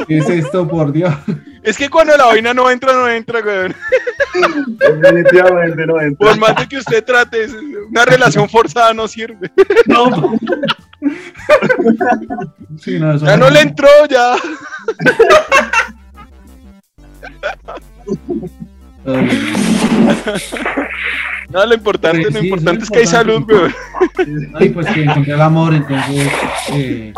¿Qué 0.07 0.17
es 0.17 0.29
esto, 0.29 0.67
por 0.67 0.91
Dios? 0.91 1.13
Es 1.63 1.77
que 1.77 1.89
cuando 1.89 2.15
la 2.15 2.25
vaina 2.25 2.53
no 2.53 2.69
entra, 2.69 2.93
no 2.93 3.07
entra, 3.07 3.41
güey. 3.41 3.73
Definitivamente 4.67 5.85
no 5.85 6.01
entra. 6.01 6.27
Por 6.27 6.37
más 6.37 6.55
de 6.55 6.67
que 6.67 6.77
usted 6.77 7.03
trate, 7.03 7.47
una 7.89 8.05
relación 8.05 8.49
forzada 8.49 8.93
no 8.93 9.07
sirve. 9.07 9.51
No. 9.85 10.37
Sí, 12.79 12.99
no, 12.99 13.13
eso 13.13 13.25
Ya 13.25 13.37
no 13.37 13.49
le 13.49 13.61
entró, 13.61 13.87
ya. 14.09 14.35
No, 21.49 21.65
lo 21.65 21.73
importante, 21.73 22.21
Pues 22.21 22.33
lo 22.33 22.39
sí, 22.41 22.47
importante 22.47 22.83
es 22.83 22.89
que 22.91 22.99
hay 22.99 23.07
salud, 23.07 23.43
weón. 23.47 23.73
Ay, 24.55 24.69
pues 24.69 24.85
que 24.87 25.03
encontré 25.03 25.33
el 25.33 25.41
amor, 25.41 25.73
entonces. 25.73 26.31
Eh, 26.73 27.13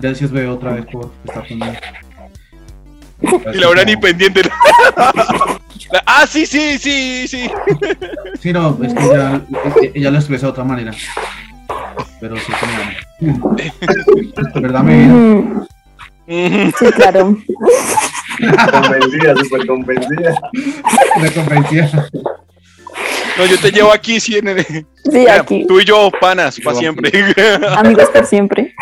gracias, 0.00 0.30
bebé, 0.32 0.48
otra 0.48 0.72
vez 0.72 0.86
por 0.86 1.12
estar 1.24 1.46
conmigo. 1.46 1.72
Y 3.52 3.58
la 3.58 3.68
hora 3.68 3.84
ni 3.84 3.96
pendiente. 3.96 4.42
Ah, 6.06 6.24
sí, 6.24 6.46
sí, 6.46 6.78
sí, 6.78 7.26
sí. 7.26 7.50
Sí, 8.40 8.52
no, 8.52 8.78
es 8.80 8.94
que 8.94 9.86
eh, 9.86 9.92
ella 9.94 10.10
lo 10.12 10.18
expresa 10.18 10.46
de 10.46 10.52
otra 10.52 10.62
manera. 10.62 10.92
Pero 12.20 12.36
sí 12.36 12.52
me 13.20 13.32
ama. 13.32 13.56
¿Verdad, 14.54 14.82
mi 14.84 14.94
vida? 14.94 15.14
Ujú. 15.14 16.72
Sí, 16.78 16.92
claro. 16.92 17.36
Convencida, 18.40 19.36
súper 19.36 19.66
convencida. 19.66 20.34
Me 21.20 21.30
convencía. 21.32 21.90
No, 23.38 23.46
yo 23.46 23.58
te 23.58 23.70
llevo 23.70 23.92
aquí, 23.92 24.20
sí, 24.20 24.36
en 24.36 24.48
el- 24.48 24.64
Sí, 24.64 24.84
Mira, 25.12 25.36
aquí. 25.36 25.64
Tú 25.66 25.80
y 25.80 25.84
yo, 25.84 26.10
panas, 26.20 26.58
para 26.60 26.76
siempre. 26.76 27.10
Amigos 27.76 28.08
por 28.10 28.26
siempre. 28.26 28.74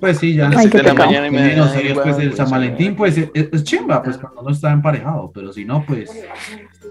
Pues 0.00 0.18
sí, 0.18 0.34
ya. 0.34 0.50
Ay, 0.54 0.68
de 0.68 0.82
la 0.82 0.94
mañana 0.94 1.26
y 1.26 1.30
me 1.30 1.42
Menos 1.42 1.72
da 1.72 1.78
ahí 1.78 1.88
igual, 1.88 2.06
después 2.06 2.16
del 2.18 2.28
pues, 2.28 2.36
San 2.36 2.50
Valentín, 2.50 2.94
pues 2.94 3.18
es, 3.18 3.30
es 3.34 3.64
chimba, 3.64 4.02
pues 4.02 4.16
cuando 4.16 4.42
no 4.42 4.50
está 4.50 4.70
emparejado, 4.72 5.30
pero 5.32 5.52
si 5.52 5.64
no, 5.64 5.84
pues 5.84 6.10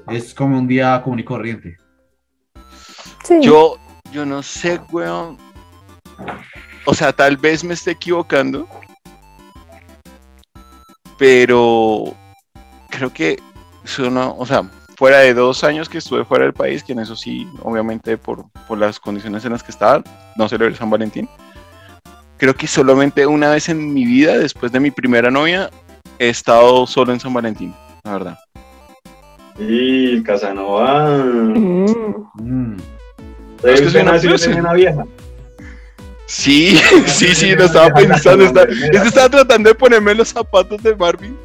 es 0.09 0.33
como 0.33 0.57
un 0.57 0.67
día 0.67 1.01
común 1.03 1.19
y 1.19 1.23
corriente. 1.23 1.77
Sí. 3.23 3.39
Yo, 3.41 3.77
yo 4.11 4.25
no 4.25 4.43
sé, 4.43 4.79
weón. 4.91 5.37
O 6.85 6.93
sea, 6.93 7.11
tal 7.13 7.37
vez 7.37 7.63
me 7.63 7.73
esté 7.73 7.91
equivocando. 7.91 8.67
Pero 11.17 12.15
creo 12.89 13.11
que 13.11 13.39
o 14.37 14.45
sea, 14.45 14.69
fuera 14.97 15.19
de 15.19 15.33
dos 15.33 15.63
años 15.63 15.87
que 15.87 15.99
estuve 15.99 16.25
fuera 16.25 16.43
del 16.43 16.53
país, 16.53 16.83
que 16.83 16.91
en 16.91 16.99
eso 16.99 17.15
sí, 17.15 17.47
obviamente 17.63 18.17
por, 18.17 18.45
por 18.67 18.77
las 18.77 18.99
condiciones 18.99 19.45
en 19.45 19.53
las 19.53 19.63
que 19.63 19.71
estaba, 19.71 20.03
no 20.35 20.49
celebré 20.49 20.75
San 20.75 20.89
Valentín. 20.89 21.29
Creo 22.37 22.53
que 22.53 22.67
solamente 22.67 23.25
una 23.25 23.49
vez 23.49 23.69
en 23.69 23.93
mi 23.93 24.05
vida, 24.05 24.37
después 24.37 24.71
de 24.71 24.79
mi 24.79 24.91
primera 24.91 25.31
novia, 25.31 25.69
he 26.19 26.29
estado 26.29 26.85
solo 26.85 27.13
en 27.13 27.19
San 27.19 27.33
Valentín, 27.33 27.73
la 28.03 28.11
verdad. 28.11 28.39
Y 29.57 30.21
Casanova. 30.23 31.23
Mm, 31.23 32.27
Mm. 32.39 32.77
Es 33.63 33.81
que 33.81 33.87
¿Usted 33.87 34.33
es 34.33 34.47
una 34.47 34.73
vieja? 34.73 35.05
Sí, 36.27 36.79
sí, 37.05 37.33
sí, 37.33 37.55
lo 37.55 37.65
estaba 37.65 37.93
pensando. 37.93 38.45
Estaba, 38.45 38.67
es 38.71 39.01
que 39.01 39.07
estaba 39.07 39.29
tratando 39.29 39.69
de 39.69 39.75
ponerme 39.75 40.13
los 40.15 40.29
zapatos 40.29 40.81
de 40.83 40.95
Marvin. 40.95 41.35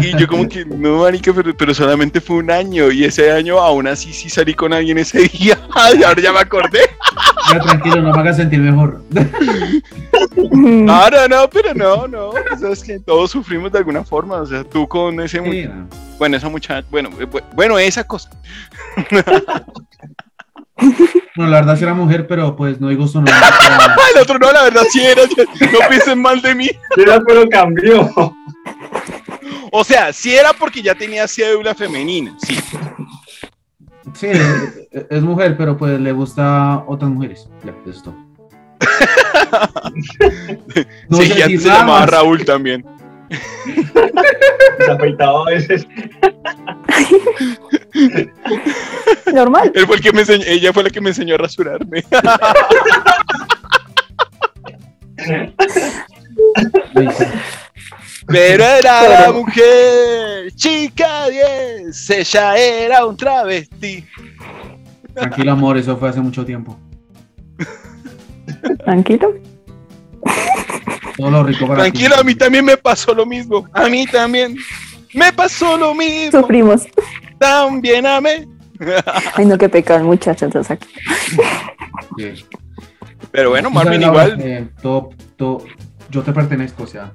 Y 0.00 0.16
yo 0.16 0.28
como 0.28 0.48
que, 0.48 0.64
no, 0.66 0.98
marica, 1.00 1.32
pero, 1.32 1.56
pero 1.56 1.74
solamente 1.74 2.20
fue 2.20 2.36
un 2.36 2.50
año. 2.50 2.92
Y 2.92 3.04
ese 3.04 3.32
año 3.32 3.58
aún 3.58 3.88
así 3.88 4.12
sí 4.12 4.28
salí 4.30 4.54
con 4.54 4.72
alguien 4.72 4.98
ese 4.98 5.22
día. 5.28 5.58
Ay, 5.74 6.02
ahora 6.04 6.22
ya 6.22 6.32
me 6.32 6.38
acordé. 6.38 6.80
Ya 7.52 7.58
tranquilo, 7.60 8.02
no 8.02 8.12
me 8.12 8.20
hagas 8.20 8.36
sentir 8.36 8.60
mejor. 8.60 9.02
mm. 9.10 10.84
No, 10.84 11.10
no, 11.10 11.28
no, 11.28 11.50
pero 11.50 11.74
no, 11.74 12.06
no. 12.06 12.30
Sabes 12.60 12.84
que 12.84 13.00
todos 13.00 13.32
sufrimos 13.32 13.72
de 13.72 13.78
alguna 13.78 14.04
forma. 14.04 14.36
O 14.36 14.46
sea, 14.46 14.62
tú 14.62 14.86
con 14.86 15.18
ese... 15.20 15.42
Sí, 15.42 15.64
no. 15.66 15.88
Bueno, 16.18 16.36
esa 16.36 16.48
muchacha... 16.48 16.86
Bueno, 16.90 17.08
eh, 17.18 17.26
bu- 17.26 17.42
bueno, 17.54 17.76
esa 17.78 18.04
cosa. 18.04 18.30
Bueno, 21.36 21.50
la 21.52 21.60
verdad 21.60 21.76
sí 21.76 21.84
era 21.84 21.94
mujer, 21.94 22.26
pero 22.26 22.56
pues 22.56 22.80
no 22.80 22.88
digo 22.88 23.06
su 23.06 23.18
nombre. 23.18 23.34
El 24.14 24.22
otro 24.22 24.38
no, 24.38 24.52
la 24.52 24.64
verdad 24.64 24.82
sí 24.90 25.00
era. 25.00 25.22
No 25.72 25.78
piensen 25.88 26.20
mal 26.20 26.42
de 26.42 26.54
mí. 26.54 26.68
Era, 26.96 27.20
pero 27.26 27.48
cambió. 27.48 28.10
O 29.72 29.84
sea, 29.84 30.12
sí 30.12 30.34
era 30.34 30.52
porque 30.52 30.82
ya 30.82 30.94
tenía 30.94 31.28
cédula 31.28 31.74
femenina. 31.74 32.36
Sí. 32.44 32.58
Sí, 34.14 34.26
es, 34.26 34.88
es 35.08 35.22
mujer, 35.22 35.56
pero 35.56 35.76
pues 35.76 36.00
le 36.00 36.12
gusta 36.12 36.82
otras 36.86 37.10
mujeres. 37.10 37.48
Ya, 37.64 37.72
eso 37.86 37.90
es 37.90 38.02
todo. 38.02 38.16
No 41.08 41.18
sí, 41.18 41.26
sé 41.26 41.38
ya 41.38 41.46
si 41.46 41.58
se 41.58 41.68
llamaba 41.68 42.00
más. 42.00 42.10
Raúl 42.10 42.44
también. 42.44 42.84
Se 44.84 44.90
afeitaba 44.90 45.42
a 45.42 45.50
veces. 45.50 45.86
Normal. 49.32 49.70
Él 49.74 49.86
fue 49.86 49.96
el 49.96 50.02
que 50.02 50.12
me 50.12 50.20
enseñó, 50.20 50.44
ella 50.46 50.72
fue 50.72 50.82
la 50.82 50.90
que 50.90 51.00
me 51.00 51.10
enseñó 51.10 51.36
a 51.36 51.38
rasurarme. 51.38 52.02
Pero 58.26 58.64
era 58.64 59.08
la 59.08 59.32
mujer, 59.32 60.52
chica 60.54 61.28
10, 61.28 62.10
ella 62.10 62.56
era 62.56 63.04
un 63.04 63.16
travesti. 63.16 64.04
Tranquilo, 65.14 65.52
amor, 65.52 65.76
eso 65.76 65.96
fue 65.96 66.08
hace 66.08 66.20
mucho 66.20 66.44
tiempo. 66.44 66.78
Tranquilo. 68.84 69.34
Todo 71.20 71.30
lo 71.30 71.44
rico 71.44 71.66
para 71.66 71.80
Tranquilo, 71.82 72.14
ti. 72.16 72.20
a 72.20 72.24
mí 72.24 72.34
también 72.34 72.64
me 72.64 72.76
pasó 72.76 73.14
lo 73.14 73.26
mismo. 73.26 73.68
A 73.72 73.88
mí 73.88 74.06
también. 74.06 74.56
Me 75.14 75.32
pasó 75.32 75.76
lo 75.76 75.94
mismo. 75.94 76.40
Sufrimos. 76.40 76.82
También 77.38 78.06
amé. 78.06 78.46
Ay, 79.34 79.44
no, 79.44 79.58
qué 79.58 79.68
pecado, 79.68 80.04
muchachos. 80.04 80.54
o 80.54 80.64
sea, 80.64 80.78
Sí. 82.16 82.44
Pero 83.30 83.50
bueno, 83.50 83.70
Marvin 83.70 84.02
igual. 84.02 84.40
eh, 84.40 84.68
todo, 84.82 85.10
todo, 85.36 85.64
yo 86.10 86.22
te 86.22 86.32
pertenezco, 86.32 86.82
o 86.82 86.86
sea, 86.86 87.12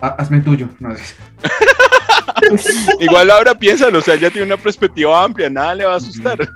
ha- 0.00 0.08
hazme 0.18 0.40
tuyo. 0.40 0.68
No, 0.78 0.92
es- 0.92 1.16
Igual 3.00 3.30
ahora 3.30 3.54
piénsalo, 3.54 3.98
o 3.98 4.02
sea, 4.02 4.14
ya 4.16 4.30
tiene 4.30 4.46
una 4.46 4.56
perspectiva 4.56 5.24
amplia, 5.24 5.50
nada 5.50 5.74
le 5.74 5.84
va 5.84 5.94
a 5.94 5.96
asustar. 5.96 6.38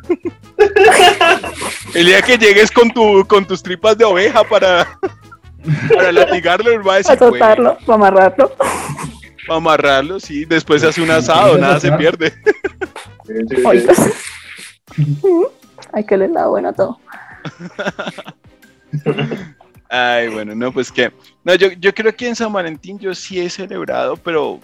El 1.95 2.07
día 2.07 2.23
que 2.23 2.39
llegues 2.39 2.71
con 2.71 2.91
tu 2.91 3.25
con 3.27 3.45
tus 3.47 3.63
tripas 3.63 3.97
de 3.99 4.05
oveja 4.05 4.45
para, 4.45 4.99
para 5.95 6.13
latigarlo, 6.13 6.71
él 6.71 6.87
va 6.87 6.95
a 6.95 6.97
decir, 6.99 7.19
Para 7.19 7.31
soltarlo, 7.31 7.79
para 7.87 7.95
amarrarlo. 7.95 8.55
"Bueno, 8.57 8.73
para 9.47 9.57
amarrarlo, 9.57 10.21
sí, 10.21 10.45
después 10.45 10.83
se 10.83 10.89
hace 10.89 11.03
un 11.03 11.11
asado, 11.11 11.59
nada 11.59 11.81
se 11.81 11.93
pierde. 11.93 12.33
Sí, 13.27 13.33
sí, 13.49 13.57
sí. 13.57 13.63
Oigas. 13.65 13.99
Ay, 15.93 16.05
que 16.05 16.17
le 16.17 16.29
da 16.29 16.47
bueno 16.47 16.69
a 16.69 16.73
todo. 16.73 16.99
Ay, 19.89 20.29
bueno, 20.29 20.55
no, 20.55 20.73
pues 20.73 20.91
que. 20.91 21.13
No, 21.45 21.55
yo, 21.55 21.69
yo 21.73 21.95
creo 21.95 22.15
que 22.15 22.29
en 22.29 22.37
San 22.37 22.53
Valentín 22.53 22.99
yo 22.99 23.15
sí 23.15 23.41
he 23.41 23.51
celebrado, 23.51 24.17
pero 24.17 24.61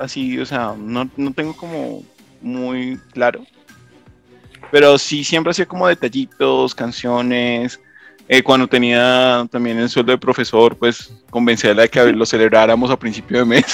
así, 0.00 0.38
o 0.38 0.46
sea, 0.46 0.74
no, 0.76 1.08
no 1.16 1.32
tengo 1.32 1.54
como 1.56 2.02
muy 2.40 2.98
claro. 3.12 3.44
Pero 4.70 4.98
sí, 4.98 5.24
siempre 5.24 5.50
hacía 5.50 5.66
como 5.66 5.86
detallitos, 5.86 6.74
canciones. 6.74 7.80
Eh, 8.32 8.44
cuando 8.44 8.68
tenía 8.68 9.44
también 9.50 9.76
el 9.80 9.88
sueldo 9.88 10.12
de 10.12 10.18
profesor, 10.18 10.76
pues 10.76 11.12
convencerla 11.30 11.82
de 11.82 11.88
que 11.88 12.12
lo 12.12 12.24
celebráramos 12.24 12.88
a 12.88 12.96
principio 12.96 13.38
de 13.40 13.44
mes. 13.44 13.64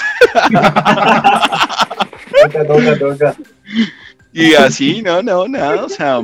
Toca, 2.42 2.66
toca, 2.66 2.98
toca. 2.98 3.36
Y 4.32 4.54
así, 4.54 5.02
no, 5.02 5.22
no, 5.22 5.46
nada, 5.46 5.84
o 5.84 5.88
sea. 5.90 6.20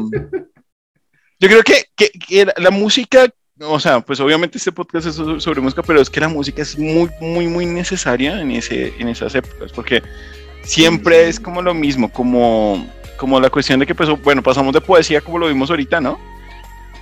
Yo 1.41 1.49
creo 1.49 1.63
que, 1.63 1.85
que- 1.97 2.11
que 2.11 2.47
la, 2.47 2.55
la 2.57 2.71
música, 2.71 3.29
o 3.61 3.79
sea, 3.81 4.01
pues 4.01 4.19
obviamente 4.21 4.59
este 4.59 4.73
podcast 4.73 5.07
es 5.09 5.15
so- 5.17 5.41
sobre 5.41 5.61
música, 5.61 5.83
pero 5.83 6.01
es 6.01 6.09
que 6.09 6.21
la 6.21 6.29
música 6.29 6.63
es 6.63 6.79
muy, 6.79 7.11
muy, 7.21 7.47
muy 7.49 7.67
necesaria 7.67 8.41
en, 8.41 8.51
ese, 8.53 8.95
en 8.99 9.09
esas 9.09 9.35
épocas, 9.35 9.73
porque 9.73 10.03
siempre 10.63 11.29
es 11.29 11.41
como 11.41 11.61
lo 11.63 11.75
mismo, 11.75 12.11
como, 12.11 12.87
como 13.17 13.41
la 13.41 13.51
cuestión 13.51 13.81
de 13.81 13.87
que, 13.87 13.95
pues, 13.95 14.09
bueno, 14.23 14.43
pasamos 14.43 14.73
de 14.73 14.81
poesía 14.81 15.21
como 15.21 15.39
lo 15.39 15.49
vimos 15.49 15.69
ahorita, 15.71 16.01
¿no? 16.01 16.19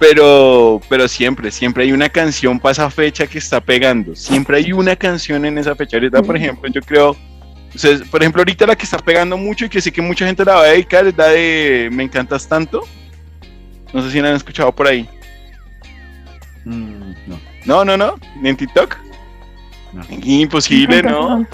Pero, 0.00 0.80
pero 0.88 1.06
siempre, 1.06 1.50
siempre 1.50 1.84
hay 1.84 1.92
una 1.92 2.08
canción 2.08 2.58
para 2.58 2.72
esa 2.72 2.90
fecha 2.90 3.26
que 3.26 3.36
está 3.36 3.60
pegando. 3.60 4.16
Siempre 4.16 4.56
hay 4.56 4.72
una 4.72 4.96
canción 4.96 5.44
en 5.44 5.58
esa 5.58 5.76
fecha. 5.76 5.98
Ahorita, 5.98 6.22
por 6.22 6.38
ejemplo, 6.38 6.70
yo 6.70 6.80
creo, 6.80 7.10
o 7.10 7.78
sea, 7.78 7.98
por 8.10 8.22
ejemplo, 8.22 8.40
ahorita 8.40 8.66
la 8.66 8.74
que 8.74 8.84
está 8.84 8.96
pegando 8.96 9.36
mucho 9.36 9.66
y 9.66 9.68
que 9.68 9.78
sé 9.82 9.92
que 9.92 10.00
mucha 10.00 10.24
gente 10.24 10.42
la 10.42 10.54
va 10.54 10.62
a 10.62 10.68
dedicar 10.68 11.06
es 11.06 11.14
la 11.18 11.28
de 11.28 11.90
Me 11.92 12.04
encantas 12.04 12.48
tanto. 12.48 12.80
No 13.92 14.02
sé 14.02 14.10
si 14.10 14.20
la 14.22 14.30
han 14.30 14.36
escuchado 14.36 14.74
por 14.74 14.86
ahí. 14.86 15.06
Mm, 16.64 17.12
no. 17.26 17.40
No, 17.66 17.84
no, 17.84 17.96
no, 17.98 18.14
ni 18.40 18.48
en 18.48 18.56
TikTok. 18.56 18.96
No. 19.92 20.02
Imposible, 20.22 21.02
¿no? 21.02 21.46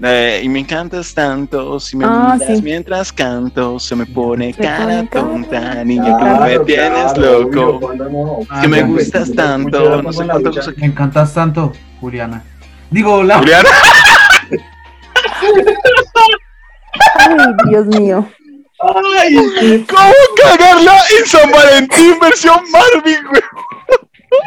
De, 0.00 0.40
y 0.42 0.48
me 0.48 0.60
encantas 0.60 1.12
tanto, 1.14 1.78
si 1.78 1.96
me 1.96 2.06
Ah, 2.08 2.34
miras 2.38 2.56
sí. 2.56 2.62
mientras 2.62 3.12
canto, 3.12 3.78
se 3.78 3.94
me 3.94 4.06
pone 4.06 4.52
Se 4.54 4.62
cara 4.62 4.84
pone 4.86 5.08
cara. 5.08 5.26
tonta, 5.26 5.84
niña, 5.84 6.16
tú 6.16 6.24
Claro, 6.24 6.44
me 6.46 6.58
tienes 6.60 7.12
claro, 7.12 7.40
loco. 7.40 7.60
obvio, 7.66 7.80
cuando 7.80 8.08
no. 8.08 8.38
Ah, 8.48 8.60
que 8.62 8.68
me 8.68 8.82
gustas 8.82 9.30
tanto, 9.34 10.00
no 10.02 10.12
sé 10.12 10.24
cuánto 10.26 10.50
cosa- 10.52 10.72
Me 10.78 10.86
encantas 10.86 11.34
tanto, 11.34 11.72
Juliana. 12.00 12.42
Digo, 12.90 13.22
la... 13.22 13.38
Juliana, 13.38 13.68
Ay, 17.18 17.46
Dios 17.68 17.86
mío. 17.86 18.26
¡Ay! 18.82 19.84
¿cómo 19.88 20.12
cagarla 20.42 20.96
en 21.18 21.26
San 21.26 21.50
Valentín 21.50 22.14
versión 22.20 22.56
Marvin, 22.72 23.26
güey? 23.28 23.42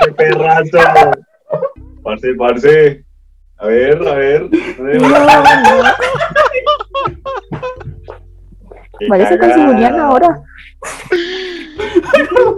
¡Qué 0.06 0.12
perrazo! 0.14 0.80
Parce, 2.04 2.34
parce. 2.38 3.04
A 3.64 3.68
ver, 3.68 4.08
a 4.08 4.14
ver. 4.16 4.50
No, 4.52 5.10
cagada. 9.40 9.66
Juliana 9.68 10.06
ahora. 10.06 10.42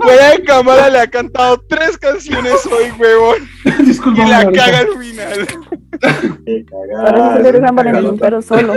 Fuera 0.02 0.32
de 0.32 0.44
cámara 0.44 0.90
le 0.90 1.00
ha 1.00 1.08
cantado 1.08 1.62
tres 1.70 1.98
canciones 1.98 2.66
hoy, 2.66 2.92
huevón. 3.00 3.48
Disculpa, 3.86 4.24
Y 4.26 4.30
la 4.30 4.42
ahorita. 4.42 4.66
caga 4.66 4.80
al 4.80 4.88
final. 4.98 5.48
Qué 6.46 6.66
cagada. 6.66 7.38
celebra 7.38 7.68
San 7.68 7.76
Valentín, 7.76 8.18
pero 8.20 8.42
solo. 8.42 8.74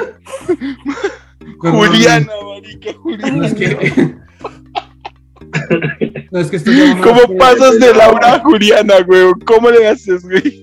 Juliana, 1.58 2.26
marica, 2.46 2.92
Juliana. 3.02 3.36
No 3.36 3.44
es 3.46 3.54
que. 3.54 4.18
No, 6.30 6.40
es 6.40 6.50
que 6.50 6.56
esto 6.56 6.70
ya 6.70 6.94
no- 6.94 7.02
¿Cómo 7.02 7.38
pasas 7.38 7.80
de 7.80 7.94
Laura 7.94 8.34
a 8.34 8.38
Juliana, 8.40 8.94
huevón? 9.06 9.40
¿Cómo 9.46 9.70
le 9.70 9.88
haces, 9.88 10.22
güey? 10.24 10.62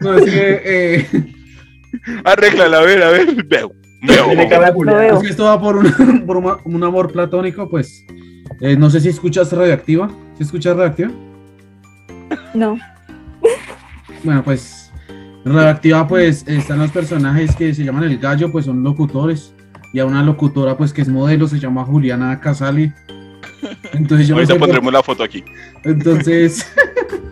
No, 0.00 0.14
es 0.16 0.24
que. 0.24 0.62
eh, 0.64 1.06
Arréglala, 2.24 2.78
a 2.78 2.82
ver, 2.82 3.02
a 3.02 3.10
ver. 3.10 3.44
Veo, 3.46 3.72
veo. 4.02 5.16
Es 5.16 5.22
que 5.22 5.28
esto 5.30 5.44
va 5.44 5.60
por 5.60 5.76
un, 5.76 6.24
por 6.26 6.36
un, 6.36 6.52
un 6.64 6.84
amor 6.84 7.10
platónico, 7.10 7.68
pues. 7.68 8.04
eh, 8.60 8.76
no 8.76 8.90
sé 8.90 9.00
si 9.00 9.08
escuchas 9.08 9.52
Radioactiva. 9.52 10.08
¿Sí 10.36 10.42
escuchas 10.44 10.76
Radioactiva? 10.76 11.10
No. 12.54 12.78
Bueno, 14.22 14.42
pues. 14.44 14.92
En 15.44 15.54
Radioactiva, 15.54 16.06
pues 16.08 16.44
están 16.48 16.78
los 16.80 16.90
personajes 16.90 17.54
que 17.54 17.72
se 17.72 17.84
llaman 17.84 18.02
el 18.04 18.18
gallo, 18.18 18.50
pues 18.50 18.64
son 18.66 18.82
locutores. 18.82 19.52
Y 19.92 20.00
a 20.00 20.04
una 20.06 20.22
locutora, 20.22 20.76
pues 20.76 20.92
que 20.92 21.02
es 21.02 21.08
modelo, 21.08 21.46
se 21.48 21.58
llama 21.60 21.84
Juliana 21.84 22.40
Casali. 22.40 22.92
Entonces 23.92 24.26
yo 24.28 24.34
no 24.34 24.40
Ahorita 24.40 24.54
por- 24.54 24.60
pondremos 24.68 24.92
la 24.92 25.02
foto 25.02 25.22
aquí. 25.22 25.42
Entonces. 25.84 26.70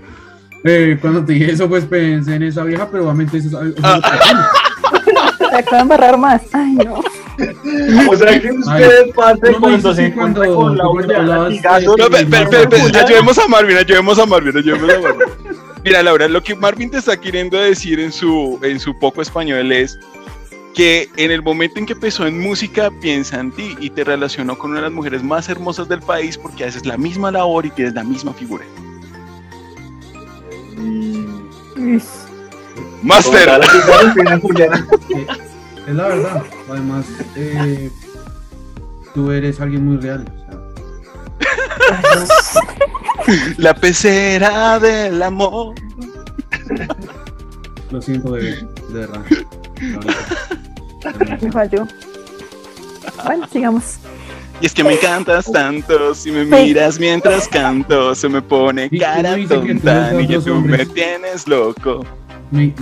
eh, 0.64 0.98
cuando 1.00 1.24
te 1.24 1.34
dije 1.34 1.52
eso, 1.52 1.68
pues 1.68 1.84
pensé 1.84 2.34
en 2.36 2.42
esa 2.44 2.64
vieja, 2.64 2.88
pero 2.90 3.04
obviamente 3.04 3.38
eso 3.38 3.62
es 3.62 3.74
que- 3.74 3.80
Se 5.38 5.56
acaba 5.56 5.76
de 5.76 5.82
embarrar 5.82 6.18
más. 6.18 6.42
Ay, 6.52 6.72
no. 6.84 6.94
O 8.08 8.16
sea 8.16 8.40
que 8.40 8.50
ustedes 8.52 9.12
pasen 9.14 9.52
no 9.52 9.60
cuando 9.60 9.94
se 9.94 10.06
encuentran 10.06 10.54
con 10.54 10.76
la 10.76 10.84
latigazos. 11.24 11.96
No, 11.98 12.06
pe- 12.08 12.24
pe- 12.26 12.46
pe- 12.46 12.66
pe- 12.68 12.80
Juliana. 12.80 13.06
ayudemos 13.06 13.38
a 13.38 13.48
Marvin, 13.48 13.76
ayudemos 13.76 14.18
a 14.18 14.26
Marvin, 14.26 14.56
ayudemos 14.56 14.90
a 14.94 15.00
Marvin. 15.00 15.22
Mira, 15.84 16.02
Laura, 16.02 16.28
lo 16.28 16.42
que 16.42 16.54
Marvin 16.54 16.90
te 16.90 16.98
está 16.98 17.16
queriendo 17.20 17.58
decir 17.58 18.00
en 18.00 18.12
su, 18.12 18.58
en 18.62 18.78
su 18.80 18.98
poco 18.98 19.20
español 19.20 19.70
es 19.72 19.98
que 20.74 21.08
en 21.16 21.30
el 21.30 21.42
momento 21.42 21.78
en 21.78 21.86
que 21.86 21.92
empezó 21.92 22.26
en 22.26 22.40
música 22.40 22.90
piensa 23.00 23.38
en 23.38 23.52
ti 23.52 23.76
y 23.80 23.90
te 23.90 24.02
relacionó 24.02 24.56
con 24.56 24.70
una 24.70 24.80
de 24.80 24.86
las 24.86 24.92
mujeres 24.92 25.22
más 25.22 25.48
hermosas 25.48 25.88
del 25.88 26.00
país 26.00 26.38
porque 26.38 26.64
haces 26.64 26.86
la 26.86 26.96
misma 26.96 27.30
labor 27.30 27.66
y 27.66 27.70
tienes 27.70 27.94
la 27.94 28.02
misma 28.04 28.32
figura. 28.32 28.64
Mm. 30.84 31.98
Master. 33.02 33.60
tiene 34.14 34.40
Juliana. 34.40 34.86
Es 35.86 35.94
la 35.94 36.08
verdad. 36.08 36.42
Además, 36.70 37.04
eh, 37.36 37.90
tú 39.12 39.30
eres 39.30 39.60
alguien 39.60 39.84
muy 39.84 39.98
real. 39.98 40.24
o 40.38 42.26
sea, 42.26 42.62
La 43.58 43.74
pecera 43.74 44.78
del 44.78 45.22
amor. 45.22 45.74
lo 47.90 48.00
siento, 48.00 48.32
bebé. 48.32 48.66
De 48.88 49.00
verdad. 49.00 49.24
Me 51.42 51.52
falló. 51.52 51.86
Bueno, 53.26 53.46
sigamos. 53.52 53.98
Y 54.60 54.66
es 54.66 54.72
que 54.72 54.84
me 54.84 54.94
encantas 54.94 55.50
tanto, 55.50 56.14
si 56.14 56.30
me 56.30 56.44
miras 56.44 56.98
mientras 56.98 57.48
canto, 57.48 58.14
se 58.14 58.28
me 58.28 58.40
pone 58.40 58.88
cara 58.98 59.36
tonta, 59.48 60.20
y 60.20 60.26
que 60.26 60.38
otros 60.38 60.44
tú 60.44 60.60
me 60.60 60.86
tienes 60.86 61.46
loco. 61.48 62.04
Me, 62.50 62.72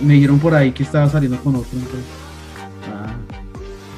me 0.00 0.14
dijeron 0.14 0.38
por 0.38 0.54
ahí 0.54 0.72
que 0.72 0.82
estaba 0.82 1.08
saliendo 1.08 1.38
con 1.42 1.56
otro. 1.56 1.70
Entonces. 1.72 2.04
Ah. 2.92 3.14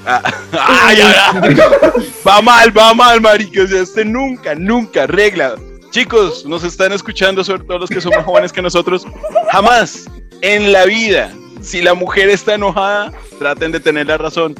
Ah, 0.06 0.22
ay, 0.86 0.98
ay, 1.00 1.14
ay. 1.42 1.56
Va 2.26 2.40
mal, 2.40 2.76
va 2.76 2.94
mal, 2.94 3.20
marica. 3.20 3.62
O 3.62 3.66
sea, 3.66 3.82
este 3.82 4.04
nunca, 4.04 4.54
nunca 4.54 5.06
regla. 5.06 5.56
Chicos, 5.90 6.44
nos 6.46 6.64
están 6.64 6.92
escuchando, 6.92 7.44
sobre 7.44 7.64
todo 7.64 7.78
los 7.78 7.90
que 7.90 8.00
son 8.00 8.12
más 8.16 8.24
jóvenes 8.24 8.52
que 8.52 8.62
nosotros. 8.62 9.06
Jamás 9.50 10.06
en 10.40 10.72
la 10.72 10.86
vida, 10.86 11.32
si 11.60 11.82
la 11.82 11.94
mujer 11.94 12.28
está 12.30 12.54
enojada, 12.54 13.12
traten 13.38 13.72
de 13.72 13.80
tener 13.80 14.06
la 14.06 14.18
razón. 14.18 14.54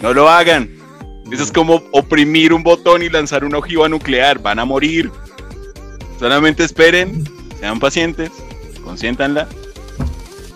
No 0.00 0.12
lo 0.12 0.28
hagan. 0.28 0.77
Eso 1.30 1.42
es 1.42 1.52
como 1.52 1.82
oprimir 1.92 2.52
un 2.52 2.62
botón 2.62 3.02
y 3.02 3.08
lanzar 3.08 3.44
una 3.44 3.58
ojiva 3.58 3.88
nuclear. 3.88 4.38
Van 4.38 4.58
a 4.58 4.64
morir. 4.64 5.10
Solamente 6.18 6.64
esperen, 6.64 7.24
sean 7.60 7.78
pacientes, 7.78 8.30
consiéntanla. 8.82 9.46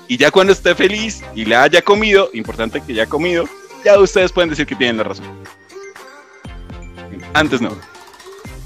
Y 0.08 0.16
ya 0.16 0.30
cuando 0.30 0.52
esté 0.52 0.74
feliz 0.74 1.22
y 1.34 1.44
la 1.44 1.62
haya 1.62 1.82
comido, 1.82 2.30
importante 2.32 2.80
que 2.80 2.94
ya 2.94 3.04
ha 3.04 3.06
comido, 3.08 3.44
ya 3.84 3.98
ustedes 3.98 4.32
pueden 4.32 4.50
decir 4.50 4.66
que 4.66 4.74
tienen 4.74 4.96
la 4.98 5.04
razón. 5.04 5.26
Antes 7.34 7.60
no. 7.60 7.70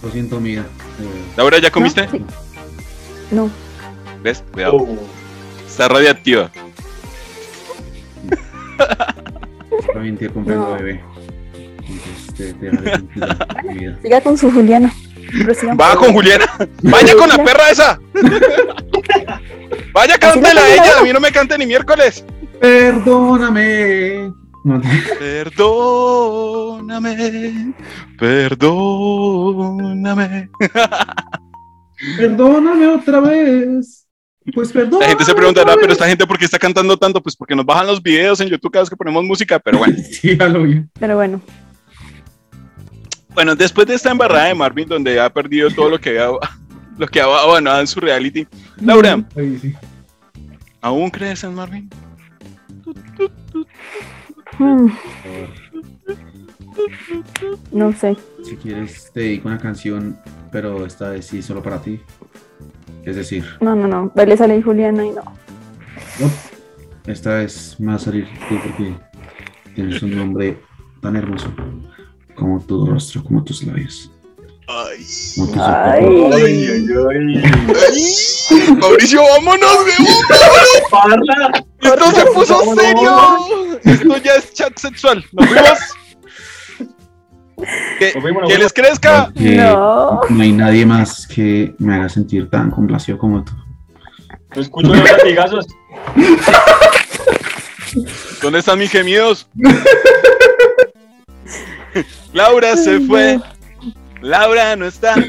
Lo 0.02 0.10
siento, 0.10 0.40
mira. 0.40 0.62
eh, 0.62 1.22
Laura, 1.36 1.58
¿ya 1.58 1.70
comiste? 1.70 2.06
No, 2.06 2.10
sí. 2.12 2.24
No. 3.30 3.50
¿Ves? 4.22 4.42
Cuidado. 4.52 4.76
Oh. 4.76 4.98
Está 5.66 5.88
radiactiva. 5.88 6.50
también 9.92 10.16
te 10.16 10.28
comprendo, 10.28 10.68
No. 10.70 10.74
bebé. 10.76 11.02
Entonces 11.88 12.34
te, 12.36 12.52
te 12.54 12.70
dejaré 12.70 12.90
tranquila, 12.90 13.62
mi 13.64 13.74
vida. 13.78 13.98
Siga 14.02 14.20
con 14.20 14.36
su 14.38 14.50
Juliana. 14.50 14.92
Va 15.80 15.96
con 15.96 16.12
Juliana. 16.12 16.46
Vaya 16.82 17.14
con 17.16 17.28
la 17.28 17.36
perra 17.44 17.70
esa. 17.70 17.98
Vaya, 19.92 20.18
cántela 20.18 20.60
a 20.60 20.74
ella. 20.74 20.98
A 21.00 21.02
mí 21.02 21.12
no 21.12 21.18
me 21.20 21.32
cante 21.32 21.58
ni 21.58 21.66
miércoles. 21.66 22.24
Perdóname. 22.60 24.32
No, 24.64 24.80
te- 24.80 24.88
Perdóname. 26.56 27.74
Perdóname. 29.26 30.48
Perdóname 32.18 32.86
otra 32.88 33.20
vez. 33.20 34.06
Pues 34.54 34.70
perdón. 34.72 35.00
La 35.00 35.08
gente 35.08 35.24
se 35.24 35.34
preguntará, 35.34 35.74
pero 35.80 35.92
esta 35.92 36.06
gente, 36.06 36.24
¿por 36.26 36.38
qué 36.38 36.44
está 36.44 36.58
cantando 36.58 36.96
tanto? 36.96 37.20
Pues 37.22 37.34
porque 37.34 37.56
nos 37.56 37.66
bajan 37.66 37.86
los 37.88 38.00
videos 38.02 38.40
en 38.40 38.48
YouTube 38.48 38.70
cada 38.70 38.82
vez 38.84 38.90
que 38.90 38.96
ponemos 38.96 39.24
música. 39.24 39.58
Pero 39.58 39.78
bueno. 39.78 39.96
Sí, 40.10 40.36
ya 40.38 40.46
lo 40.48 40.62
vi. 40.62 40.84
Pero 41.00 41.16
bueno. 41.16 41.40
Bueno, 43.36 43.54
después 43.54 43.86
de 43.86 43.94
esta 43.94 44.10
embarrada 44.10 44.46
de 44.46 44.54
Marvin, 44.54 44.88
donde 44.88 45.20
ha 45.20 45.28
perdido 45.28 45.68
todo 45.70 45.90
lo 45.90 46.00
que 46.00 46.08
había, 46.18 46.38
lo 46.98 47.06
que 47.06 47.20
había 47.20 47.38
abandonado 47.38 47.80
en 47.82 47.86
su 47.86 48.00
reality, 48.00 48.46
Laura. 48.80 49.22
¿aún 50.80 51.10
crees 51.10 51.44
en 51.44 51.54
Marvin? 51.54 51.90
Hmm, 54.58 54.88
No 57.72 57.92
sé. 57.92 58.16
Si 58.42 58.56
quieres, 58.56 59.10
te 59.12 59.20
dedico 59.20 59.48
una 59.48 59.58
canción, 59.58 60.18
pero 60.50 60.86
esta 60.86 61.10
vez 61.10 61.26
sí 61.26 61.42
solo 61.42 61.62
para 61.62 61.82
ti. 61.82 62.00
Es 63.04 63.16
decir, 63.16 63.44
No, 63.60 63.76
no, 63.76 63.86
no. 63.86 64.10
Dale 64.14 64.34
sale 64.38 64.62
Juliana 64.62 65.04
y 65.04 65.10
no. 65.10 65.22
no, 66.20 66.30
esta 67.06 67.34
vez 67.34 67.76
me 67.78 67.88
va 67.88 67.94
a 67.96 67.98
salir 67.98 68.26
tú 68.48 68.56
porque 68.64 68.94
tienes 69.74 70.02
un 70.02 70.16
nombre 70.16 70.58
tan 71.02 71.16
hermoso 71.16 71.52
como 72.36 72.60
tu 72.60 72.86
rostro, 72.86 73.22
como 73.24 73.42
tus 73.42 73.62
labios. 73.64 74.10
Ay. 74.68 74.98
tus 74.98 75.56
Ay. 75.56 76.04
Ay, 76.32 76.42
ay, 76.42 76.86
ay. 77.10 77.42
Ay, 78.50 78.76
Mauricio, 78.80 79.20
vámonos. 79.22 79.76
Parla. 80.90 81.64
Esto 81.82 82.10
se 82.12 82.26
puso 82.26 82.58
Vámonos. 82.58 82.84
serio. 82.84 83.80
Esto 83.84 84.16
ya 84.18 84.34
es 84.34 84.52
chat 84.52 84.76
sexual. 84.78 85.24
Nos 85.32 85.50
vemos. 85.50 85.78
Que, 87.98 88.58
les 88.58 88.72
crezca. 88.72 89.26
Porque 89.32 89.54
No. 89.56 90.20
no 90.28 90.42
hay 90.42 90.52
nadie 90.52 90.84
más 90.84 91.26
que 91.26 91.74
me 91.78 91.94
haga 91.94 92.08
sentir 92.08 92.50
tan 92.50 92.70
complacido 92.70 93.16
como 93.18 93.42
tú. 93.44 93.52
Escucho 94.54 94.88
los 94.88 94.98
latigazos. 95.10 95.66
¿Dónde 98.42 98.58
están 98.58 98.78
mis 98.78 98.90
gemidos? 98.90 99.48
Laura 102.32 102.76
se 102.76 103.00
fue. 103.00 103.40
Laura 104.20 104.76
no 104.76 104.86
está. 104.86 105.14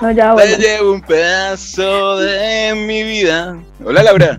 No, 0.00 0.12
ya, 0.12 0.36
Te 0.36 0.56
llevo 0.58 0.92
un 0.92 1.00
pedazo 1.00 2.18
de 2.18 2.72
mi 2.86 3.02
vida. 3.02 3.56
Hola, 3.84 4.04
Laura. 4.04 4.38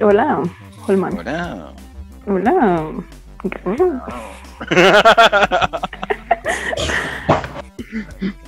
Hola, 0.00 0.42
Holman. 0.86 1.18
Hola. 1.18 1.72
Hola. 2.24 2.92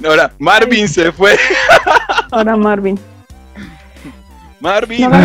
Ahora, 0.07 0.33
Marvin 0.39 0.89
se 0.89 1.11
fue. 1.11 1.37
Ahora 2.31 2.57
Marvin. 2.57 3.01
Marvin. 4.61 5.11
No. 5.11 5.19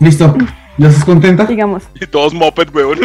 Listo. 0.00 0.36
¿Ya 0.78 0.88
estás 0.88 1.04
contenta? 1.04 1.46
Sigamos. 1.46 1.84
Y 2.00 2.06
todos 2.06 2.34
moped, 2.34 2.68
weón. 2.74 2.98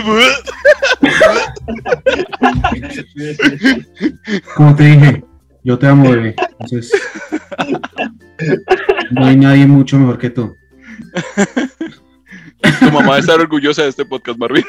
Como 4.55 4.75
te 4.75 4.83
dije, 4.83 5.23
yo 5.63 5.77
te 5.77 5.87
amo, 5.87 6.09
bebé. 6.11 6.35
Entonces, 6.59 6.91
no 9.11 9.25
hay 9.25 9.35
nadie 9.37 9.65
mucho 9.67 9.97
mejor 9.97 10.17
que 10.17 10.29
tú. 10.29 10.55
Tu 12.79 12.85
mamá 12.91 13.07
debe 13.15 13.19
estar 13.19 13.39
orgullosa 13.39 13.83
de 13.83 13.89
este 13.89 14.05
podcast, 14.05 14.37
Marvin. 14.39 14.65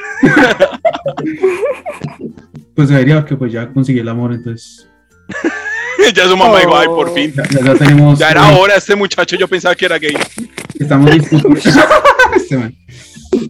Pues 2.75 2.89
debería 2.89 3.25
que 3.25 3.35
pues 3.35 3.51
ya 3.51 3.67
conseguí 3.71 3.99
el 3.99 4.09
amor, 4.09 4.33
entonces. 4.33 4.87
ya 6.15 6.25
su 6.27 6.37
mamá 6.37 6.59
dijo, 6.59 6.75
ay, 6.77 6.87
Oh. 6.89 6.95
por 6.95 7.13
fin. 7.13 7.33
Ya, 7.35 7.43
ya- 7.49 7.65
ya 7.65 7.75
tenemos. 7.75 8.19
Ya 8.19 8.29
era 8.31 8.47
hora, 8.51 8.75
este 8.75 8.95
muchacho 8.95 9.35
yo 9.35 9.47
pensaba 9.47 9.75
que 9.75 9.85
era 9.85 9.97
gay. 9.99 10.15
Estamos 10.81 11.11
discutiendo. 11.11 12.69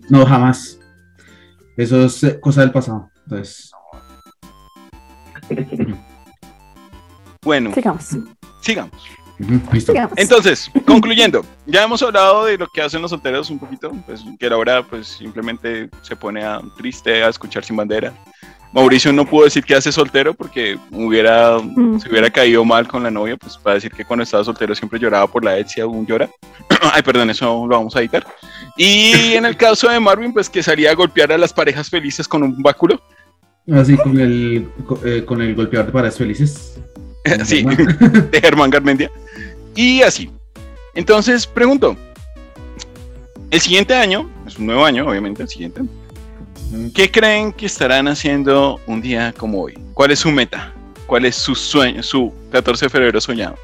No, 0.10 0.26
jamás. 0.26 0.78
Eso 1.78 2.06
es 2.06 2.24
eh, 2.24 2.40
cosa 2.40 2.62
del 2.62 2.72
pasado. 2.72 3.10
Entonces, 3.26 3.72
Bueno, 7.44 7.74
Sigamos, 7.74 8.10
sigamos. 8.62 8.92
ujú, 9.40 9.60
listo. 9.74 9.92
sigamos. 9.94 10.14
Entonces, 10.18 10.70
concluyendo, 10.86 11.44
ya 11.66 11.84
hemos 11.84 12.02
hablado 12.04 12.46
de 12.46 12.58
lo 12.58 12.68
que 12.68 12.82
hacen 12.82 13.02
los 13.02 13.10
solteros 13.12 13.50
un 13.50 13.58
poquito, 13.60 13.92
pues 14.06 14.24
que 14.40 14.48
ahora 14.48 14.84
pues 14.84 15.08
simplemente 15.08 15.90
se 16.04 16.16
pone 16.16 16.44
a, 16.44 16.62
triste 16.78 17.24
a 17.24 17.30
escuchar 17.30 17.64
sin 17.64 17.76
bandera. 17.78 18.14
Mauricio 18.74 19.12
no 19.12 19.26
pudo 19.26 19.46
decir 19.46 19.64
que 19.66 19.76
hace 19.76 19.92
soltero 19.92 20.34
porque 20.34 20.78
hubiera, 20.92 21.58
Mm. 21.60 22.00
se 22.00 22.10
hubiera 22.10 22.30
caído 22.30 22.64
mal 22.64 22.88
con 22.88 23.04
la 23.04 23.12
novia, 23.12 23.36
pues 23.36 23.58
para 23.58 23.76
decir 23.76 23.92
que 23.92 24.06
cuando 24.06 24.24
estaba 24.24 24.44
soltero 24.44 24.74
siempre 24.74 25.00
lloraba 25.00 25.28
por 25.28 25.44
la 25.44 25.60
ex 25.60 25.78
y 25.78 25.82
aún 25.82 26.06
llora. 26.06 26.30
Ay, 26.94 27.02
perdón, 27.02 27.30
eso 27.30 27.46
lo 27.46 27.76
vamos 27.76 27.96
a 27.96 28.00
editar. 28.00 28.26
Y 28.78 29.12
en 29.34 29.46
el 29.46 29.58
caso 29.58 29.90
de 29.90 30.00
Marvin, 30.00 30.32
pues 30.34 30.50
que 30.50 30.64
salía 30.64 30.92
a 30.92 30.96
golpear 30.96 31.32
a 31.34 31.38
las 31.38 31.52
parejas 31.52 31.90
felices 31.90 32.28
con 32.28 32.44
un 32.44 32.62
báculo. 32.62 33.02
Así 33.74 33.96
con 33.98 34.20
el, 34.20 34.68
eh, 35.06 35.24
con 35.26 35.42
el 35.42 35.54
golpeador 35.54 35.88
de 35.88 35.92
paredes 35.92 36.18
felices. 36.18 36.80
sí, 37.46 37.64
de 38.32 38.42
Germán 38.42 38.70
Garmendia. 38.70 39.12
Y 39.76 40.02
así. 40.02 40.30
Entonces, 40.96 41.46
pregunto. 41.46 41.96
El 43.50 43.60
siguiente 43.60 43.94
año, 43.94 44.30
es 44.48 44.58
un 44.58 44.68
nuevo 44.68 44.86
año, 44.86 45.06
obviamente, 45.08 45.44
el 45.44 45.50
siguiente. 45.50 45.82
¿Qué 46.96 47.12
creen 47.12 47.52
que 47.52 47.66
estarán 47.66 48.08
haciendo 48.08 48.80
un 48.88 49.02
día 49.02 49.34
como 49.38 49.62
hoy? 49.62 49.78
¿Cuál 49.94 50.12
es 50.12 50.20
su 50.20 50.32
meta? 50.32 50.74
¿Cuál 51.06 51.26
es 51.26 51.36
su 51.36 51.54
sueño, 51.54 52.02
su 52.02 52.34
14 52.50 52.86
de 52.86 52.90
febrero 52.90 53.20
soñado? 53.20 53.58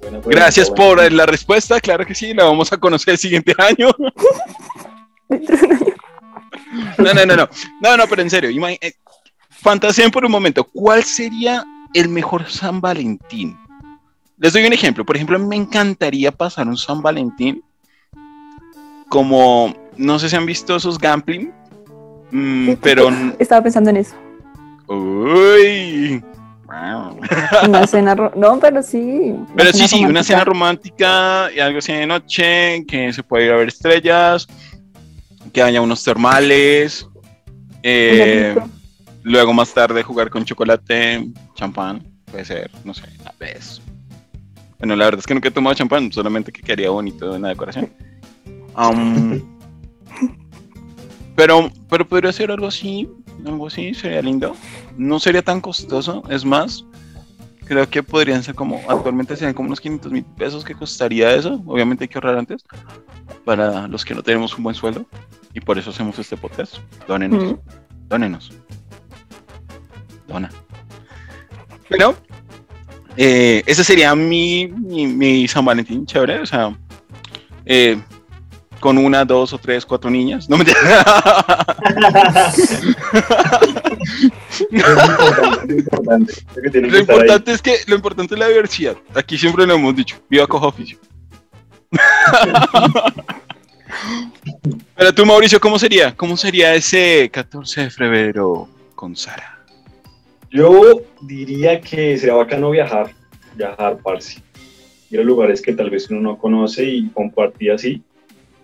Pregunta, 0.00 0.28
Gracias 0.28 0.68
por 0.70 1.12
la 1.12 1.26
respuesta, 1.26 1.80
claro 1.80 2.04
que 2.04 2.16
sí, 2.16 2.34
la 2.34 2.44
vamos 2.44 2.72
a 2.72 2.78
conocer 2.78 3.12
el 3.12 3.18
siguiente 3.18 3.54
año. 3.58 3.90
No, 6.98 7.14
no, 7.14 7.26
no, 7.26 7.36
no, 7.36 7.48
no, 7.80 7.96
no, 7.96 8.06
pero 8.08 8.22
en 8.22 8.30
serio, 8.30 8.50
eh, 8.80 8.92
fantaseen 9.50 10.10
por 10.10 10.24
un 10.24 10.32
momento, 10.32 10.64
¿cuál 10.64 11.04
sería 11.04 11.64
el 11.94 12.08
mejor 12.08 12.50
San 12.50 12.80
Valentín? 12.80 13.56
Les 14.38 14.52
doy 14.52 14.64
un 14.64 14.72
ejemplo, 14.72 15.04
por 15.04 15.16
ejemplo, 15.16 15.36
a 15.36 15.40
mí 15.40 15.46
me 15.46 15.56
encantaría 15.56 16.30
pasar 16.30 16.68
un 16.68 16.76
San 16.76 17.02
Valentín 17.02 17.62
como, 19.08 19.74
no 19.96 20.18
sé 20.18 20.28
si 20.28 20.36
han 20.36 20.46
visto 20.46 20.76
esos 20.76 20.98
gambling, 20.98 21.52
mm, 22.30 22.72
pero... 22.80 23.08
Estaba 23.38 23.62
pensando 23.62 23.90
en 23.90 23.96
eso. 23.98 24.14
Uy. 24.86 26.22
Wow. 26.66 27.18
Una 27.66 27.86
cena. 27.86 28.14
No, 28.14 28.58
pero 28.60 28.82
sí. 28.82 28.98
una 28.98 29.46
Pero 29.56 29.72
sí, 29.72 29.88
sí, 29.88 30.04
una 30.04 30.20
romántica. 30.20 30.24
cena 30.24 30.44
romántica 30.44 31.50
y 31.56 31.60
algo 31.60 31.78
así 31.78 31.92
de 31.92 32.06
noche, 32.06 32.84
que 32.86 33.12
se 33.12 33.22
puede 33.22 33.46
ir 33.46 33.52
a 33.52 33.56
ver 33.56 33.68
estrellas, 33.68 34.46
que 35.52 35.62
haya 35.62 35.80
unos 35.80 36.04
termales, 36.04 37.08
eh, 37.82 38.54
luego 39.22 39.52
más 39.52 39.72
tarde 39.72 40.02
jugar 40.02 40.30
con 40.30 40.44
chocolate, 40.44 41.26
champán, 41.54 42.06
puede 42.30 42.44
ser, 42.44 42.70
no 42.84 42.92
sé, 42.92 43.04
a 43.24 43.32
veces. 43.38 43.80
Bueno, 44.78 44.94
la 44.96 45.04
verdad 45.06 45.18
es 45.20 45.26
que 45.26 45.34
nunca 45.34 45.48
he 45.48 45.52
tomado 45.52 45.74
champán, 45.74 46.12
solamente 46.12 46.52
que 46.52 46.62
quedaría 46.62 46.90
bonito 46.90 47.34
en 47.34 47.42
la 47.42 47.48
decoración. 47.48 47.90
Pero, 51.36 51.70
pero 51.88 52.06
podría 52.08 52.32
ser 52.32 52.50
algo 52.50 52.66
así, 52.66 53.08
algo 53.46 53.68
así, 53.68 53.94
sería 53.94 54.20
lindo. 54.22 54.56
No 54.96 55.20
sería 55.20 55.40
tan 55.40 55.60
costoso, 55.60 56.24
es 56.28 56.44
más, 56.44 56.84
creo 57.64 57.88
que 57.88 58.02
podrían 58.02 58.42
ser 58.42 58.56
como, 58.56 58.80
actualmente 58.88 59.36
serían 59.36 59.54
como 59.54 59.68
unos 59.68 59.80
500 59.80 60.10
mil 60.10 60.24
pesos 60.24 60.64
que 60.64 60.74
costaría 60.74 61.32
eso. 61.32 61.62
Obviamente 61.64 62.02
hay 62.04 62.08
que 62.08 62.18
ahorrar 62.18 62.38
antes 62.38 62.64
para 63.44 63.86
los 63.86 64.04
que 64.04 64.16
no 64.16 64.22
tenemos 64.24 64.56
un 64.58 64.64
buen 64.64 64.74
sueldo 64.74 65.06
y 65.54 65.60
por 65.60 65.78
eso 65.78 65.90
hacemos 65.90 66.18
este 66.18 66.36
podcast. 66.36 66.78
Dónenos, 67.06 67.52
Mm. 67.52 67.56
dónenos. 68.08 68.50
Dona. 70.26 70.50
Pero, 71.88 72.16
eh, 73.20 73.64
ese 73.66 73.82
sería 73.82 74.14
mi, 74.14 74.68
mi, 74.68 75.08
mi 75.08 75.48
San 75.48 75.64
Valentín 75.64 76.06
chévere, 76.06 76.38
o 76.38 76.46
sea, 76.46 76.72
eh, 77.66 78.00
con 78.78 78.96
una, 78.96 79.24
dos 79.24 79.52
o 79.52 79.58
tres, 79.58 79.84
cuatro 79.84 80.08
niñas. 80.08 80.48
No 80.48 80.56
me 80.56 80.64
Lo 86.72 86.98
importante 87.00 87.50
es 87.52 87.60
que 87.60 87.78
lo 87.88 87.96
importante 87.96 88.34
es 88.34 88.40
la 88.40 88.46
diversidad. 88.46 88.96
Aquí 89.16 89.36
siempre 89.36 89.66
lo 89.66 89.74
hemos 89.74 89.96
dicho. 89.96 90.14
Viva 90.30 90.46
coja 90.46 90.66
oficio. 90.66 90.98
Pero 94.94 95.12
tú, 95.12 95.26
Mauricio, 95.26 95.58
¿cómo 95.58 95.76
sería? 95.76 96.14
¿Cómo 96.14 96.36
sería 96.36 96.72
ese 96.74 97.28
14 97.32 97.80
de 97.80 97.90
febrero 97.90 98.68
con 98.94 99.16
Sara? 99.16 99.57
Yo 100.50 101.02
diría 101.22 101.80
que 101.80 102.16
sería 102.16 102.34
bacano 102.34 102.70
viajar, 102.70 103.10
viajar, 103.54 103.98
parce. 104.02 104.40
Ir 105.10 105.20
a 105.20 105.22
lugares 105.22 105.62
que 105.62 105.72
tal 105.72 105.90
vez 105.90 106.10
uno 106.10 106.20
no 106.20 106.38
conoce 106.38 106.84
y 106.84 107.08
compartir 107.08 107.72
así 107.72 108.02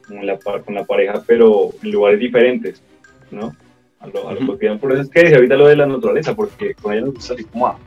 con 0.07 0.27
la, 0.27 0.39
con 0.39 0.75
la 0.75 0.85
pareja, 0.85 1.23
pero 1.27 1.71
en 1.83 1.91
lugares 1.91 2.21
diferentes, 2.21 2.83
¿no? 3.31 3.55
A 4.01 4.07
lo, 4.07 4.29
a 4.29 4.35
lo 4.35 4.47
cotidiano. 4.47 4.79
Por 4.79 4.93
eso 4.93 5.03
es 5.03 5.09
que 5.11 5.21
decía 5.21 5.37
ahorita 5.37 5.57
lo 5.57 5.67
de 5.67 5.77
la 5.77 5.87
naturaleza, 5.87 6.35
porque 6.35 6.75
con 6.75 6.93
ella 6.93 7.07
nos 7.07 7.15
gusta 7.15 7.35
así 7.35 7.45
como, 7.45 7.67
a- 7.67 7.79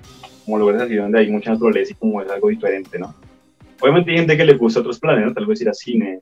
como 0.44 0.58
lugares 0.58 0.82
así 0.84 0.96
donde 0.96 1.20
hay 1.20 1.30
mucha 1.30 1.52
naturaleza 1.52 1.92
y 1.94 1.96
como 1.96 2.22
es 2.22 2.30
algo 2.30 2.50
diferente, 2.50 2.98
¿no? 2.98 3.14
Obviamente 3.80 4.10
hay 4.12 4.18
gente 4.18 4.36
que 4.38 4.46
le 4.46 4.54
gusta 4.56 4.80
otros 4.80 5.00
planes, 5.00 5.26
¿no? 5.28 5.34
Tal 5.34 5.46
vez 5.46 5.62
ir 5.62 5.68
al 5.70 5.76
cine, 5.76 6.20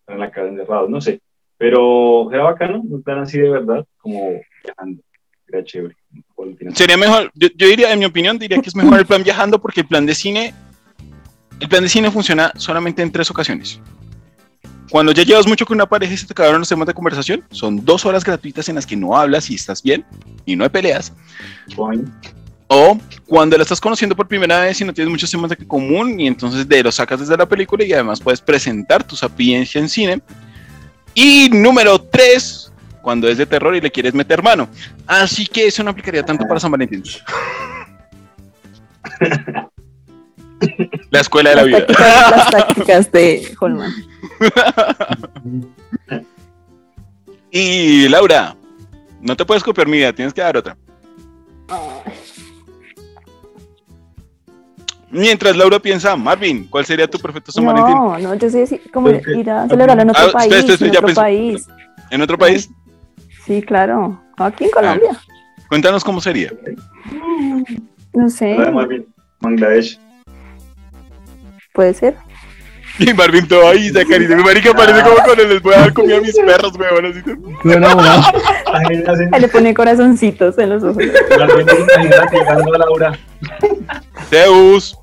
estar 0.00 0.14
en 0.14 0.20
la 0.20 0.30
casa 0.30 0.48
encerrados, 0.48 0.90
no 0.90 1.00
sé. 1.00 1.20
Pero 1.56 2.30
era 2.32 2.42
bacano, 2.44 2.82
un 2.82 3.02
plan 3.02 3.20
así 3.20 3.38
de 3.38 3.48
verdad, 3.48 3.86
como 3.98 4.32
viajando. 4.62 5.02
Era 5.52 5.64
chévere. 5.64 5.96
Sería 6.74 6.96
mejor, 6.96 7.30
yo, 7.34 7.48
yo 7.56 7.66
diría, 7.66 7.92
en 7.92 7.98
mi 7.98 8.04
opinión, 8.04 8.38
diría 8.38 8.60
que 8.60 8.68
es 8.68 8.76
mejor 8.76 8.98
el 8.98 9.06
plan 9.06 9.22
viajando 9.22 9.60
porque 9.60 9.80
el 9.80 9.86
plan 9.86 10.06
de 10.06 10.14
cine, 10.14 10.54
el 11.58 11.68
plan 11.68 11.82
de 11.82 11.88
cine 11.88 12.10
funciona 12.10 12.52
solamente 12.56 13.02
en 13.02 13.10
tres 13.10 13.30
ocasiones. 13.30 13.80
Cuando 14.90 15.12
ya 15.12 15.22
llevas 15.22 15.46
mucho 15.46 15.64
con 15.64 15.76
una 15.76 15.86
pareja 15.86 16.12
y 16.12 16.16
se 16.16 16.26
te 16.26 16.32
acabaron 16.32 16.60
los 16.60 16.68
temas 16.68 16.86
de 16.86 16.94
conversación, 16.94 17.44
son 17.50 17.84
dos 17.84 18.04
horas 18.04 18.24
gratuitas 18.24 18.68
en 18.68 18.74
las 18.74 18.86
que 18.86 18.96
no 18.96 19.16
hablas 19.16 19.48
y 19.50 19.54
estás 19.54 19.82
bien 19.82 20.04
y 20.44 20.56
no 20.56 20.64
hay 20.64 20.70
peleas. 20.70 21.12
O 22.66 22.98
cuando 23.26 23.56
la 23.56 23.62
estás 23.62 23.80
conociendo 23.80 24.16
por 24.16 24.26
primera 24.26 24.60
vez 24.60 24.80
y 24.80 24.84
no 24.84 24.92
tienes 24.92 25.10
muchos 25.10 25.30
temas 25.30 25.50
de 25.50 25.56
común 25.56 26.18
y 26.18 26.26
entonces 26.26 26.68
de 26.68 26.82
los 26.82 26.96
sacas 26.96 27.20
desde 27.20 27.36
la 27.36 27.46
película 27.46 27.84
y 27.84 27.92
además 27.92 28.20
puedes 28.20 28.40
presentar 28.40 29.04
tu 29.04 29.14
sapiencia 29.14 29.80
en 29.80 29.88
cine. 29.88 30.20
Y 31.14 31.48
número 31.50 32.00
tres, 32.00 32.72
cuando 33.02 33.28
es 33.28 33.38
de 33.38 33.46
terror 33.46 33.74
y 33.74 33.80
le 33.80 33.90
quieres 33.90 34.14
meter 34.14 34.42
mano. 34.42 34.68
Así 35.06 35.46
que 35.46 35.66
eso 35.66 35.82
no 35.82 35.90
aplicaría 35.90 36.22
tanto 36.24 36.46
para 36.46 36.60
San 36.60 36.70
Valentín. 36.70 37.02
La 41.10 41.20
escuela 41.20 41.50
de 41.50 41.56
la 41.56 41.62
vida. 41.64 41.78
tácticas, 41.86 42.30
las 42.30 42.50
tácticas 42.50 43.12
de 43.12 43.56
Holman. 43.60 43.90
Y 47.50 48.08
Laura, 48.08 48.54
no 49.22 49.36
te 49.36 49.44
puedes 49.46 49.62
copiar 49.64 49.88
mi 49.88 49.96
idea, 49.96 50.12
tienes 50.12 50.34
que 50.34 50.40
dar 50.42 50.56
otra. 50.58 50.76
Mientras 55.10 55.56
Laura 55.56 55.80
piensa, 55.80 56.14
Marvin, 56.14 56.66
¿cuál 56.68 56.84
sería 56.86 57.08
tu 57.08 57.18
perfecto 57.18 57.50
San 57.50 57.64
Valentín? 57.66 57.94
No, 57.96 58.16
no, 58.18 58.34
yo 58.34 58.48
sé 58.50 58.80
como 58.92 59.08
que- 59.08 59.22
ir 59.36 59.50
a 59.50 59.66
celebrarlo 59.66 60.02
en 60.02 60.10
otro 60.10 60.22
Ah, 60.22 60.26
espera, 60.26 60.38
país. 60.38 60.54
espera, 60.54 60.74
espera, 60.74 60.86
en 60.88 60.92
ya 60.92 60.98
otro 60.98 61.06
pensé. 61.06 61.20
país. 61.20 61.66
¿En 62.10 62.22
otro 62.22 62.38
país? 62.38 62.70
Sí, 63.50 63.62
claro. 63.62 64.16
Aquí 64.36 64.62
en 64.62 64.70
Colombia. 64.70 65.10
Cuéntanos 65.68 66.04
cómo 66.04 66.20
sería. 66.20 66.52
No 68.12 68.30
sé, 68.30 68.56
Bangladesh. 69.40 69.98
puede 71.72 71.94
ser. 71.94 72.14
Y 73.00 73.12
Marvin 73.12 73.48
todo 73.48 73.68
ahí, 73.68 73.88
Zacarito. 73.90 74.36
Mi 74.36 74.44
marica 74.44 74.72
parece 74.72 75.02
como 75.02 75.16
cuando 75.16 75.44
les 75.46 75.60
voy 75.62 75.74
a 75.74 75.78
dar 75.80 75.92
comida 75.92 76.18
a 76.18 76.20
mis 76.20 76.36
perros, 76.38 76.72
weón. 76.78 77.06
Así. 79.08 79.24
Ahí 79.32 79.40
le 79.40 79.48
pone 79.48 79.74
corazoncitos 79.74 80.56
en 80.56 80.68
los 80.68 80.84
ojos. 80.84 81.02
Marvin, 81.36 81.66
llegando 82.32 82.74
a 82.74 82.78
Laura. 82.78 83.18
Zeus. 84.28 84.96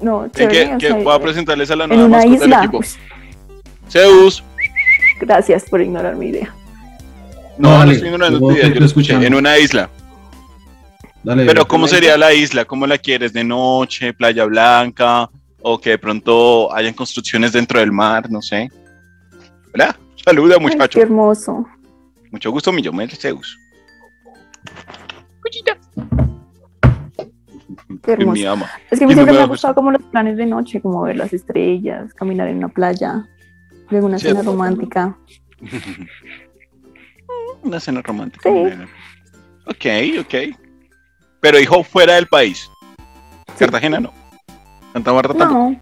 No, 0.00 0.26
¿En 0.26 0.30
chévere. 0.30 0.66
qué, 0.68 0.74
o 0.74 0.78
qué 0.78 0.86
sea, 0.86 0.96
voy 0.98 1.16
a 1.16 1.18
presentarles 1.18 1.68
a 1.72 1.74
la 1.74 1.84
en 1.84 1.90
nueva 1.90 2.08
mascota 2.08 2.38
del 2.38 2.52
equipo. 2.52 2.80
Zeus. 3.90 4.44
Gracias 5.22 5.64
por 5.70 5.80
ignorar 5.80 6.16
mi 6.16 6.26
idea. 6.26 6.52
No, 7.56 7.84
No, 7.84 7.90
estoy 7.92 8.08
ignorando 8.08 8.40
tu 8.40 8.50
idea, 8.50 8.66
yo 8.68 8.80
lo 8.80 8.86
escuché. 8.86 9.12
escuchando. 9.12 9.26
En 9.26 9.34
una 9.34 9.56
isla. 9.56 9.88
Dale. 11.22 11.46
Pero 11.46 11.68
¿cómo 11.68 11.86
sería 11.86 12.16
la 12.16 12.34
isla? 12.34 12.64
¿Cómo 12.64 12.88
la 12.88 12.98
quieres? 12.98 13.32
¿De 13.32 13.44
noche, 13.44 14.12
playa 14.12 14.44
blanca? 14.46 15.30
¿O 15.60 15.78
que 15.80 15.90
de 15.90 15.98
pronto 15.98 16.74
hayan 16.74 16.92
construcciones 16.92 17.52
dentro 17.52 17.78
del 17.78 17.92
mar? 17.92 18.28
No 18.28 18.42
sé. 18.42 18.68
Hola, 19.72 19.96
saluda 20.24 20.56
Ay, 20.58 20.66
qué 20.66 20.74
muchacho. 20.76 21.00
hermoso. 21.00 21.64
Mucho 22.32 22.50
gusto, 22.50 22.72
mi 22.72 22.82
yo 22.82 22.90
Zeus. 23.16 23.56
Qué 28.02 28.12
hermoso. 28.12 28.32
Mi 28.32 28.44
ama. 28.44 28.68
Es 28.90 28.98
que 28.98 29.04
a 29.04 29.08
mí 29.08 29.14
no 29.14 29.20
siempre 29.22 29.36
me 29.36 29.40
ha 29.42 29.46
gustado 29.46 29.74
como 29.76 29.92
los 29.92 30.02
planes 30.02 30.36
de 30.36 30.46
noche, 30.46 30.80
como 30.80 31.02
ver 31.02 31.14
las 31.16 31.32
estrellas, 31.32 32.12
caminar 32.14 32.48
en 32.48 32.56
una 32.56 32.68
playa, 32.68 33.24
luego 33.90 34.06
una 34.06 34.18
cena 34.18 34.42
romántica. 34.42 35.16
Una 37.62 37.78
cena 37.78 38.02
romántica. 38.02 38.50
Sí. 38.50 38.58
Ok, 39.66 40.20
ok. 40.26 40.34
Pero 41.40 41.58
hijo, 41.60 41.84
fuera 41.84 42.14
del 42.14 42.26
país. 42.26 42.68
Cartagena 43.58 44.00
no. 44.00 44.12
Santa 44.92 45.12
Marta 45.12 45.32
tampoco. 45.34 45.76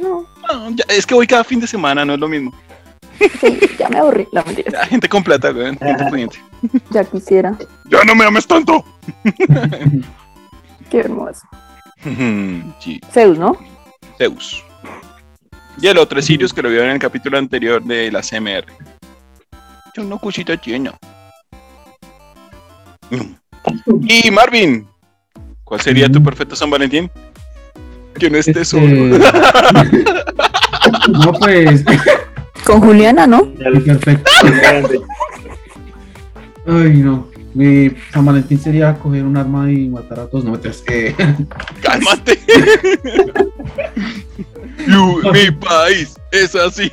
No, 0.00 0.02
no, 0.02 0.26
No, 0.68 0.70
ya- 0.76 0.84
es 0.88 1.06
que 1.06 1.14
voy 1.14 1.26
cada 1.26 1.42
fin 1.44 1.58
de 1.60 1.66
semana, 1.66 2.04
no 2.04 2.14
es 2.14 2.20
lo 2.20 2.28
mismo. 2.28 2.52
sí, 3.40 3.58
ya 3.78 3.88
me 3.88 3.98
aburrí, 3.98 4.26
la 4.32 4.42
mentira. 4.42 4.70
Ya, 4.72 4.86
gente 4.86 5.08
con 5.08 5.24
plata, 5.24 5.50
güey. 5.50 5.74
gente 5.78 6.04
pudiente. 6.10 6.38
Ya 6.90 7.04
quisiera. 7.04 7.56
Ya 7.86 8.04
no 8.04 8.14
me 8.14 8.24
ames 8.26 8.46
tanto. 8.46 8.84
Qué 10.90 10.98
hermoso. 11.00 11.46
sí, 12.80 13.00
Zeus, 13.10 13.38
¿no? 13.38 13.56
Zeus. 14.18 14.62
Y 15.80 15.86
el 15.88 15.98
otro 15.98 16.18
es 16.18 16.26
Sirius, 16.26 16.52
que 16.52 16.62
lo 16.62 16.68
vieron 16.70 16.86
en 16.88 16.94
el 16.94 16.98
capítulo 16.98 17.36
anterior 17.38 17.82
de 17.82 18.10
la 18.10 18.22
CMR. 18.22 18.64
Yo 19.94 20.04
no 20.04 20.18
cosita 20.18 20.54
llena. 20.60 20.94
Y 24.02 24.30
Marvin, 24.30 24.86
¿cuál 25.64 25.80
sería 25.80 26.08
tu 26.08 26.22
perfecto 26.22 26.56
San 26.56 26.70
Valentín? 26.70 27.10
Que 28.18 28.30
no 28.30 28.38
esté 28.38 28.50
Este- 28.52 28.64
solo. 28.64 29.18
No, 31.08 31.32
pues, 31.32 31.84
Con 32.64 32.80
Juliana, 32.80 33.26
¿no? 33.26 33.52
perfecto. 33.84 34.30
Ay, 36.66 36.90
no. 36.98 37.28
Mi 37.56 37.90
San 38.12 38.26
Valentín 38.26 38.58
sería 38.58 38.94
coger 38.98 39.24
un 39.24 39.34
arma 39.34 39.72
y 39.72 39.88
matar 39.88 40.20
a 40.20 40.26
todos. 40.26 40.44
No, 40.44 40.52
mentiras. 40.52 40.84
Eh, 40.88 41.14
Cálmate. 41.82 42.38
You, 44.86 45.20
mi 45.32 45.50
país 45.50 46.16
es 46.30 46.54
así. 46.54 46.90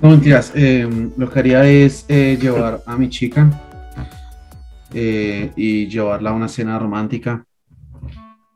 no, 0.00 0.10
mentiras. 0.10 0.50
Eh, 0.54 0.88
lo 1.16 1.30
que 1.30 1.38
haría 1.38 1.64
es 1.66 2.06
eh, 2.08 2.38
llevar 2.40 2.82
a 2.86 2.96
mi 2.96 3.08
chica 3.08 3.48
eh, 4.94 5.52
y 5.54 5.86
llevarla 5.88 6.30
a 6.30 6.32
una 6.32 6.48
cena 6.48 6.78
romántica. 6.78 7.44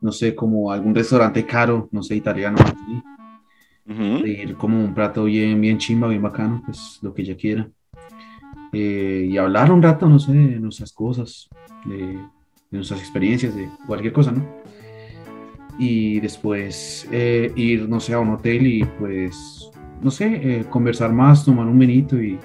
No 0.01 0.13
sé, 0.13 0.35
como 0.35 0.73
algún 0.73 0.95
restaurante 0.95 1.45
caro, 1.45 1.89
no 1.93 2.03
sé, 2.03 2.17
italiano. 2.17 2.57
Ujú. 3.89 4.23
pedir 4.23 4.57
como 4.57 4.83
un 4.83 4.93
plato 4.95 5.25
bien, 5.25 5.61
bien 5.61 5.79
chimba, 5.79 6.09
bien 6.09 6.23
bacano, 6.23 6.63
pues 6.65 6.99
lo 7.03 7.15
que 7.15 7.23
ella 7.23 7.37
quiera. 7.37 7.69
Eh, 8.73 9.29
y 9.31 9.39
hablar 9.39 9.71
un 9.71 9.83
rato, 9.83 10.09
no 10.09 10.19
sé, 10.19 10.33
de 10.33 10.61
nuestras 10.61 10.93
cosas, 10.93 11.49
de, 11.85 11.97
de 11.97 12.19
nuestras 12.71 13.01
experiencias, 13.01 13.55
de 13.55 13.69
cualquier 13.87 14.13
cosa, 14.13 14.33
¿no? 14.33 14.45
Y 15.79 16.21
después 16.21 17.07
eh, 17.13 17.53
ir, 17.55 17.89
no 17.89 18.01
sé, 18.01 18.15
a 18.15 18.19
un 18.19 18.31
hotel 18.31 18.67
y 18.67 18.85
pues, 18.85 19.71
no 20.03 20.11
sé, 20.11 20.41
eh, 20.43 20.65
conversar 20.69 21.13
más, 21.13 21.45
tomar 21.45 21.67
un 21.67 21.79
vinito 21.79 22.21
y 22.21 22.39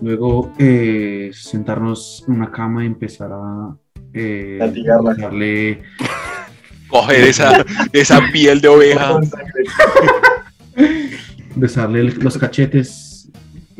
luego 0.00 0.52
eh, 0.58 1.30
sentarnos 1.32 2.24
en 2.26 2.34
una 2.34 2.50
cama 2.50 2.82
y 2.82 2.86
empezar 2.86 3.30
a... 3.32 3.76
Eh, 4.12 4.58
darle 5.16 5.82
Coger 6.88 7.20
esa, 7.20 7.64
esa 7.92 8.20
piel 8.32 8.60
de 8.60 8.66
oveja. 8.66 9.20
besarle 11.54 12.04
los 12.04 12.36
cachetes 12.36 13.09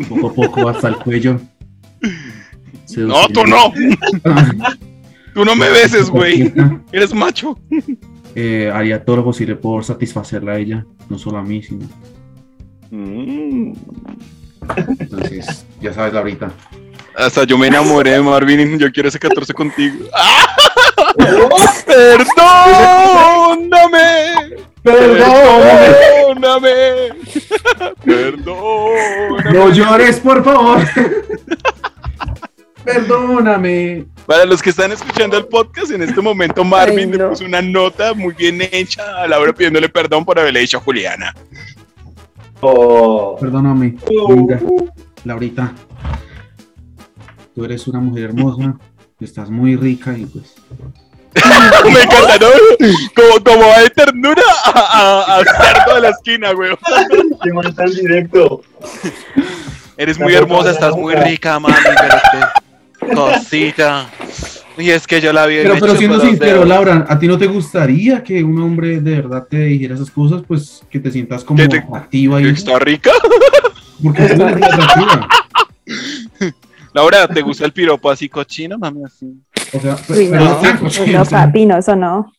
poco 0.08 0.28
a 0.28 0.34
poco 0.34 0.68
hasta 0.68 0.88
el 0.88 0.96
cuello. 0.96 1.40
No, 2.96 3.28
tú 3.28 3.44
no. 3.44 3.72
Tú 5.32 5.44
no 5.44 5.54
me 5.54 5.70
beses, 5.70 6.10
güey. 6.10 6.52
Eres 6.90 7.14
macho. 7.14 7.56
Eh, 8.34 8.70
haría 8.74 9.04
todo 9.04 9.16
lo 9.16 9.24
posible 9.24 9.54
por 9.54 9.84
satisfacerla 9.84 10.52
a 10.52 10.58
ella, 10.58 10.84
no 11.08 11.18
solo 11.18 11.38
a 11.38 11.42
mí, 11.42 11.62
sino. 11.62 11.86
Mm. 12.90 13.72
Entonces, 14.98 15.64
ya 15.80 15.92
sabes, 15.92 16.14
Laurita. 16.14 16.52
Hasta 17.16 17.44
yo 17.44 17.58
me 17.58 17.68
enamoré 17.68 18.10
de 18.10 18.22
Marvin. 18.22 18.78
Yo 18.78 18.90
quiero 18.90 19.08
ese 19.08 19.18
14 19.18 19.52
contigo. 19.52 20.06
¡Ah! 20.14 20.46
¡Perdóname! 21.86 22.30
¡Perdóname! 24.82 26.70
¡Perdóname! 28.04 29.52
No 29.52 29.70
llores, 29.70 30.20
por 30.20 30.42
favor. 30.44 30.80
Perdóname. 32.84 34.06
Para 34.26 34.44
los 34.44 34.62
que 34.62 34.70
están 34.70 34.92
escuchando 34.92 35.36
el 35.36 35.46
podcast, 35.46 35.90
en 35.90 36.02
este 36.02 36.20
momento 36.20 36.64
Marvin 36.64 36.98
Ay, 36.98 37.06
no. 37.06 37.16
le 37.16 37.28
puso 37.30 37.44
una 37.44 37.60
nota 37.60 38.14
muy 38.14 38.32
bien 38.34 38.60
hecha 38.72 39.22
a 39.22 39.26
Laura 39.26 39.52
pidiéndole 39.52 39.88
perdón 39.88 40.24
por 40.24 40.38
haberle 40.38 40.60
dicho 40.60 40.78
a 40.78 40.80
Juliana. 40.80 41.34
Oh. 42.60 43.36
Perdóname. 43.40 43.96
Linda. 44.28 44.60
Laurita. 45.24 45.74
Tú 47.54 47.64
eres 47.64 47.86
una 47.88 48.00
mujer 48.00 48.24
hermosa. 48.24 48.78
Estás 49.20 49.50
muy 49.50 49.76
rica 49.76 50.16
y 50.16 50.24
pues. 50.26 50.54
Me 51.84 52.00
encanta, 52.02 52.38
¿no? 52.40 52.48
Como, 53.14 53.44
como 53.44 53.68
va 53.68 53.80
de 53.80 53.90
ternura 53.90 54.42
a, 54.64 54.80
a, 54.80 55.36
a 55.38 55.44
cerdo 55.44 55.94
de 55.94 56.00
la 56.00 56.08
esquina, 56.10 56.52
güey. 56.52 56.70
Qué 57.42 57.52
man 57.52 57.74
tan 57.74 57.90
directo. 57.90 58.62
Eres 59.96 60.18
muy 60.18 60.34
hermosa, 60.34 60.70
estás 60.70 60.94
muy 60.96 61.14
rica, 61.14 61.60
mami, 61.60 61.74
pero 63.00 63.14
cosita. 63.14 64.08
Y 64.78 64.90
es 64.90 65.06
que 65.06 65.20
yo 65.20 65.32
la 65.32 65.44
vi 65.46 65.56
Pero, 65.62 65.76
pero 65.78 65.96
siendo 65.96 66.20
sincero, 66.20 66.52
dedos. 66.54 66.68
Laura, 66.68 67.04
¿a 67.08 67.18
ti 67.18 67.26
no 67.28 67.36
te 67.36 67.46
gustaría 67.46 68.22
que 68.24 68.42
un 68.42 68.60
hombre 68.62 69.00
de 69.00 69.16
verdad 69.16 69.46
te 69.48 69.58
dijera 69.58 69.94
esas 69.94 70.10
cosas? 70.10 70.42
Pues 70.46 70.82
que 70.90 70.98
te 71.00 71.10
sientas 71.10 71.44
como 71.44 71.58
¿Que 71.58 71.68
te- 71.68 71.78
atractiva 71.78 72.40
y 72.40 72.48
¿Está 72.48 72.78
rica? 72.78 73.10
Porque 74.02 74.22
tú 74.28 74.42
eres 74.42 74.56
muy 74.58 74.68
atractiva. 74.68 75.28
Laura, 76.92 77.28
¿te 77.28 77.42
gusta 77.42 77.64
el 77.64 77.72
piropo 77.72 78.10
así 78.10 78.28
cochino, 78.28 78.78
mami? 78.78 79.04
Así. 79.04 79.26
O 79.72 79.80
sea, 79.80 79.96
Uy, 80.08 80.28
pero, 80.30 80.44
no, 80.44 80.60
pero, 80.60 81.18
no, 81.18 81.24
papi, 81.24 81.66
no, 81.66 81.78
eso 81.78 81.96
no. 81.96 82.32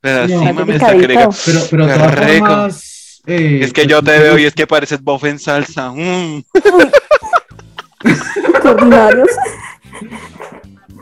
Pero 0.00 0.22
así, 0.22 0.34
No, 0.34 0.52
mami, 0.52 0.72
está 0.72 0.92
pero, 0.92 1.30
pero 1.70 1.86
todas 1.86 2.14
formas, 2.14 3.22
eh, 3.26 3.60
Es 3.62 3.72
que 3.72 3.86
yo 3.86 4.02
te 4.02 4.18
veo 4.18 4.38
y 4.38 4.44
es 4.44 4.54
que 4.54 4.66
pareces 4.66 5.02
bof 5.02 5.24
en 5.24 5.38
salsa. 5.38 5.92
Mm. 5.92 6.42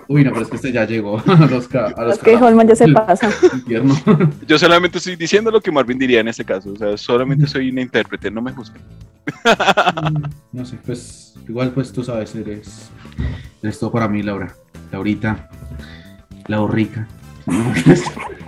Uy, 0.08 0.24
no, 0.24 0.30
pero 0.30 0.42
es 0.42 0.48
que 0.50 0.56
este 0.56 0.72
ya 0.72 0.86
llegó 0.86 1.18
a 1.26 1.46
los, 1.46 1.68
ca- 1.68 1.92
a 1.96 2.02
los 2.04 2.14
Es 2.16 2.22
que 2.22 2.34
Holman 2.36 2.66
ya 2.66 2.74
se 2.76 2.88
pasa. 2.88 3.28
infierno. 3.52 3.94
Yo 4.46 4.58
solamente 4.58 4.98
estoy 4.98 5.16
diciendo 5.16 5.50
lo 5.50 5.60
que 5.60 5.70
Marvin 5.70 5.98
diría 5.98 6.20
en 6.20 6.28
este 6.28 6.44
caso. 6.44 6.72
O 6.72 6.76
sea, 6.76 6.96
solamente 6.96 7.46
soy 7.46 7.70
una 7.70 7.82
intérprete, 7.82 8.30
no 8.30 8.40
me 8.42 8.52
juzguen. 8.52 8.82
No 10.52 10.64
sé, 10.64 10.78
pues 10.86 11.34
igual 11.46 11.70
pues 11.72 11.92
tú 11.92 12.02
sabes, 12.02 12.34
eres, 12.34 12.88
eres 13.62 13.78
todo 13.78 13.92
para 13.92 14.08
mí, 14.08 14.22
Laura. 14.22 14.54
Laurita, 14.90 15.50
la 16.46 16.66
rica. 16.66 17.06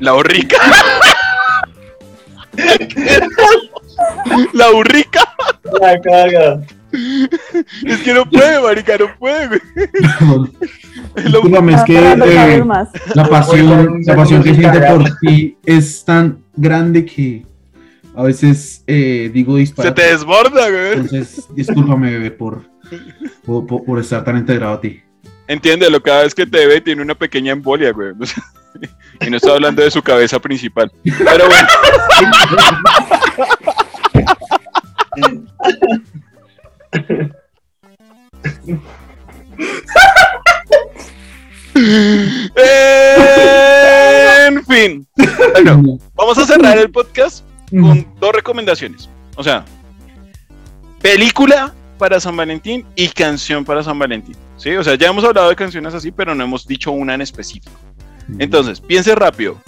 La 0.01 0.15
horrica. 0.15 0.57
La 4.55 4.71
burrica. 4.71 5.21
La 5.81 6.01
caga. 6.01 6.61
Es 7.85 7.99
que 8.03 8.13
no 8.15 8.29
puede, 8.29 8.61
marica, 8.61 8.97
no 8.99 9.07
puede, 9.19 9.49
güey. 9.49 9.61
Discúlpame, 11.25 11.75
es 11.75 11.83
que 11.85 11.97
eh, 11.99 12.65
la 13.15 13.25
pasión, 13.29 14.01
la 14.05 14.17
pasión 14.17 14.43
que 14.43 14.55
ya. 14.55 14.73
por 14.95 15.05
ti 15.21 15.57
es 15.65 16.05
tan 16.05 16.39
grande 16.57 17.05
que 17.05 17.45
a 18.15 18.23
veces 18.25 18.83
eh, 18.87 19.31
digo 19.33 19.55
Se 19.55 19.61
disparar. 19.61 19.95
te 19.95 20.03
desborda, 20.11 20.69
güey. 20.71 20.93
Entonces, 20.95 21.47
discúlpame, 21.55 22.11
bebé, 22.13 22.31
por, 22.31 22.63
por, 23.45 23.67
por- 23.67 23.85
por 23.85 23.99
estar 24.01 24.25
tan 24.25 24.37
integrado 24.37 24.75
a 24.75 24.81
ti. 24.81 25.01
Entiéndelo, 25.47 26.01
cada 26.03 26.23
vez 26.23 26.35
que 26.35 26.47
te 26.47 26.67
ve 26.67 26.81
tiene 26.81 27.03
una 27.03 27.15
pequeña 27.15 27.53
embolia, 27.53 27.93
güey. 27.93 28.13
Y 29.21 29.29
no 29.29 29.37
estoy 29.37 29.51
hablando 29.51 29.83
de 29.83 29.91
su 29.91 30.01
cabeza 30.01 30.39
principal. 30.39 30.91
Pero 31.03 31.45
bueno. 31.47 31.69
En 44.47 44.65
fin. 44.65 45.07
Bueno, 45.53 45.99
vamos 46.15 46.39
a 46.39 46.47
cerrar 46.47 46.77
el 46.79 46.91
podcast 46.91 47.45
con 47.71 48.07
dos 48.19 48.33
recomendaciones. 48.33 49.09
O 49.37 49.45
sea, 49.45 49.65
película 51.01 51.73
para 51.99 52.19
San 52.19 52.37
Valentín 52.37 52.85
y 52.97 53.09
canción 53.09 53.65
para 53.65 53.83
San 53.83 53.99
Valentín. 53.99 54.37
Sí, 54.57 54.71
o 54.71 54.83
sea, 54.83 54.95
ya 54.97 55.09
hemos 55.09 55.25
hablado 55.25 55.49
de 55.49 55.57
canciones 55.57 55.95
así, 55.95 56.11
pero 56.11 56.35
no 56.35 56.43
hemos 56.45 56.67
dicho 56.67 56.91
una 56.91 57.15
en 57.15 57.21
específico. 57.21 57.71
Entonces, 58.39 58.81
piense 58.81 59.15
rápido. 59.15 59.61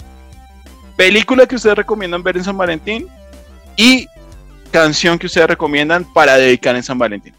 Película 0.95 1.45
que 1.47 1.55
ustedes 1.55 1.77
recomiendan 1.77 2.23
ver 2.23 2.37
en 2.37 2.43
San 2.43 2.57
Valentín 2.57 3.07
y 3.75 4.07
canción 4.71 5.17
que 5.17 5.27
ustedes 5.27 5.47
recomiendan 5.47 6.05
para 6.13 6.37
dedicar 6.37 6.75
en 6.75 6.83
San 6.83 6.97
Valentín. 6.97 7.33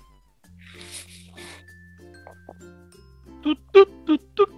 Tu, 3.43 3.55
tu, 3.57 3.87
tu, 3.87 4.18
tu, 4.18 4.18
tu, 4.18 4.47
tu. 4.47 4.54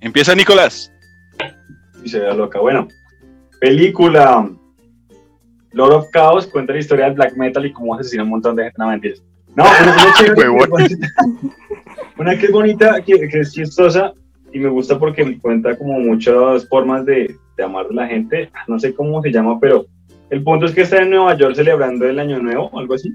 Empieza 0.00 0.34
Nicolás. 0.34 0.92
Y 2.02 2.08
se 2.08 2.20
vea 2.20 2.34
loca. 2.34 2.60
Bueno, 2.60 2.88
película. 3.60 4.48
Lord 5.72 5.92
of 5.92 6.06
Chaos 6.12 6.46
cuenta 6.46 6.72
la 6.72 6.78
historia 6.78 7.06
del 7.06 7.14
black 7.14 7.36
metal 7.36 7.66
y 7.66 7.72
cómo 7.72 7.94
asesina 7.94 8.22
un 8.22 8.30
montón 8.30 8.56
de 8.56 8.64
gente. 8.64 8.78
No, 8.78 8.88
mentiras. 8.88 9.22
No, 9.54 9.64
una, 9.64 9.92
una 9.92 10.14
chévere, 10.14 10.48
una 12.18 12.38
que 12.38 12.46
es 12.46 12.52
bonita, 12.52 13.00
que, 13.02 13.28
que 13.28 13.40
es 13.40 13.52
chistosa 13.52 14.12
y 14.52 14.58
me 14.58 14.68
gusta 14.68 14.98
porque 14.98 15.24
me 15.24 15.38
cuenta 15.38 15.76
como 15.76 15.98
muchas 15.98 16.66
formas 16.68 17.04
de, 17.04 17.34
de 17.56 17.64
amar 17.64 17.86
a 17.90 17.94
la 17.94 18.06
gente. 18.06 18.50
No 18.66 18.78
sé 18.78 18.94
cómo 18.94 19.20
se 19.22 19.30
llama, 19.30 19.58
pero 19.60 19.86
el 20.30 20.42
punto 20.42 20.66
es 20.66 20.72
que 20.72 20.82
está 20.82 21.02
en 21.02 21.10
Nueva 21.10 21.36
York 21.36 21.54
celebrando 21.54 22.06
el 22.06 22.18
Año 22.18 22.38
Nuevo, 22.38 22.70
algo 22.78 22.94
así, 22.94 23.12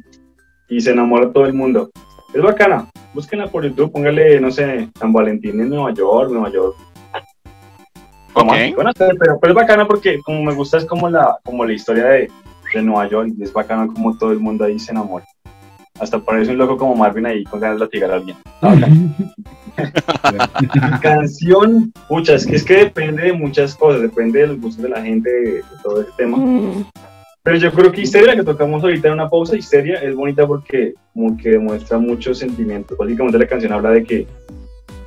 y 0.70 0.82
se 0.82 0.92
enamora 0.92 1.32
todo 1.32 1.46
el 1.46 1.54
mundo. 1.54 1.90
Es 2.34 2.42
bacana. 2.42 2.90
Búsquenla 3.14 3.48
por 3.48 3.64
YouTube, 3.64 3.92
póngale, 3.92 4.42
no 4.42 4.52
sé, 4.52 4.90
San 5.00 5.14
Valentín 5.14 5.62
en 5.62 5.70
Nueva 5.70 5.94
York, 5.94 6.32
Nueva 6.32 6.52
York. 6.52 6.76
Ok. 8.34 8.48
Bueno, 8.76 8.92
pero, 8.98 9.40
pero 9.40 9.54
es 9.54 9.54
bacana 9.54 9.88
porque 9.88 10.20
como 10.24 10.44
me 10.44 10.54
gusta 10.54 10.78
es 10.78 10.86
como 10.86 11.10
la, 11.10 11.38
como 11.44 11.64
la 11.64 11.74
historia 11.74 12.06
de, 12.06 12.32
de 12.74 12.82
Nueva 12.82 13.08
York 13.08 13.34
y 13.38 13.44
es 13.44 13.54
bacana 13.54 13.88
como 13.88 14.18
todo 14.18 14.32
el 14.32 14.40
mundo 14.40 14.66
ahí 14.66 14.80
se 14.80 14.92
enamora. 14.92 15.26
Hasta 16.00 16.18
parece 16.18 16.52
un 16.52 16.58
loco 16.58 16.76
como 16.76 16.96
Marvin 16.96 17.28
ahí 17.28 17.44
con 17.44 17.60
ganas 17.60 17.78
de 17.78 17.86
latigar 17.86 18.12
a 18.12 18.16
alguien. 18.16 18.38
Canción, 21.02 21.94
pucha, 22.08 22.34
es 22.34 22.48
que, 22.48 22.56
es 22.56 22.64
que 22.64 22.78
depende 22.78 23.22
de 23.24 23.34
muchas 23.34 23.76
cosas, 23.76 24.02
depende 24.02 24.40
del 24.40 24.60
gusto 24.60 24.82
de 24.82 24.90
la 24.90 25.04
gente, 25.04 25.30
de, 25.30 25.52
de 25.52 25.64
todo 25.84 26.02
ese 26.02 26.12
tema. 26.18 26.38
Pero 27.44 27.58
yo 27.58 27.72
creo 27.74 27.92
que 27.92 28.02
Histeria, 28.02 28.38
que 28.38 28.44
tocamos 28.44 28.82
ahorita 28.84 29.10
en 29.10 29.16
una 29.16 29.30
pausa, 29.30 29.58
Histeria 29.58 29.96
es 29.96 30.16
bonita 30.16 30.48
porque 30.48 30.94
como 31.14 31.36
que 31.36 31.50
demuestra 31.50 31.98
muchos 31.98 32.38
sentimientos. 32.38 32.98
Básicamente 32.98 33.38
la 33.38 33.48
canción 33.48 33.74
habla 33.74 33.90
de 33.90 34.06
que, 34.06 34.26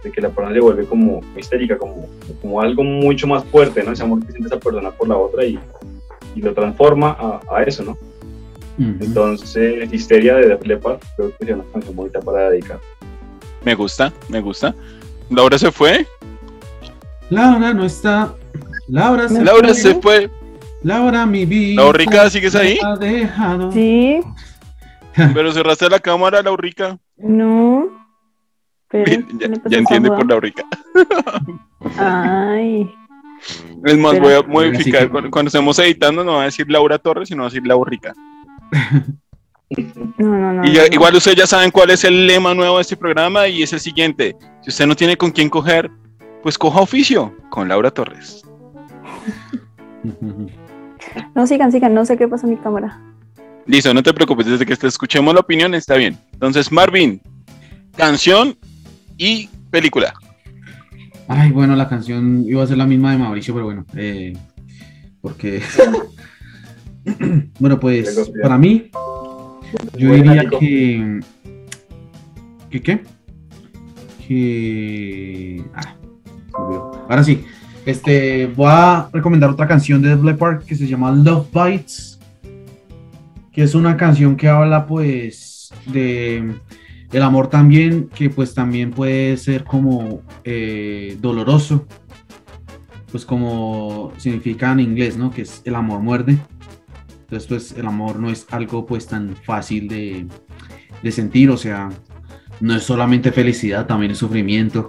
de 0.04 0.12
que 0.12 0.20
la 0.20 0.28
persona 0.28 0.52
se 0.54 0.60
vuelve 0.60 0.84
como 0.84 1.22
histérica, 1.34 1.78
como, 1.78 2.06
como 2.42 2.60
algo 2.60 2.84
mucho 2.84 3.26
más 3.26 3.42
fuerte, 3.46 3.82
¿no? 3.82 3.92
Ese 3.92 4.02
amor 4.02 4.20
que 4.20 4.32
siente 4.32 4.48
esa 4.48 4.60
persona 4.60 4.90
por 4.90 5.08
la 5.08 5.16
otra 5.16 5.46
y, 5.46 5.58
y 6.34 6.42
lo 6.42 6.52
transforma 6.52 7.16
a, 7.18 7.40
a 7.56 7.62
eso, 7.62 7.82
¿no? 7.82 7.96
Entonces, 8.78 9.90
Histeria 9.90 10.34
de 10.34 10.48
Def 10.48 10.66
Leppard 10.66 10.98
creo 11.16 11.32
que 11.38 11.44
es 11.46 11.50
una 11.50 11.64
canción 11.72 11.96
bonita 11.96 12.20
para 12.20 12.50
dedicar. 12.50 12.78
Me 13.64 13.74
gusta, 13.74 14.12
me 14.28 14.42
gusta. 14.42 14.74
Laura 15.30 15.58
se 15.58 15.72
fue. 15.72 16.06
Laura 17.30 17.72
no 17.72 17.86
está. 17.86 18.34
Laura 18.88 19.26
se 19.26 19.42
Laura 19.42 19.68
fue. 19.68 19.74
se 19.74 19.94
fue. 19.94 20.30
Laura, 20.86 21.26
mi 21.26 21.44
vida. 21.44 21.82
Laurica, 21.82 22.30
¿sigues 22.30 22.54
ahí? 22.54 22.78
dejado. 23.00 23.72
Sí, 23.72 24.20
Pero 25.34 25.50
cerraste 25.52 25.88
la 25.90 25.98
cámara, 25.98 26.42
Laurica. 26.42 26.96
no. 27.16 27.88
Pero, 28.88 29.04
Ya, 29.10 29.26
¿qué 29.38 29.48
le 29.48 29.56
pasa 29.56 29.68
ya 29.68 29.78
entiende 29.78 30.08
por? 30.10 30.28
Laurica. 30.30 30.64
Ay, 31.98 32.88
Es 33.84 33.98
más, 33.98 34.20
voy 34.20 34.34
a 34.34 34.42
modificar. 34.42 35.02
que- 35.02 35.08
Cuando, 35.10 35.30
cuando 35.32 35.48
estemos 35.48 35.76
editando, 35.80 36.22
no 36.22 36.34
va 36.34 36.42
a 36.42 36.44
decir 36.44 36.70
Laura 36.70 36.96
Torres, 36.98 37.28
sino 37.28 37.42
va 37.42 37.48
a 37.48 37.50
decir 37.50 37.66
Laurica. 37.66 38.12
no, 40.18 40.28
no, 40.38 40.52
no. 40.52 40.64
Y 40.64 40.72
ya- 40.72 40.82
no, 40.82 40.88
no. 40.88 40.94
igual 40.94 41.16
ustedes 41.16 41.36
ya 41.36 41.46
saben 41.48 41.72
cuál 41.72 41.90
es 41.90 42.04
el 42.04 42.28
lema 42.28 42.54
nuevo 42.54 42.76
de 42.76 42.82
este 42.82 42.96
programa 42.96 43.48
y 43.48 43.64
es 43.64 43.72
el 43.72 43.80
siguiente. 43.80 44.36
Si 44.62 44.70
usted 44.70 44.86
no 44.86 44.94
tiene 44.94 45.16
con 45.16 45.32
quién 45.32 45.48
coger, 45.50 45.90
pues 46.44 46.56
coja 46.56 46.80
oficio 46.80 47.34
con 47.50 47.68
Laura 47.68 47.90
Torres. 47.90 48.44
No, 51.34 51.46
sigan, 51.46 51.72
sigan, 51.72 51.94
no 51.94 52.04
sé 52.04 52.16
qué 52.16 52.28
pasa 52.28 52.46
en 52.46 52.52
mi 52.52 52.58
cámara. 52.58 53.00
Listo, 53.66 53.92
no 53.92 54.02
te 54.02 54.14
preocupes, 54.14 54.46
desde 54.46 54.64
que 54.64 54.76
te 54.76 54.86
escuchemos 54.86 55.34
la 55.34 55.40
opinión 55.40 55.74
está 55.74 55.96
bien. 55.96 56.16
Entonces, 56.32 56.70
Marvin, 56.70 57.20
canción 57.96 58.56
y 59.16 59.48
película. 59.70 60.14
Ay, 61.28 61.50
bueno, 61.50 61.74
la 61.74 61.88
canción 61.88 62.44
iba 62.46 62.62
a 62.62 62.66
ser 62.66 62.78
la 62.78 62.86
misma 62.86 63.12
de 63.12 63.18
Mauricio, 63.18 63.54
pero 63.54 63.66
bueno, 63.66 63.84
eh, 63.96 64.32
porque... 65.20 65.60
bueno, 67.58 67.80
pues 67.80 68.30
para 68.40 68.56
mí, 68.56 68.90
yo 69.96 70.12
diría 70.12 70.48
que... 70.48 71.20
¿Que 72.70 72.82
qué? 72.82 73.00
Que... 74.26 75.64
Ah. 75.74 75.96
Ahora 77.08 77.24
sí, 77.24 77.44
este, 77.86 78.46
voy 78.48 78.66
a 78.68 79.08
recomendar 79.12 79.48
otra 79.48 79.68
canción 79.68 80.02
de 80.02 80.10
Def 80.10 80.24
Leppard 80.24 80.64
que 80.64 80.74
se 80.74 80.88
llama 80.88 81.12
Love 81.12 81.46
Bites, 81.52 82.18
que 83.52 83.62
es 83.62 83.76
una 83.76 83.96
canción 83.96 84.36
que 84.36 84.48
habla 84.48 84.86
pues 84.86 85.72
de 85.86 86.52
el 87.12 87.22
amor 87.22 87.48
también, 87.48 88.08
que 88.12 88.28
pues 88.28 88.54
también 88.54 88.90
puede 88.90 89.36
ser 89.36 89.62
como 89.62 90.20
eh, 90.42 91.16
doloroso, 91.20 91.86
pues 93.12 93.24
como 93.24 94.12
significa 94.16 94.72
en 94.72 94.80
inglés, 94.80 95.16
¿no? 95.16 95.30
Que 95.30 95.42
es 95.42 95.62
el 95.64 95.76
amor 95.76 96.00
muerde. 96.00 96.38
Entonces 97.20 97.48
pues 97.48 97.72
el 97.72 97.86
amor 97.86 98.18
no 98.18 98.30
es 98.30 98.46
algo 98.50 98.84
pues 98.84 99.06
tan 99.06 99.36
fácil 99.36 99.86
de, 99.86 100.26
de 101.04 101.12
sentir, 101.12 101.50
o 101.50 101.56
sea, 101.56 101.90
no 102.60 102.74
es 102.74 102.82
solamente 102.82 103.30
felicidad, 103.30 103.86
también 103.86 104.10
es 104.10 104.18
sufrimiento. 104.18 104.88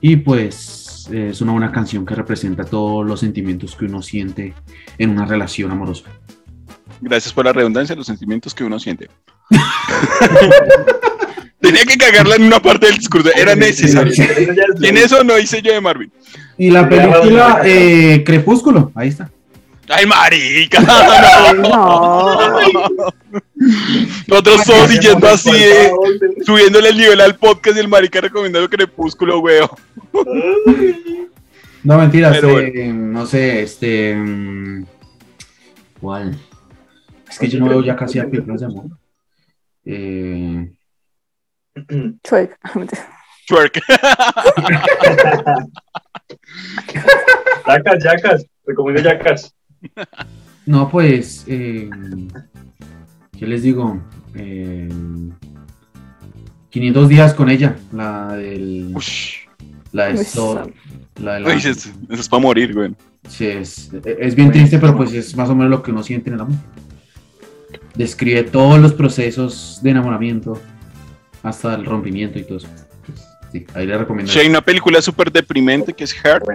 Y 0.00 0.16
pues 0.16 0.83
es 1.12 1.40
una 1.40 1.52
buena 1.52 1.72
canción 1.72 2.06
que 2.06 2.14
representa 2.14 2.64
todos 2.64 3.06
los 3.06 3.20
sentimientos 3.20 3.76
que 3.76 3.86
uno 3.86 4.02
siente 4.02 4.54
en 4.98 5.10
una 5.10 5.26
relación 5.26 5.70
amorosa. 5.70 6.04
Gracias 7.00 7.32
por 7.32 7.44
la 7.44 7.52
redundancia, 7.52 7.96
los 7.96 8.06
sentimientos 8.06 8.54
que 8.54 8.64
uno 8.64 8.78
siente. 8.78 9.10
Tenía 11.60 11.84
que 11.84 11.96
cagarla 11.96 12.36
en 12.36 12.44
una 12.44 12.60
parte 12.60 12.86
del 12.86 12.96
discurso, 12.96 13.30
era 13.34 13.54
necesario. 13.54 14.12
En 14.82 14.96
eso 14.98 15.24
no 15.24 15.38
hice 15.38 15.62
yo 15.62 15.72
de 15.72 15.80
Marvin. 15.80 16.12
Y 16.58 16.70
la 16.70 16.88
película 16.88 17.62
eh, 17.64 18.22
Crepúsculo, 18.24 18.92
ahí 18.94 19.08
está. 19.08 19.30
¡Ay, 19.88 20.06
marica! 20.06 20.80
No, 21.54 22.38
Nosotros 24.26 24.64
todos 24.64 24.88
siguiendo 24.90 25.28
así, 25.28 25.50
eh, 25.54 25.90
subiéndole 26.44 26.90
el 26.90 26.96
nivel 26.96 27.20
al 27.20 27.36
podcast 27.36 27.76
y 27.76 27.80
el 27.80 27.88
marica 27.88 28.20
recomendando 28.20 28.68
Crepúsculo, 28.68 29.38
weón. 29.40 29.68
No, 31.82 31.98
mentiras, 31.98 32.38
Pero 32.40 32.60
eh, 32.60 32.92
no 32.92 33.26
sé, 33.26 33.62
este... 33.62 34.14
mm, 34.14 34.86
¿Cuál? 36.00 36.38
Es 37.28 37.38
que 37.38 37.48
yo 37.48 37.60
no 37.60 37.68
veo 37.68 37.82
ya 37.82 37.96
casi 37.96 38.18
a 38.18 38.28
películas 38.28 38.60
de 38.60 38.66
amor. 38.66 38.86
Eh, 39.84 40.72
Chuec. 42.22 42.58
Twerk. 43.46 43.80
Yacas, 47.66 48.04
yacas, 48.04 48.46
recomiendo 48.66 49.02
yacas. 49.02 49.54
no, 50.64 50.88
pues... 50.90 51.44
eh, 51.46 51.90
¿Qué 53.44 53.50
les 53.50 53.62
digo? 53.62 54.00
Eh, 54.34 54.88
500 56.70 57.08
días 57.10 57.34
con 57.34 57.50
ella, 57.50 57.76
la 57.92 58.28
del... 58.36 58.90
Ush. 58.94 59.40
La 59.92 60.06
de 60.06 60.24
Sol- 60.24 60.72
la 61.20 61.34
de 61.34 61.40
la- 61.40 61.48
Uy, 61.48 61.56
eso 61.56 61.90
es, 62.08 62.26
para 62.30 62.40
morir, 62.42 62.72
güey. 62.72 62.94
Sí, 63.28 63.46
es, 63.46 63.90
es 64.02 64.34
bien 64.34 64.50
triste, 64.50 64.78
pero 64.78 64.96
pues 64.96 65.12
es 65.12 65.36
más 65.36 65.50
o 65.50 65.54
menos 65.54 65.70
lo 65.70 65.82
que 65.82 65.90
uno 65.90 66.02
siente 66.02 66.30
en 66.30 66.36
el 66.36 66.40
amor. 66.40 66.56
Describe 67.94 68.44
todos 68.44 68.80
los 68.80 68.94
procesos 68.94 69.78
de 69.82 69.90
enamoramiento, 69.90 70.58
hasta 71.42 71.74
el 71.74 71.84
rompimiento 71.84 72.38
y 72.38 72.44
todo 72.44 72.56
eso. 72.56 72.68
Pues, 73.04 73.20
sí, 73.52 73.66
ahí 73.74 73.86
le 73.86 73.98
recomiendo. 73.98 74.32
Sí, 74.32 74.38
hay 74.38 74.48
una 74.48 74.62
película 74.62 75.02
súper 75.02 75.30
deprimente 75.30 75.92
que 75.92 76.04
es 76.04 76.14
Heart, 76.14 76.46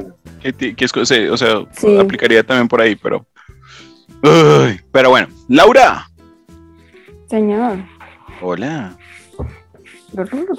que, 0.41 0.73
que 0.75 0.85
es, 0.85 0.97
o 0.97 1.05
sea, 1.05 1.31
o 1.31 1.37
sea, 1.37 1.65
Sí. 1.77 1.97
aplicaría 1.99 2.43
también 2.43 2.67
por 2.67 2.81
ahí, 2.81 2.95
pero... 2.95 3.27
Uy, 4.23 4.81
pero 4.91 5.11
bueno, 5.11 5.27
Laura. 5.47 6.07
Señor. 7.30 7.77
Hola. 8.41 8.97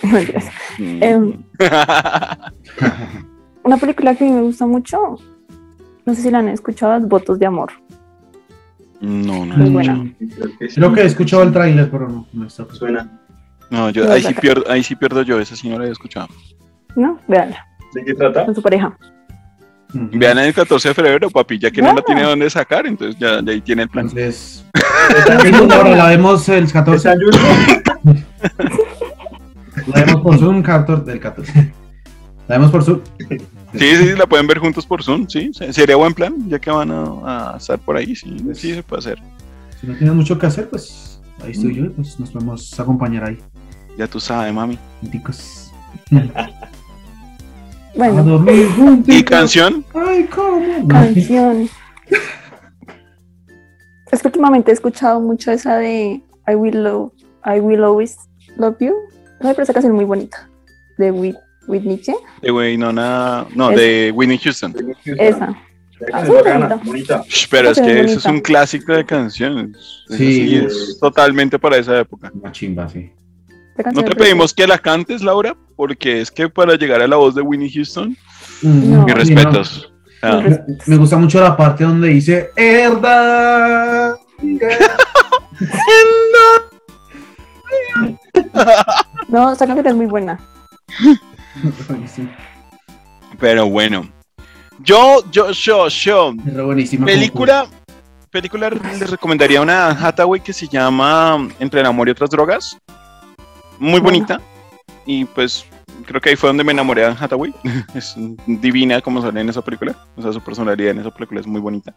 Mentiras. 0.02 0.44
Em, 0.78 1.42
Una 3.64 3.76
película 3.76 4.14
que 4.14 4.24
a 4.24 4.28
mí 4.28 4.32
me 4.34 4.42
gusta 4.42 4.66
mucho, 4.66 5.16
no 6.06 6.14
sé 6.14 6.22
si 6.22 6.30
la 6.30 6.38
han 6.38 6.48
escuchado, 6.48 6.96
es 6.96 7.06
Votos 7.06 7.38
de 7.38 7.46
Amor. 7.46 7.72
no, 9.00 9.44
no. 9.44 9.56
Mm, 9.56 9.72
buena. 9.72 10.14
creo 10.18 10.58
que 10.58 10.68
sí. 10.68 10.74
Creo 10.76 10.92
que 10.92 11.00
he 11.02 11.06
escuchado 11.06 11.42
el 11.42 11.52
tráiler, 11.52 11.90
pero 11.90 12.08
no, 12.08 12.26
no 12.32 12.46
está. 12.46 12.64
Suena. 12.72 13.20
No, 13.70 13.90
yo, 13.90 14.10
ahí 14.10 14.22
sí 14.22 14.34
pierdo, 14.34 14.64
ahí 14.68 14.82
sí 14.82 14.96
pierdo 14.96 15.22
yo, 15.22 15.38
esa 15.40 15.56
sí 15.56 15.68
no 15.68 15.78
la 15.78 15.86
he 15.86 15.90
escuchado. 15.90 16.28
¿No? 16.96 17.18
Veanla, 17.28 17.66
¿De 17.94 18.04
qué 18.04 18.14
trata? 18.14 18.46
con 18.46 18.54
su 18.54 18.62
pareja. 18.62 18.96
Mm. 19.92 20.18
Vean 20.18 20.38
el 20.38 20.54
14 20.54 20.88
de 20.88 20.94
febrero, 20.94 21.30
papi, 21.30 21.58
ya 21.58 21.70
que 21.70 21.82
no 21.82 21.92
la 21.92 22.02
tiene 22.02 22.22
dónde 22.22 22.48
sacar, 22.50 22.86
entonces 22.86 23.18
ya, 23.20 23.40
ya 23.42 23.52
ahí 23.52 23.60
tiene 23.60 23.82
el 23.82 23.88
plan. 23.88 24.06
Entonces, 24.06 24.64
ahora 25.72 25.96
la 25.96 26.06
vemos 26.08 26.48
el 26.48 26.70
14. 26.70 26.96
Está 26.96 27.12
en 27.12 27.20
YouTube. 27.20 28.24
La 29.94 30.04
vemos 30.04 30.22
por 30.22 30.38
Zoom, 30.38 30.62
14, 30.62 31.04
del 31.10 31.20
14. 31.20 31.72
La 32.48 32.56
vemos 32.58 32.70
por 32.70 32.82
Zoom. 32.84 33.00
Sí, 33.28 33.96
sí, 33.96 34.12
la 34.16 34.26
pueden 34.26 34.46
ver 34.46 34.58
juntos 34.58 34.84
por 34.86 35.02
Zoom, 35.02 35.26
sí. 35.28 35.50
se- 35.54 35.72
Sería 35.72 35.96
buen 35.96 36.12
plan, 36.14 36.34
ya 36.48 36.58
que 36.58 36.70
van 36.70 36.90
a, 36.90 37.52
a 37.54 37.56
estar 37.56 37.78
por 37.78 37.96
ahí, 37.96 38.14
sí, 38.16 38.36
sí 38.54 38.74
se 38.74 38.82
puede 38.82 39.00
hacer. 39.00 39.18
Si 39.80 39.86
no 39.86 39.94
tienes 39.96 40.14
mucho 40.14 40.38
que 40.38 40.46
hacer, 40.46 40.68
pues 40.68 41.20
ahí 41.44 41.52
estoy 41.52 41.74
yo, 41.76 41.92
pues 41.92 42.18
nos 42.20 42.30
podemos 42.30 42.78
acompañar 42.78 43.24
ahí. 43.24 43.38
Ya 43.96 44.06
tú 44.06 44.20
sabes, 44.20 44.52
mami. 44.52 44.78
Ticos. 45.10 45.70
A 47.94 47.98
Bueno, 47.98 48.22
dormir 48.22 48.68
juntos. 48.76 49.14
¿Y 49.14 49.22
canción? 49.24 49.84
Ay, 49.94 50.24
¿cómo? 50.24 50.88
canción. 50.88 51.68
Es 54.10 54.22
que 54.22 54.28
últimamente 54.28 54.70
he 54.70 54.74
escuchado 54.74 55.20
mucho 55.20 55.50
esa 55.52 55.76
de 55.78 56.20
I 56.48 56.54
Will 56.54 56.82
Love, 56.82 57.12
I 57.44 57.60
Will 57.60 57.84
Always 57.84 58.16
Love 58.56 58.76
You. 58.80 58.94
Me 59.40 59.54
parece 59.54 59.72
canción 59.72 59.94
muy 59.94 60.04
bonita. 60.04 60.48
De 60.98 61.12
Whit- 61.12 61.38
Whitney, 61.68 61.98
¿qué? 61.98 62.14
De 62.42 62.50
Winona, 62.50 63.46
no, 63.54 63.70
Es- 63.70 63.76
de 63.78 64.12
Whitney 64.14 64.38
Houston. 64.38 64.74
Esa. 65.04 65.56
Ah, 66.12 66.22
Es 66.22 66.28
bacana, 66.28 66.80
bonita. 66.82 67.22
Pero 67.50 67.70
es 67.70 67.78
Esa 67.78 67.86
es 67.86 67.92
que 67.94 68.00
eso 68.00 68.18
es 68.18 68.24
un 68.24 68.40
clásico 68.40 68.92
de 68.94 69.04
canciones. 69.04 69.76
Sí. 70.08 70.16
sí, 70.16 70.56
es 70.56 70.98
totalmente 70.98 71.58
para 71.58 71.76
esa 71.76 72.00
época. 72.00 72.32
Una 72.34 72.50
chimba, 72.50 72.88
sí. 72.88 73.10
No 73.94 74.02
te 74.04 74.14
pedimos 74.14 74.52
que 74.52 74.66
la 74.66 74.78
cantes, 74.78 75.22
Laura, 75.22 75.56
porque 75.76 76.20
es 76.20 76.30
que 76.30 76.48
para 76.48 76.74
llegar 76.76 77.00
a 77.00 77.06
la 77.08 77.16
voz 77.16 77.34
de 77.34 77.40
Winnie 77.42 77.70
Houston, 77.72 78.16
No. 78.62 79.04
mis 79.04 79.14
Sí, 79.26 79.34
respetos. 79.34 79.92
Ah, 80.22 80.36
Mis 80.36 80.44
respetos. 80.56 80.88
Me 80.88 80.96
gusta 80.96 81.16
mucho 81.16 81.40
la 81.40 81.56
parte 81.56 81.84
donde 81.84 82.08
dice 82.08 82.50
Herda. 82.56 84.16
No, 89.28 89.52
esa 89.52 89.66
canción 89.66 89.86
es 89.86 89.94
muy 89.94 90.06
buena. 90.06 90.38
pero 93.38 93.68
bueno. 93.68 94.08
Yo, 94.80 95.22
yo, 95.30 95.50
yo, 95.52 95.88
yo. 95.88 96.32
Película, 97.04 97.66
película 98.30 98.70
les 98.70 99.10
recomendaría 99.10 99.60
una 99.60 99.88
Hathaway 99.90 100.40
que 100.40 100.52
se 100.52 100.66
llama 100.68 101.48
Entre 101.58 101.80
el 101.80 101.86
amor 101.86 102.08
y 102.08 102.12
otras 102.12 102.30
drogas. 102.30 102.76
Muy 103.80 104.00
Bueno. 104.00 104.04
bonita. 104.04 104.40
Y 105.06 105.24
pues 105.24 105.64
creo 106.06 106.20
que 106.20 106.30
ahí 106.30 106.36
fue 106.36 106.48
donde 106.48 106.62
me 106.62 106.72
enamoré 106.72 107.02
de 107.02 107.16
Hathaway. 107.18 107.52
es 107.94 108.14
divina 108.46 109.00
como 109.00 109.20
sale 109.22 109.40
en 109.40 109.48
esa 109.48 109.62
película. 109.62 109.96
O 110.16 110.22
sea, 110.22 110.32
su 110.32 110.40
personalidad 110.40 110.90
en 110.92 111.00
esa 111.00 111.10
película 111.10 111.40
es 111.40 111.46
muy 111.46 111.60
bonita. 111.60 111.94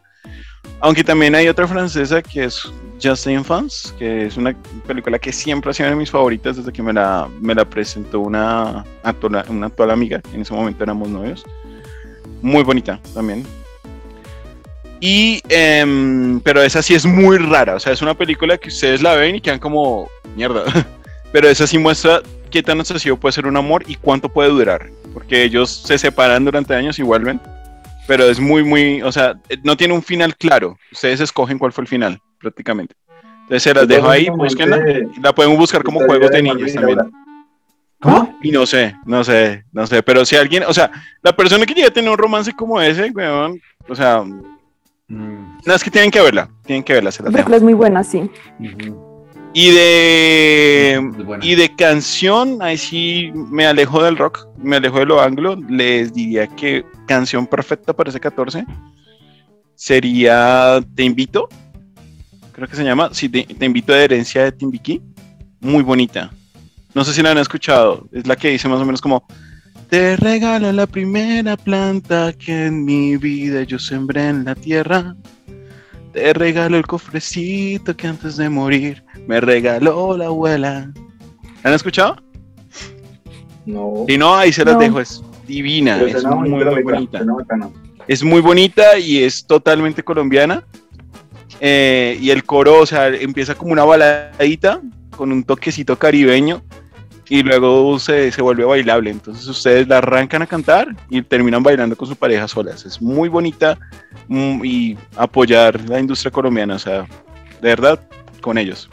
Aunque 0.80 1.04
también 1.04 1.36
hay 1.36 1.48
otra 1.48 1.68
francesa 1.68 2.22
que 2.22 2.46
es 2.46 2.64
Just 3.02 3.28
Infants, 3.28 3.94
que 4.00 4.26
es 4.26 4.38
una 4.38 4.56
película 4.88 5.20
que 5.20 5.32
siempre 5.32 5.72
ha 5.72 5.74
sido 5.74 5.90
de 5.90 5.96
mis 5.96 6.10
favoritas 6.10 6.58
desde 6.58 6.72
que 6.72 6.82
me 6.82 6.94
la, 6.94 7.28
me 7.42 7.54
la 7.54 7.66
presentó 7.66 8.22
una 8.22 8.84
actual, 9.04 9.46
una 9.50 9.68
actual 9.68 9.92
amiga. 9.92 10.22
En 10.34 10.42
ese 10.42 10.54
momento 10.54 10.84
éramos 10.84 11.10
novios. 11.10 11.44
Muy 12.42 12.64
bonita 12.64 13.00
también. 13.14 13.46
Y, 15.00 15.42
em, 15.50 16.40
pero 16.40 16.62
esa 16.62 16.82
sí 16.82 16.94
es 16.96 17.06
muy 17.06 17.38
rara. 17.38 17.76
O 17.76 17.80
sea, 17.80 17.92
es 17.92 18.02
una 18.02 18.14
película 18.14 18.58
que 18.58 18.70
ustedes 18.70 19.02
la 19.02 19.16
ven 19.16 19.36
y 19.36 19.42
quedan 19.42 19.60
como 19.60 20.10
mierda. 20.36 20.64
Pero 21.34 21.50
esa 21.50 21.68
sí 21.68 21.78
muestra 21.78 22.22
qué 22.50 22.64
tan 22.64 22.80
excesivo 22.80 23.18
puede 23.18 23.34
ser 23.34 23.46
un 23.46 23.58
amor 23.58 23.84
y 23.88 23.96
cuánto 23.96 24.30
puede 24.30 24.50
durar. 24.50 24.90
Porque 25.14 25.44
ellos 25.44 25.70
se 25.70 25.98
separan 25.98 26.46
durante 26.46 26.74
años 26.74 26.98
y 27.00 27.04
vuelven. 27.04 27.42
Pero 28.08 28.24
es 28.26 28.40
muy, 28.40 28.64
muy, 28.64 29.02
o 29.02 29.12
sea, 29.12 29.38
no 29.64 29.76
tiene 29.76 29.94
un 29.94 30.02
final 30.02 30.36
claro. 30.38 30.78
Ustedes 30.92 31.20
escogen 31.20 31.60
cuál 31.60 31.74
fue 31.74 31.82
el 31.82 31.88
final, 31.90 32.22
prácticamente. 32.40 32.96
Entonces 33.42 33.64
se 33.64 33.74
las 33.74 33.88
dejo 33.88 34.10
ahí, 34.10 34.30
búsquenla. 34.30 34.80
La 35.22 35.36
pueden 35.36 35.58
buscar 35.58 35.84
como 35.84 36.00
juegos 36.00 36.32
de 36.32 36.42
niños 36.42 36.74
también. 36.74 37.00
¿Cómo? 38.00 38.38
Y 38.42 38.52
no 38.52 38.66
sé, 38.66 38.96
no 39.06 39.24
sé, 39.24 39.66
no 39.74 39.86
sé. 39.88 40.04
Pero 40.04 40.24
si 40.26 40.38
alguien, 40.38 40.64
o 40.64 40.74
sea, 40.74 40.90
la 41.22 41.36
persona 41.36 41.66
que 41.66 41.74
llega 41.74 41.88
a 41.88 41.92
tener 41.92 42.10
un 42.10 42.18
romance 42.18 42.54
como 42.54 42.80
ese, 42.82 43.12
weón, 43.12 43.60
o 43.90 43.96
sea, 43.96 44.24
Mm, 45.08 45.60
no 45.66 45.74
es 45.74 45.84
que 45.84 45.92
tienen 45.92 46.10
que 46.10 46.22
verla, 46.22 46.50
tienen 46.66 46.84
que 46.84 46.94
verla, 46.94 47.12
se 47.12 47.24
La 47.24 47.30
película 47.30 47.58
es 47.58 47.64
muy 47.64 47.74
buena, 47.74 48.04
sí. 48.04 48.30
ujú. 48.60 49.03
Y 49.54 49.70
de 49.70 51.12
y 51.42 51.56
de 51.56 51.76
canción, 51.76 52.58
ahí 52.62 52.78
sí 52.78 53.32
me 53.34 53.68
alejo 53.68 54.04
del 54.04 54.18
rock, 54.18 54.48
me 54.58 54.78
alejo 54.78 55.00
de 55.00 55.06
lo 55.06 55.22
anglo. 55.22 55.56
Les 55.70 56.14
diría 56.14 56.48
que 56.48 56.84
canción 57.08 57.46
perfecta 57.46 57.94
para 57.94 58.10
ese 58.10 58.20
14 58.20 58.66
sería 59.76 60.80
Te 60.96 61.04
invito, 61.04 61.50
creo 62.52 62.68
que 62.68 62.76
se 62.76 62.84
llama, 62.84 63.10
sí, 63.12 63.30
Te, 63.30 63.44
Te 63.44 63.66
invito 63.66 63.94
de 63.94 64.06
herencia 64.06 64.44
de 64.44 64.52
Timbiquí, 64.52 65.02
muy 65.60 65.84
bonita. 65.84 66.32
No 66.96 67.04
sé 67.04 67.14
si 67.14 67.22
la 67.22 67.32
han 67.32 67.38
escuchado, 67.38 68.08
es 68.12 68.26
la 68.28 68.36
que 68.36 68.50
dice 68.50 68.68
más 68.68 68.80
o 68.80 68.86
menos 68.86 69.02
como 69.02 69.28
Te 69.90 70.16
regalo 70.16 70.72
la 70.72 70.88
primera 70.88 71.58
planta 71.58 72.34
que 72.34 72.68
en 72.68 72.86
mi 72.86 73.18
vida 73.18 73.64
yo 73.64 73.78
sembré 73.78 74.30
en 74.30 74.46
la 74.46 74.56
tierra. 74.56 75.16
Te 76.14 76.32
regalo 76.34 76.78
el 76.78 76.86
cofrecito 76.86 77.98
que 77.98 78.08
antes 78.08 78.38
de 78.38 78.48
morir 78.50 79.04
me 79.28 79.42
regaló 79.42 80.16
la 80.16 80.28
abuela. 80.28 80.92
¿La 81.64 81.70
¿Han 81.70 81.74
escuchado? 81.74 82.18
No. 83.66 84.06
Si 84.08 84.18
no, 84.18 84.36
ahí 84.36 84.54
se 84.54 84.64
las 84.64 84.76
No. 84.76 84.80
dejo. 84.80 85.00
Es 85.00 85.24
divina, 85.48 85.98
Pero 86.00 86.18
es 86.18 86.24
muy, 86.26 86.64
bonita 86.84 87.24
muy. 87.24 87.44
Es 88.08 88.24
muy 88.24 88.42
bonita 88.42 88.98
y 89.00 89.24
es 89.24 89.46
totalmente 89.46 90.04
colombiana. 90.04 90.64
Eh, 91.60 92.18
y 92.22 92.30
el 92.30 92.44
coro, 92.44 92.82
o 92.82 92.86
sea, 92.86 93.08
empieza 93.08 93.56
como 93.56 93.72
una 93.72 93.84
baladita 93.84 94.82
con 95.16 95.32
un 95.32 95.44
toquecito 95.44 95.98
caribeño 95.98 96.62
y 97.34 97.42
luego 97.42 97.98
se, 97.98 98.32
se 98.32 98.44
vuelve 98.44 98.64
bailable. 98.64 99.10
Entonces 99.10 99.48
ustedes 99.48 99.88
la 99.88 99.98
arrancan 99.98 100.44
a 100.44 100.46
cantar 100.46 100.96
y 101.10 101.20
terminan 101.24 101.64
bailando 101.64 101.96
con 101.96 102.08
su 102.08 102.16
pareja 102.16 102.48
solas. 102.48 102.86
Es 102.86 103.02
muy 103.02 103.28
bonita 103.28 103.76
mm, 104.28 104.64
y 104.64 104.96
apoyar 105.16 105.82
la 105.90 106.00
industria 106.00 106.30
colombiana, 106.30 106.76
o 106.76 106.80
sea, 106.80 107.08
de 107.60 107.70
verdad, 107.70 108.00
con 108.40 108.60
ellos. 108.60 108.88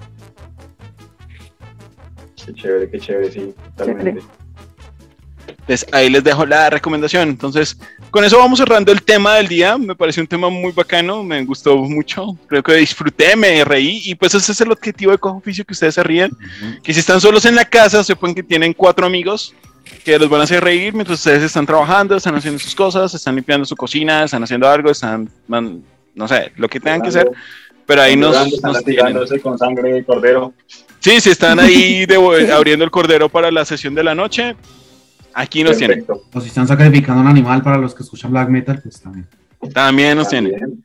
Qué 2.46 2.54
chévere, 2.54 2.90
qué 2.90 2.98
chévere, 2.98 3.30
sí, 3.30 3.54
totalmente. 3.76 4.22
Entonces 5.58 5.86
ahí 5.92 6.08
les 6.10 6.22
dejo 6.24 6.44
la 6.46 6.70
recomendación. 6.70 7.28
Entonces, 7.28 7.76
con 8.10 8.24
eso 8.24 8.38
vamos 8.38 8.58
cerrando 8.58 8.92
el 8.92 9.02
tema 9.02 9.34
del 9.36 9.48
día. 9.48 9.76
Me 9.78 9.94
pareció 9.94 10.22
un 10.22 10.26
tema 10.26 10.48
muy 10.48 10.72
bacano, 10.72 11.22
me 11.22 11.44
gustó 11.44 11.76
mucho. 11.76 12.36
Creo 12.48 12.62
que 12.62 12.74
disfruté, 12.74 13.36
me 13.36 13.64
reí 13.64 14.02
y 14.04 14.14
pues 14.14 14.34
ese 14.34 14.52
es 14.52 14.60
el 14.60 14.72
objetivo 14.72 15.12
de 15.12 15.18
Cojo 15.18 15.38
Oficio, 15.38 15.64
que 15.64 15.72
ustedes 15.72 15.94
se 15.94 16.02
ríen. 16.02 16.30
Que 16.82 16.92
si 16.94 17.00
están 17.00 17.20
solos 17.20 17.44
en 17.44 17.54
la 17.54 17.64
casa, 17.64 18.02
sepan 18.04 18.34
que 18.34 18.42
tienen 18.42 18.72
cuatro 18.72 19.06
amigos 19.06 19.54
que 20.04 20.18
los 20.18 20.28
van 20.28 20.42
a 20.42 20.44
hacer 20.44 20.62
reír 20.62 20.92
mientras 20.94 21.18
ustedes 21.18 21.42
están 21.42 21.66
trabajando, 21.66 22.14
están 22.16 22.34
haciendo 22.36 22.58
sus 22.60 22.74
cosas, 22.74 23.12
están 23.12 23.34
limpiando 23.34 23.64
su 23.64 23.74
cocina, 23.74 24.24
están 24.24 24.42
haciendo 24.42 24.68
algo, 24.68 24.90
están, 24.90 25.28
man- 25.48 25.82
no 26.14 26.28
sé, 26.28 26.52
lo 26.56 26.68
que 26.68 26.78
tengan 26.78 27.02
que 27.02 27.08
hacer. 27.08 27.28
Pero 27.86 28.02
ahí 28.02 28.14
nos, 28.14 28.36
nos 28.62 28.82
con 29.42 29.58
sangre 29.58 29.92
de 29.94 30.04
cordero. 30.04 30.52
Sí, 31.00 31.20
si 31.20 31.30
están 31.30 31.58
ahí 31.58 32.06
de- 32.06 32.52
abriendo 32.52 32.84
el 32.84 32.90
cordero 32.90 33.28
para 33.28 33.50
la 33.50 33.64
sesión 33.64 33.94
de 33.94 34.04
la 34.04 34.14
noche, 34.14 34.54
aquí 35.34 35.64
nos 35.64 35.76
tienen. 35.76 36.04
O 36.32 36.40
si 36.40 36.48
están 36.48 36.66
sacrificando 36.66 37.20
un 37.20 37.28
animal 37.28 37.62
para 37.62 37.78
los 37.78 37.94
que 37.94 38.02
escuchan 38.02 38.30
black 38.30 38.48
metal, 38.48 38.80
pues 38.82 39.00
también. 39.00 39.28
También 39.72 40.16
nos 40.16 40.28
tienen. 40.28 40.52
También. 40.52 40.84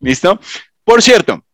¿Listo? 0.00 0.40
Por 0.84 1.00
cierto, 1.00 1.44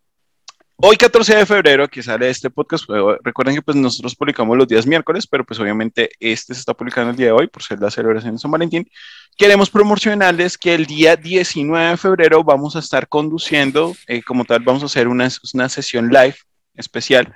hoy 0.77 0.97
14 0.97 1.37
de 1.37 1.47
febrero 1.47 1.89
que 1.89 2.03
sale 2.03 2.31
este 2.31 2.49
podcast, 2.51 2.85
pues, 2.87 3.19
recuerden 3.23 3.55
que 3.55 3.63
pues 3.63 3.77
nosotros 3.77 4.15
publicamos 4.15 4.57
los 4.57 4.67
días 4.67 4.87
miércoles, 4.87 5.27
pero 5.27 5.45
pues 5.45 5.61
obviamente 5.61 6.11
este 6.19 6.55
se 6.55 6.61
está 6.61 6.73
publicando 6.73 7.11
el 7.11 7.17
día 7.17 7.27
de 7.27 7.33
hoy 7.33 7.47
por 7.47 7.63
ser 7.63 7.79
la 7.81 7.91
celebración 7.91 8.35
de 8.35 8.39
San 8.39 8.51
Valentín. 8.51 8.89
Queremos 9.37 9.69
promocionarles 9.71 10.57
que 10.57 10.75
el 10.75 10.87
día 10.87 11.17
19 11.17 11.91
de 11.91 11.97
febrero 11.97 12.43
vamos 12.43 12.75
a 12.75 12.79
estar 12.79 13.07
conduciendo, 13.09 13.95
eh, 14.07 14.23
como 14.23 14.45
tal, 14.45 14.61
vamos 14.61 14.83
a 14.83 14.87
hacer 14.87 15.09
una, 15.09 15.29
una 15.53 15.69
sesión 15.69 16.09
live 16.09 16.37
especial, 16.75 17.35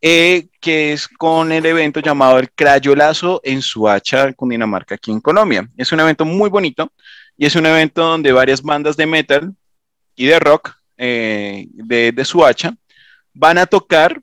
eh, 0.00 0.48
que 0.60 0.92
es 0.92 1.08
con 1.08 1.52
el 1.52 1.66
evento 1.66 2.00
llamado 2.00 2.38
el 2.38 2.50
Crayolazo 2.50 3.40
en 3.44 3.62
Suacha, 3.62 4.32
Cundinamarca, 4.32 4.94
aquí 4.94 5.10
en 5.10 5.20
Colombia. 5.20 5.68
Es 5.76 5.92
un 5.92 6.00
evento 6.00 6.24
muy 6.24 6.48
bonito 6.48 6.92
y 7.36 7.46
es 7.46 7.54
un 7.54 7.66
evento 7.66 8.02
donde 8.02 8.32
varias 8.32 8.62
bandas 8.62 8.96
de 8.96 9.06
metal 9.06 9.54
y 10.16 10.26
de 10.26 10.38
rock 10.38 10.74
eh, 10.96 11.66
de, 11.72 12.12
de 12.12 12.24
Suacha 12.24 12.74
van 13.32 13.58
a 13.58 13.66
tocar 13.66 14.20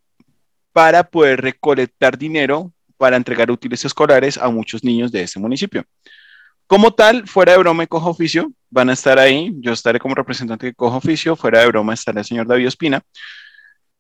para 0.74 1.04
poder 1.04 1.42
recolectar 1.42 2.18
dinero 2.18 2.72
para 2.98 3.16
entregar 3.16 3.50
útiles 3.52 3.86
escolares 3.86 4.38
a 4.38 4.50
muchos 4.50 4.84
niños 4.84 5.12
de 5.12 5.22
este 5.22 5.40
municipio. 5.40 5.86
Como 6.66 6.92
tal, 6.92 7.28
fuera 7.28 7.54
de 7.54 7.60
broma 7.60 7.84
y 7.84 7.88
cojo 7.88 8.10
oficio, 8.10 8.52
van 8.70 8.90
a 8.90 8.94
estar 8.94 9.18
ahí. 9.20 9.54
Yo 9.60 9.72
estaré 9.72 10.00
como 10.00 10.16
representante 10.16 10.66
de 10.66 10.74
cojo 10.74 10.98
oficio. 10.98 11.36
Fuera 11.36 11.62
de 11.62 11.68
broma 11.68 11.94
estará 11.94 12.20
el 12.20 12.26
señor 12.26 12.46
David 12.46 12.68
Ospina. 12.68 13.02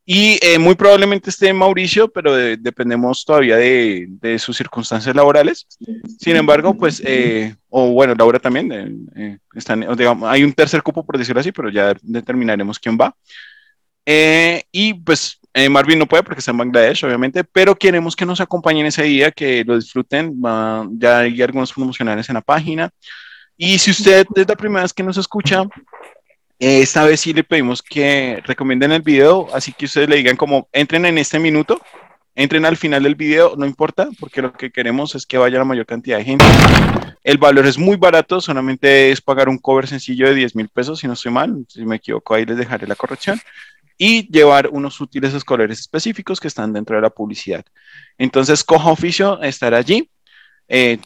Y 0.09 0.39
eh, 0.41 0.57
muy 0.57 0.73
probablemente 0.75 1.29
esté 1.29 1.51
Mauricio, 1.51 2.07
pero 2.07 2.33
de- 2.33 2.55
dependemos 2.55 3.25
todavía 3.25 3.57
de, 3.57 4.05
de 4.07 4.39
sus 4.39 4.55
circunstancias 4.55 5.13
laborales. 5.13 5.67
Sin 6.17 6.37
embargo, 6.37 6.73
pues, 6.77 7.01
eh, 7.05 7.53
o 7.69 7.89
bueno, 7.91 8.15
Laura 8.15 8.39
también, 8.39 8.71
eh, 8.71 8.95
eh, 9.17 9.37
están, 9.53 9.85
digamos, 9.97 10.29
hay 10.31 10.43
un 10.45 10.53
tercer 10.53 10.81
cupo, 10.81 11.05
por 11.05 11.17
decirlo 11.17 11.41
así, 11.41 11.51
pero 11.51 11.69
ya 11.69 11.93
determinaremos 12.01 12.79
quién 12.79 12.97
va. 12.97 13.13
Eh, 14.05 14.63
y 14.71 14.93
pues 14.93 15.39
Eh, 15.53 15.69
Marvin 15.69 15.97
no 15.97 16.05
puede 16.05 16.21
porque 16.21 16.39
está 16.39 16.51
en 16.51 16.57
Bangladesh, 16.59 17.03
obviamente, 17.03 17.43
pero 17.43 17.75
queremos 17.75 18.15
que 18.15 18.27
nos 18.27 18.39
acompañen 18.39 18.85
ese 18.85 19.01
día, 19.03 19.31
que 19.31 19.63
lo 19.65 19.75
disfruten. 19.75 20.39
ya 20.99 21.19
hay 21.19 21.41
algunos 21.41 21.73
promocionales 21.73 22.29
en 22.29 22.35
la 22.35 22.41
página. 22.41 22.91
Y 23.57 23.79
si 23.79 23.89
usted 23.89 24.27
es 24.35 24.47
la 24.47 24.55
primera 24.55 24.83
vez 24.83 24.93
que 24.93 25.01
nos 25.03 25.17
escucha, 25.17 25.63
esta 26.59 27.03
vez 27.05 27.19
sí 27.21 27.33
le 27.33 27.43
pedimos 27.43 27.81
que 27.81 28.41
recomienden 28.45 28.91
el 28.91 29.01
video, 29.01 29.47
así 29.53 29.73
que 29.73 29.85
ustedes 29.85 30.09
le 30.09 30.15
digan 30.15 30.35
como 30.35 30.67
entren 30.71 31.05
en 31.05 31.17
este 31.17 31.39
minuto, 31.39 31.79
entren 32.33 32.65
al 32.65 32.77
final 32.77 33.03
del 33.03 33.15
video, 33.15 33.55
no 33.57 33.65
importa, 33.65 34.09
porque 34.19 34.41
lo 34.41 34.53
que 34.53 34.71
queremos 34.71 35.15
es 35.15 35.25
que 35.25 35.37
vaya 35.37 35.59
la 35.59 35.65
mayor 35.65 35.85
cantidad 35.85 36.17
de 36.17 36.25
gente. 36.25 36.45
El 37.23 37.37
valor 37.37 37.65
es 37.65 37.77
muy 37.77 37.95
barato, 37.95 38.41
solamente 38.41 39.11
es 39.11 39.21
pagar 39.21 39.49
un 39.49 39.57
cover 39.57 39.87
sencillo 39.87 40.27
de 40.27 40.35
10 40.35 40.55
mil 40.55 40.69
pesos, 40.69 40.99
si 40.99 41.07
no 41.07 41.13
estoy 41.13 41.31
mal, 41.31 41.65
si 41.67 41.85
me 41.85 41.97
equivoco 41.97 42.33
ahí 42.33 42.45
les 42.45 42.57
dejaré 42.57 42.87
la 42.87 42.95
corrección 42.95 43.39
y 43.97 44.31
llevar 44.31 44.69
unos 44.71 45.01
útiles 45.01 45.33
escolares 45.33 45.79
específicos 45.79 46.39
que 46.39 46.47
están 46.47 46.71
dentro 46.71 46.95
de 46.95 47.01
la 47.01 47.09
publicidad. 47.09 47.65
Entonces, 48.17 48.63
Coja 48.63 48.91
Oficio 48.91 49.41
estará 49.41 49.77
allí 49.77 50.09
eh, 50.67 50.99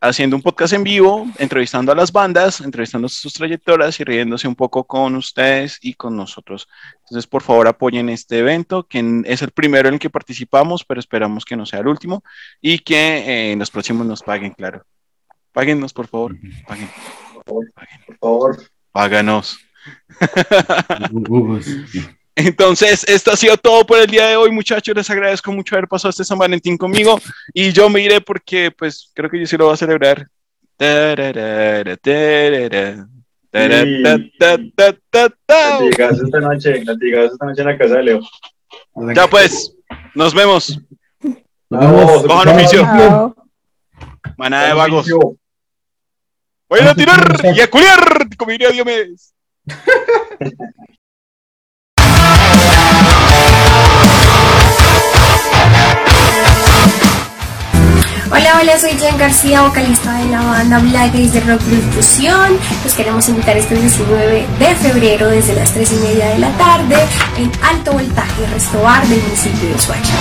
haciendo 0.00 0.36
un 0.36 0.42
podcast 0.42 0.72
en 0.72 0.84
vivo, 0.84 1.26
entrevistando 1.38 1.92
a 1.92 1.94
las 1.94 2.12
bandas, 2.12 2.60
entrevistando 2.60 3.08
sus 3.08 3.32
trayectorias 3.32 3.98
y 4.00 4.04
riéndose 4.04 4.46
un 4.46 4.54
poco 4.54 4.84
con 4.84 5.16
ustedes 5.16 5.78
y 5.80 5.94
con 5.94 6.16
nosotros. 6.16 6.68
Entonces, 7.04 7.26
por 7.26 7.42
favor, 7.42 7.68
apoyen 7.68 8.08
este 8.08 8.38
evento, 8.38 8.86
que 8.86 9.22
es 9.24 9.42
el 9.42 9.50
primero 9.50 9.88
en 9.88 9.94
el 9.94 10.00
que 10.00 10.10
participamos, 10.10 10.84
pero 10.84 11.00
esperamos 11.00 11.44
que 11.44 11.56
no 11.56 11.66
sea 11.66 11.80
el 11.80 11.88
último 11.88 12.22
y 12.60 12.80
que 12.80 13.18
eh, 13.18 13.52
en 13.52 13.58
los 13.58 13.70
próximos 13.70 14.06
nos 14.06 14.22
paguen, 14.22 14.52
claro. 14.52 14.84
Páguenos, 15.52 15.92
por 15.92 16.06
favor. 16.08 16.36
Paguen. 16.66 16.88
Por 17.44 18.18
favor. 18.18 18.62
Páganos. 18.92 19.58
Entonces, 22.36 23.02
esto 23.08 23.32
ha 23.32 23.36
sido 23.36 23.56
todo 23.56 23.86
por 23.86 23.98
el 23.98 24.08
día 24.08 24.26
de 24.26 24.36
hoy, 24.36 24.52
muchachos. 24.52 24.94
Les 24.94 25.08
agradezco 25.08 25.50
mucho 25.52 25.74
haber 25.74 25.88
pasado 25.88 26.10
este 26.10 26.22
San 26.22 26.38
Valentín 26.38 26.76
conmigo. 26.76 27.18
Y 27.54 27.72
yo 27.72 27.88
me 27.88 28.02
iré 28.02 28.20
porque, 28.20 28.70
pues, 28.70 29.10
creo 29.14 29.30
que 29.30 29.40
yo 29.40 29.46
sí 29.46 29.56
lo 29.56 29.64
voy 29.64 29.74
a 29.74 29.78
celebrar. 29.78 30.28
Latigazo 35.48 36.24
esta 36.26 36.40
noche, 36.40 36.84
latigazo 36.84 37.32
esta 37.32 37.46
noche 37.46 37.62
en 37.62 37.68
la 37.68 37.78
casa 37.78 37.94
de 37.94 38.02
Leo. 38.02 38.20
Ya 39.14 39.26
pues, 39.28 39.74
nos 40.14 40.34
vemos. 40.34 40.78
Vamos, 41.70 42.22
Cojan 42.26 42.48
oficio. 42.48 43.34
Manada 44.36 44.68
de 44.68 44.74
vagos. 44.74 45.10
Voy 46.68 46.80
a 46.80 46.94
tirar 46.94 47.40
y 47.56 47.60
a 47.60 47.70
culiar, 47.70 48.28
como 48.36 48.50
diría 48.50 48.68
Diomedes. 48.70 49.32
Hola, 58.28 58.58
hola, 58.60 58.76
soy 58.80 58.90
Jen 58.98 59.16
García, 59.18 59.62
vocalista 59.62 60.12
de 60.14 60.24
la 60.26 60.40
banda 60.42 60.80
Black 60.80 61.12
de 61.12 61.40
Rock 61.42 61.60
Fusión. 61.94 62.58
Los 62.82 62.94
queremos 62.94 63.28
invitar 63.28 63.56
este 63.56 63.76
19 63.76 64.46
de 64.58 64.74
febrero 64.74 65.28
desde 65.28 65.54
las 65.54 65.72
3 65.72 65.92
y 65.92 65.96
media 65.96 66.26
de 66.30 66.38
la 66.40 66.50
tarde 66.58 66.96
en 67.38 67.52
Alto 67.62 67.92
Voltaje, 67.92 68.46
Restobar 68.52 69.06
del 69.06 69.22
municipio 69.22 69.68
de 69.68 69.78
Suacha. 69.78 70.12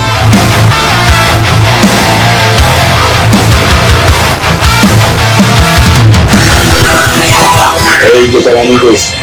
Hey, 8.14 8.30
¿qué 8.32 8.41
tal 8.41 8.58
amigos? 8.60 9.14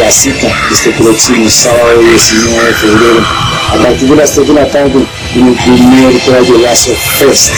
La 0.00 0.10
cita 0.10 0.48
este 0.72 0.90
próximo 0.90 1.48
sábado 1.48 2.00
19 2.00 2.64
de 2.66 2.74
febrero 2.74 3.55
a 3.68 3.76
partir 3.76 4.08
de 4.08 4.16
las 4.16 4.32
3 4.32 4.48
de 4.48 4.54
la 4.54 4.68
tarde 4.68 5.06
en 5.34 5.46
el 5.48 5.54
primer 5.54 6.20
Crayolazo 6.20 6.92
Fest. 7.18 7.52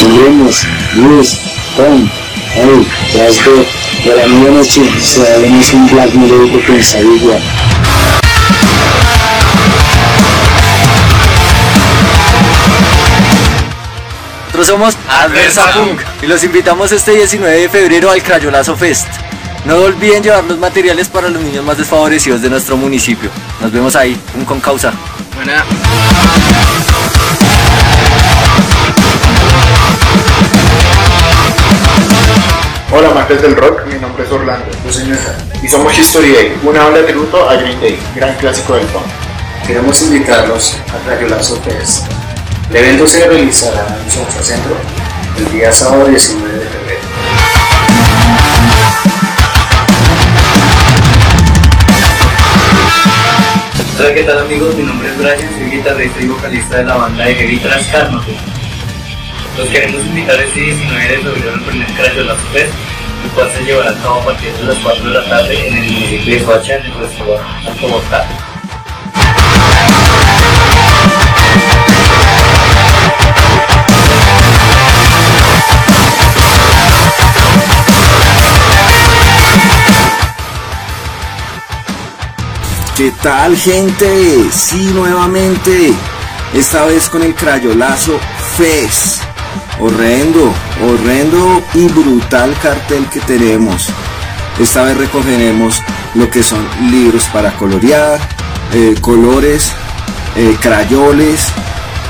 Tendremos 0.00 0.66
luz, 0.94 1.38
con, 1.76 2.10
hey, 2.54 2.86
tras 3.12 3.36
de, 3.44 4.10
de 4.10 4.16
la 4.16 4.26
medianoche 4.26 4.82
celebraremos 5.00 5.72
un 5.72 5.86
black 5.88 6.14
melódico 6.14 6.60
con 6.66 6.82
Sabiduría. 6.82 7.38
Nosotros 14.56 14.66
somos 14.68 14.96
Adversa 15.06 15.70
Punk 15.74 16.00
y 16.22 16.26
los 16.26 16.42
invitamos 16.42 16.90
este 16.90 17.12
19 17.12 17.60
de 17.60 17.68
febrero 17.68 18.10
al 18.10 18.22
Crayolazo 18.22 18.74
Fest. 18.74 19.06
No 19.66 19.78
olviden 19.78 20.22
llevar 20.22 20.44
los 20.44 20.58
materiales 20.58 21.08
para 21.08 21.28
los 21.28 21.42
niños 21.42 21.64
más 21.64 21.76
desfavorecidos 21.76 22.40
de 22.40 22.48
nuestro 22.48 22.76
municipio. 22.76 23.28
Nos 23.60 23.72
vemos 23.72 23.96
ahí, 23.96 24.16
un 24.36 24.44
con 24.44 24.60
causa. 24.60 24.92
Buena. 25.34 25.64
Hola 32.92 33.10
amantes 33.10 33.42
del 33.42 33.56
rock, 33.56 33.84
mi 33.86 33.98
nombre 33.98 34.22
es 34.22 34.30
Orlando, 34.30 34.66
yo 34.84 34.92
soy 34.92 35.12
y 35.60 35.68
somos 35.68 35.98
History 35.98 36.32
Day, 36.32 36.56
una 36.62 36.86
ola 36.86 36.98
de 36.98 37.04
tributo 37.04 37.50
a 37.50 37.56
Green 37.56 37.80
Day, 37.80 37.98
gran 38.14 38.36
clásico 38.36 38.76
del 38.76 38.86
punk. 38.86 39.04
Queremos 39.66 40.00
invitarlos 40.02 40.76
a 40.94 41.10
Rayolazo 41.10 41.60
Fest. 41.62 42.04
El 42.70 42.76
evento 42.76 43.04
se 43.04 43.26
realizará 43.26 43.98
en 44.00 44.10
Socha 44.12 44.42
Centro 44.44 44.76
el 45.38 45.52
día 45.52 45.72
sábado 45.72 46.06
19 46.06 46.55
Hola, 53.98 54.12
¿qué 54.12 54.24
tal 54.24 54.38
amigos? 54.40 54.76
Mi 54.76 54.82
nombre 54.82 55.08
es 55.08 55.16
Brian, 55.16 55.54
soy 55.54 55.70
guitarrista 55.70 56.20
y 56.20 56.26
vocalista 56.26 56.76
de 56.76 56.84
la 56.84 56.96
banda 56.96 57.24
de 57.24 57.34
heavy. 57.34 57.60
Los 59.56 59.68
queremos 59.70 60.04
invitar 60.04 60.38
este 60.38 60.60
19 60.60 61.08
de 61.08 61.18
febrero 61.18 61.54
al 61.54 61.60
primer 61.62 61.86
Crash 61.94 62.14
de 62.14 62.24
las 62.24 62.38
Fest, 62.52 62.74
el 63.24 63.30
cual 63.30 63.50
se 63.52 63.64
llevará 63.64 63.90
a 63.92 64.02
cabo 64.02 64.20
a 64.20 64.24
partir 64.26 64.52
de 64.52 64.64
las 64.64 64.76
4 64.80 65.02
de 65.02 65.10
la 65.14 65.24
tarde 65.24 65.68
en 65.68 65.76
el 65.76 65.84
municipio 65.84 66.34
de 66.34 66.44
Soacha, 66.44 66.76
en 66.76 66.84
el 66.84 66.94
restaurante 66.94 67.80
Bogotá. 67.80 68.45
¿Qué 82.96 83.12
tal 83.22 83.54
gente? 83.54 84.48
Sí, 84.50 84.90
nuevamente. 84.94 85.92
Esta 86.54 86.86
vez 86.86 87.10
con 87.10 87.22
el 87.22 87.34
crayolazo 87.34 88.18
FES. 88.56 89.20
Horrendo, 89.78 90.50
horrendo 90.82 91.62
y 91.74 91.88
brutal 91.88 92.56
cartel 92.62 93.06
que 93.10 93.20
tenemos. 93.20 93.90
Esta 94.58 94.82
vez 94.84 94.96
recogeremos 94.96 95.82
lo 96.14 96.30
que 96.30 96.42
son 96.42 96.66
libros 96.90 97.24
para 97.26 97.52
colorear, 97.56 98.18
eh, 98.72 98.94
colores, 99.02 99.72
eh, 100.34 100.56
crayoles, 100.62 101.48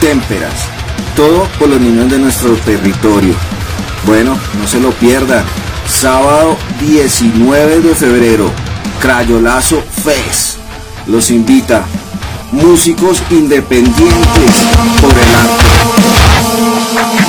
témperas. 0.00 0.68
Todo 1.16 1.48
por 1.58 1.68
los 1.68 1.80
niños 1.80 2.08
de 2.08 2.20
nuestro 2.20 2.54
territorio. 2.58 3.34
Bueno, 4.04 4.38
no 4.60 4.68
se 4.68 4.78
lo 4.78 4.92
pierdan. 4.92 5.44
Sábado 5.88 6.56
19 6.78 7.80
de 7.80 7.94
febrero, 7.96 8.52
Crayolazo 9.00 9.82
FES 10.04 10.58
los 11.06 11.30
invita 11.30 11.84
músicos 12.52 13.22
independientes 13.30 14.66
por 15.00 15.12
el 15.12 15.34
arte. 15.34 17.25